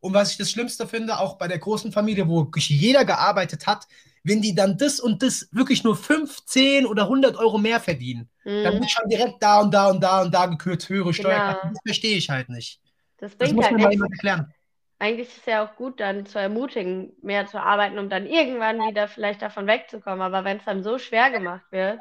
Und 0.00 0.14
was 0.14 0.32
ich 0.32 0.38
das 0.38 0.50
Schlimmste 0.50 0.86
finde, 0.86 1.18
auch 1.18 1.36
bei 1.36 1.48
der 1.48 1.58
großen 1.58 1.92
Familie, 1.92 2.26
wo 2.28 2.44
wirklich 2.44 2.70
jeder 2.70 3.04
gearbeitet 3.04 3.66
hat, 3.66 3.86
wenn 4.22 4.40
die 4.40 4.54
dann 4.54 4.78
das 4.78 5.00
und 5.00 5.22
das 5.22 5.48
wirklich 5.52 5.84
nur 5.84 5.96
15 5.96 6.86
oder 6.86 7.04
100 7.04 7.36
Euro 7.36 7.58
mehr 7.58 7.80
verdienen, 7.80 8.28
mhm. 8.44 8.64
dann 8.64 8.74
wird 8.74 8.90
schon 8.90 9.08
direkt 9.08 9.42
da 9.42 9.60
und 9.60 9.72
da 9.72 9.90
und 9.90 10.00
da 10.00 10.22
und 10.22 10.32
da 10.32 10.46
gekürzt, 10.46 10.88
höhere 10.88 11.12
Steuern. 11.12 11.56
Genau. 11.60 11.72
Das 11.74 11.82
verstehe 11.84 12.16
ich 12.16 12.30
halt 12.30 12.48
nicht. 12.48 12.80
Das 13.18 13.34
bringt 13.34 13.50
das 13.50 13.56
muss 13.56 13.64
halt 13.66 13.74
man 13.74 13.82
mal 13.82 13.92
jemand 13.92 14.12
erklären 14.12 14.52
eigentlich 15.00 15.28
ist 15.28 15.38
es 15.38 15.46
ja 15.46 15.64
auch 15.64 15.76
gut, 15.76 15.98
dann 15.98 16.26
zu 16.26 16.38
ermutigen, 16.38 17.12
mehr 17.22 17.46
zu 17.46 17.60
arbeiten, 17.60 17.98
um 17.98 18.10
dann 18.10 18.26
irgendwann 18.26 18.78
wieder 18.78 19.08
vielleicht 19.08 19.40
davon 19.40 19.66
wegzukommen. 19.66 20.20
Aber 20.20 20.44
wenn 20.44 20.58
es 20.58 20.64
dann 20.64 20.82
so 20.82 20.98
schwer 20.98 21.30
gemacht 21.30 21.64
wird. 21.70 22.00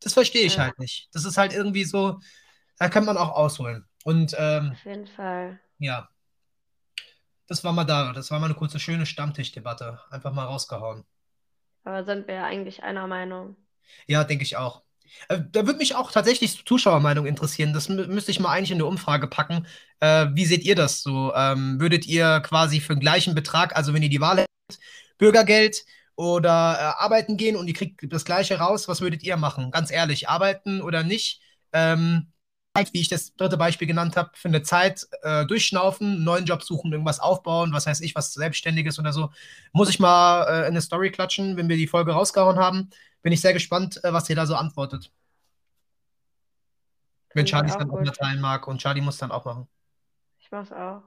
Das 0.00 0.14
verstehe 0.14 0.46
ich 0.46 0.56
ja. 0.56 0.64
halt 0.64 0.78
nicht. 0.78 1.08
Das 1.12 1.24
ist 1.24 1.38
halt 1.38 1.52
irgendwie 1.52 1.84
so, 1.84 2.18
da 2.78 2.88
kann 2.88 3.04
man 3.04 3.16
auch 3.16 3.30
ausholen. 3.30 3.86
Und 4.04 4.34
ähm, 4.36 4.72
auf 4.72 4.84
jeden 4.84 5.06
Fall. 5.06 5.60
Ja. 5.78 6.08
Das 7.46 7.62
war 7.62 7.72
mal 7.72 7.84
da. 7.84 8.12
Das 8.12 8.30
war 8.30 8.40
mal 8.40 8.46
eine 8.46 8.54
kurze, 8.54 8.80
schöne 8.80 9.06
Stammtischdebatte. 9.06 10.00
Einfach 10.10 10.32
mal 10.32 10.44
rausgehauen. 10.44 11.04
Aber 11.84 12.04
sind 12.04 12.26
wir 12.26 12.34
ja 12.34 12.44
eigentlich 12.44 12.82
einer 12.82 13.06
Meinung. 13.06 13.56
Ja, 14.06 14.24
denke 14.24 14.42
ich 14.42 14.56
auch. 14.56 14.82
Äh, 15.28 15.40
da 15.52 15.66
würde 15.66 15.78
mich 15.78 15.94
auch 15.94 16.12
tatsächlich 16.12 16.64
Zuschauermeinung 16.64 17.26
interessieren. 17.26 17.72
Das 17.72 17.88
müsste 17.88 18.30
ich 18.30 18.40
mal 18.40 18.50
eigentlich 18.50 18.70
in 18.70 18.76
eine 18.76 18.86
Umfrage 18.86 19.26
packen. 19.26 19.66
Äh, 20.00 20.26
wie 20.34 20.46
seht 20.46 20.64
ihr 20.64 20.74
das 20.74 21.02
so? 21.02 21.32
Ähm, 21.34 21.80
würdet 21.80 22.06
ihr 22.06 22.40
quasi 22.40 22.80
für 22.80 22.94
den 22.94 23.00
gleichen 23.00 23.34
Betrag, 23.34 23.76
also 23.76 23.94
wenn 23.94 24.02
ihr 24.02 24.08
die 24.08 24.20
Wahl 24.20 24.38
hättet, 24.38 24.80
Bürgergeld 25.18 25.84
oder 26.16 26.76
äh, 26.78 27.02
arbeiten 27.02 27.36
gehen 27.36 27.56
und 27.56 27.68
ihr 27.68 27.74
kriegt 27.74 28.00
das 28.12 28.24
gleiche 28.24 28.58
raus, 28.58 28.88
was 28.88 29.00
würdet 29.00 29.22
ihr 29.22 29.36
machen? 29.36 29.70
Ganz 29.70 29.90
ehrlich, 29.90 30.28
arbeiten 30.28 30.82
oder 30.82 31.02
nicht? 31.02 31.40
Ähm, 31.72 32.32
wie 32.92 33.00
ich 33.00 33.08
das 33.08 33.34
dritte 33.34 33.56
Beispiel 33.56 33.86
genannt 33.86 34.16
habe, 34.16 34.30
für 34.34 34.48
eine 34.48 34.62
Zeit 34.62 35.06
äh, 35.22 35.44
durchschnaufen, 35.44 36.24
neuen 36.24 36.46
Job 36.46 36.62
suchen, 36.62 36.92
irgendwas 36.92 37.20
aufbauen, 37.20 37.72
was 37.72 37.86
weiß 37.86 38.00
ich, 38.00 38.14
was 38.14 38.32
Selbstständiges 38.32 38.98
oder 38.98 39.12
so. 39.12 39.30
Muss 39.72 39.90
ich 39.90 39.98
mal 39.98 40.44
äh, 40.44 40.60
in 40.60 40.66
eine 40.68 40.80
Story 40.80 41.10
klatschen, 41.10 41.56
wenn 41.56 41.68
wir 41.68 41.76
die 41.76 41.88
Folge 41.88 42.12
rausgehauen 42.12 42.58
haben. 42.58 42.90
Bin 43.22 43.32
ich 43.32 43.40
sehr 43.40 43.52
gespannt, 43.52 44.02
äh, 44.04 44.12
was 44.12 44.28
ihr 44.30 44.36
da 44.36 44.46
so 44.46 44.54
antwortet. 44.54 45.10
Wenn 47.34 47.46
Charlie 47.46 47.70
es 47.70 47.76
dann 47.76 47.90
auch 47.90 48.02
teilen 48.02 48.40
mag 48.40 48.66
und 48.66 48.80
Charlie 48.80 49.00
muss 49.00 49.18
dann 49.18 49.30
auch 49.30 49.44
machen. 49.44 49.68
Ich 50.38 50.50
mach's 50.50 50.72
auch. 50.72 51.02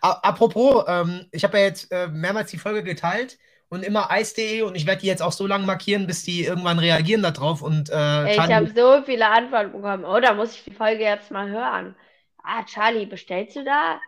Apropos, 0.00 0.84
ähm, 0.86 1.26
ich 1.32 1.44
habe 1.44 1.58
ja 1.58 1.64
jetzt 1.64 1.90
äh, 1.92 2.08
mehrmals 2.08 2.50
die 2.50 2.58
Folge 2.58 2.82
geteilt 2.82 3.38
und 3.68 3.82
immer 3.82 4.08
ice.de 4.10 4.62
und 4.62 4.74
ich 4.76 4.86
werde 4.86 5.02
die 5.02 5.08
jetzt 5.08 5.22
auch 5.22 5.32
so 5.32 5.46
lange 5.46 5.66
markieren, 5.66 6.06
bis 6.06 6.22
die 6.22 6.44
irgendwann 6.44 6.78
reagieren 6.78 7.22
darauf. 7.22 7.60
Und, 7.60 7.90
äh, 7.90 8.32
ich 8.32 8.38
habe 8.38 8.72
so 8.74 9.02
viele 9.04 9.26
Antworten 9.26 9.72
bekommen. 9.72 10.04
Oh, 10.04 10.20
da 10.20 10.32
muss 10.34 10.54
ich 10.54 10.64
die 10.64 10.72
Folge 10.72 11.02
jetzt 11.02 11.30
mal 11.30 11.48
hören. 11.48 11.94
Ah, 12.42 12.64
Charlie, 12.64 13.06
bestellst 13.06 13.56
du 13.56 13.64
da? 13.64 14.00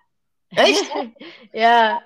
Echt? 0.50 0.90
ja. 1.52 2.00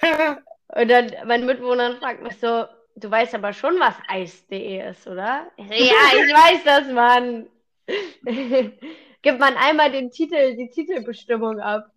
und 0.68 0.88
dann 0.88 1.12
mein 1.26 1.44
Mitwohner 1.44 1.96
fragt 1.96 2.22
mich 2.22 2.38
so, 2.38 2.64
du 2.98 3.10
weißt 3.10 3.34
aber 3.34 3.52
schon, 3.52 3.78
was 3.78 3.94
ice.de 4.12 4.90
ist, 4.90 5.06
oder? 5.06 5.50
ja, 5.56 5.66
ich 5.68 6.32
weiß 6.32 6.64
das, 6.64 6.92
Mann. 6.92 7.46
Gibt 9.22 9.40
man 9.40 9.56
einmal 9.56 9.90
den 9.90 10.10
Titel, 10.10 10.56
die 10.56 10.70
Titelbestimmung 10.70 11.60
ab. 11.60 11.90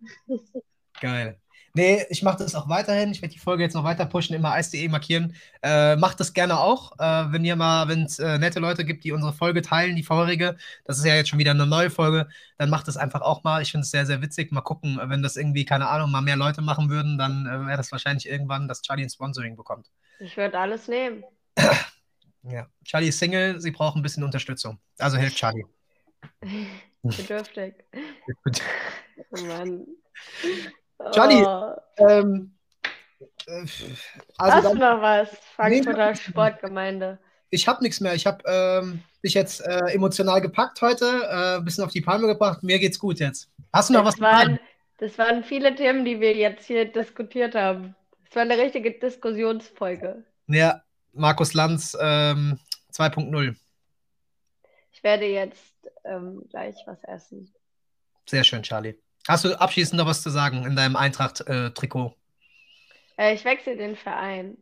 Geil. 1.00 1.41
Nee, 1.74 2.04
ich 2.10 2.22
mache 2.22 2.38
das 2.38 2.54
auch 2.54 2.68
weiterhin. 2.68 3.12
Ich 3.12 3.22
werde 3.22 3.32
die 3.32 3.38
Folge 3.38 3.62
jetzt 3.62 3.72
noch 3.72 3.84
weiter 3.84 4.04
pushen, 4.04 4.36
immer 4.36 4.58
ice.de 4.58 4.86
markieren. 4.88 5.34
Äh, 5.62 5.96
macht 5.96 6.20
das 6.20 6.34
gerne 6.34 6.60
auch, 6.60 6.92
äh, 6.98 7.32
wenn 7.32 7.46
ihr 7.46 7.56
mal, 7.56 7.88
wenn 7.88 8.02
es 8.02 8.18
äh, 8.18 8.38
nette 8.38 8.60
Leute 8.60 8.84
gibt, 8.84 9.04
die 9.04 9.12
unsere 9.12 9.32
Folge 9.32 9.62
teilen, 9.62 9.96
die 9.96 10.02
vorherige. 10.02 10.58
Das 10.84 10.98
ist 10.98 11.06
ja 11.06 11.14
jetzt 11.14 11.30
schon 11.30 11.38
wieder 11.38 11.52
eine 11.52 11.64
neue 11.64 11.88
Folge. 11.88 12.28
Dann 12.58 12.68
macht 12.68 12.88
das 12.88 12.98
einfach 12.98 13.22
auch 13.22 13.42
mal. 13.42 13.62
Ich 13.62 13.70
finde 13.70 13.84
es 13.84 13.90
sehr, 13.90 14.04
sehr 14.04 14.20
witzig. 14.20 14.52
Mal 14.52 14.60
gucken, 14.60 15.00
wenn 15.02 15.22
das 15.22 15.36
irgendwie, 15.36 15.64
keine 15.64 15.88
Ahnung, 15.88 16.10
mal 16.10 16.20
mehr 16.20 16.36
Leute 16.36 16.60
machen 16.60 16.90
würden, 16.90 17.16
dann 17.16 17.46
äh, 17.46 17.66
wäre 17.66 17.78
das 17.78 17.90
wahrscheinlich 17.90 18.28
irgendwann, 18.28 18.68
dass 18.68 18.82
Charlie 18.82 19.04
ein 19.04 19.10
Sponsoring 19.10 19.56
bekommt. 19.56 19.90
Ich 20.20 20.36
würde 20.36 20.58
alles 20.58 20.88
nehmen. 20.88 21.24
ja, 22.42 22.66
Charlie 22.84 23.08
ist 23.08 23.18
Single, 23.18 23.60
sie 23.62 23.70
braucht 23.70 23.96
ein 23.96 24.02
bisschen 24.02 24.24
Unterstützung. 24.24 24.78
Also 24.98 25.16
hilft 25.16 25.36
Charlie. 25.36 25.64
Bedürftig. 27.02 27.74
oh 29.30 29.44
Mann. 29.46 29.86
Charlie, 31.10 31.44
oh. 31.44 31.74
ähm, 31.98 32.52
äh, 33.46 33.64
also 34.38 34.68
Hast 34.68 34.74
du 34.74 34.78
noch 34.78 35.02
was? 35.02 35.28
Frankfurter 35.56 36.14
Sportgemeinde. 36.14 37.18
ich 37.50 37.66
habe 37.68 37.82
nichts 37.82 38.00
mehr. 38.00 38.14
Ich 38.14 38.26
habe 38.26 38.42
ähm, 38.46 39.02
dich 39.24 39.34
jetzt 39.34 39.60
äh, 39.60 39.92
emotional 39.92 40.40
gepackt 40.40 40.80
heute, 40.82 41.04
äh, 41.06 41.56
ein 41.56 41.64
bisschen 41.64 41.84
auf 41.84 41.92
die 41.92 42.00
Palme 42.00 42.26
gebracht. 42.26 42.62
Mir 42.62 42.78
geht's 42.78 42.98
gut 42.98 43.20
jetzt. 43.20 43.50
Hast 43.72 43.90
du 43.90 43.94
noch 43.94 44.04
das 44.04 44.14
was 44.14 44.20
waren, 44.20 44.58
Das 44.98 45.18
waren 45.18 45.44
viele 45.44 45.74
Themen, 45.74 46.04
die 46.04 46.20
wir 46.20 46.34
jetzt 46.34 46.66
hier 46.66 46.84
diskutiert 46.84 47.54
haben. 47.54 47.94
Es 48.28 48.36
war 48.36 48.42
eine 48.42 48.56
richtige 48.56 48.92
Diskussionsfolge. 48.92 50.24
Ja, 50.46 50.82
Markus 51.12 51.54
Lanz 51.54 51.96
ähm, 52.00 52.58
2.0. 52.92 53.54
Ich 54.92 55.02
werde 55.02 55.26
jetzt 55.26 55.74
ähm, 56.04 56.44
gleich 56.50 56.76
was 56.86 57.02
essen. 57.04 57.52
Sehr 58.26 58.44
schön, 58.44 58.62
Charlie. 58.62 58.94
Hast 59.28 59.44
du 59.44 59.60
abschließend 59.60 59.98
noch 59.98 60.06
was 60.06 60.22
zu 60.22 60.30
sagen 60.30 60.64
in 60.64 60.74
deinem 60.74 60.96
Eintracht-Trikot? 60.96 62.14
Äh, 63.16 63.34
ich 63.34 63.44
wechsle 63.44 63.76
den 63.76 63.96
Verein. 63.96 64.56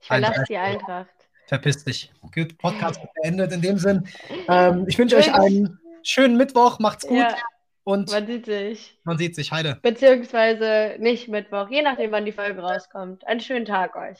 Ich 0.00 0.06
verlasse 0.06 0.44
die 0.48 0.56
Eintracht. 0.56 1.10
Verpiss 1.46 1.84
dich. 1.84 2.12
Gut, 2.32 2.56
Podcast 2.58 3.00
beendet 3.14 3.52
in 3.52 3.60
dem 3.60 3.78
Sinn. 3.78 4.08
Ähm, 4.48 4.86
ich 4.88 4.96
wünsche 4.96 5.16
euch 5.16 5.34
einen 5.34 5.80
schönen 6.04 6.36
Mittwoch. 6.36 6.78
Macht's 6.78 7.06
gut. 7.06 7.18
Ja, 7.18 7.36
und 7.82 8.10
man 8.12 8.26
sieht 8.26 8.46
sich. 8.46 8.98
Man 9.02 9.18
sieht 9.18 9.34
sich. 9.34 9.50
Heide. 9.50 9.78
Beziehungsweise 9.82 10.96
nicht 11.00 11.28
Mittwoch, 11.28 11.68
je 11.68 11.82
nachdem, 11.82 12.12
wann 12.12 12.24
die 12.24 12.32
Folge 12.32 12.60
rauskommt. 12.60 13.26
Einen 13.26 13.40
schönen 13.40 13.64
Tag 13.64 13.96
euch. 13.96 14.18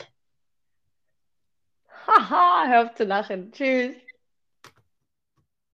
Haha, 2.07 2.65
hör 2.67 2.87
auf 2.87 2.95
zu 2.95 3.05
lachen. 3.05 3.53
Tschüss. 3.53 3.95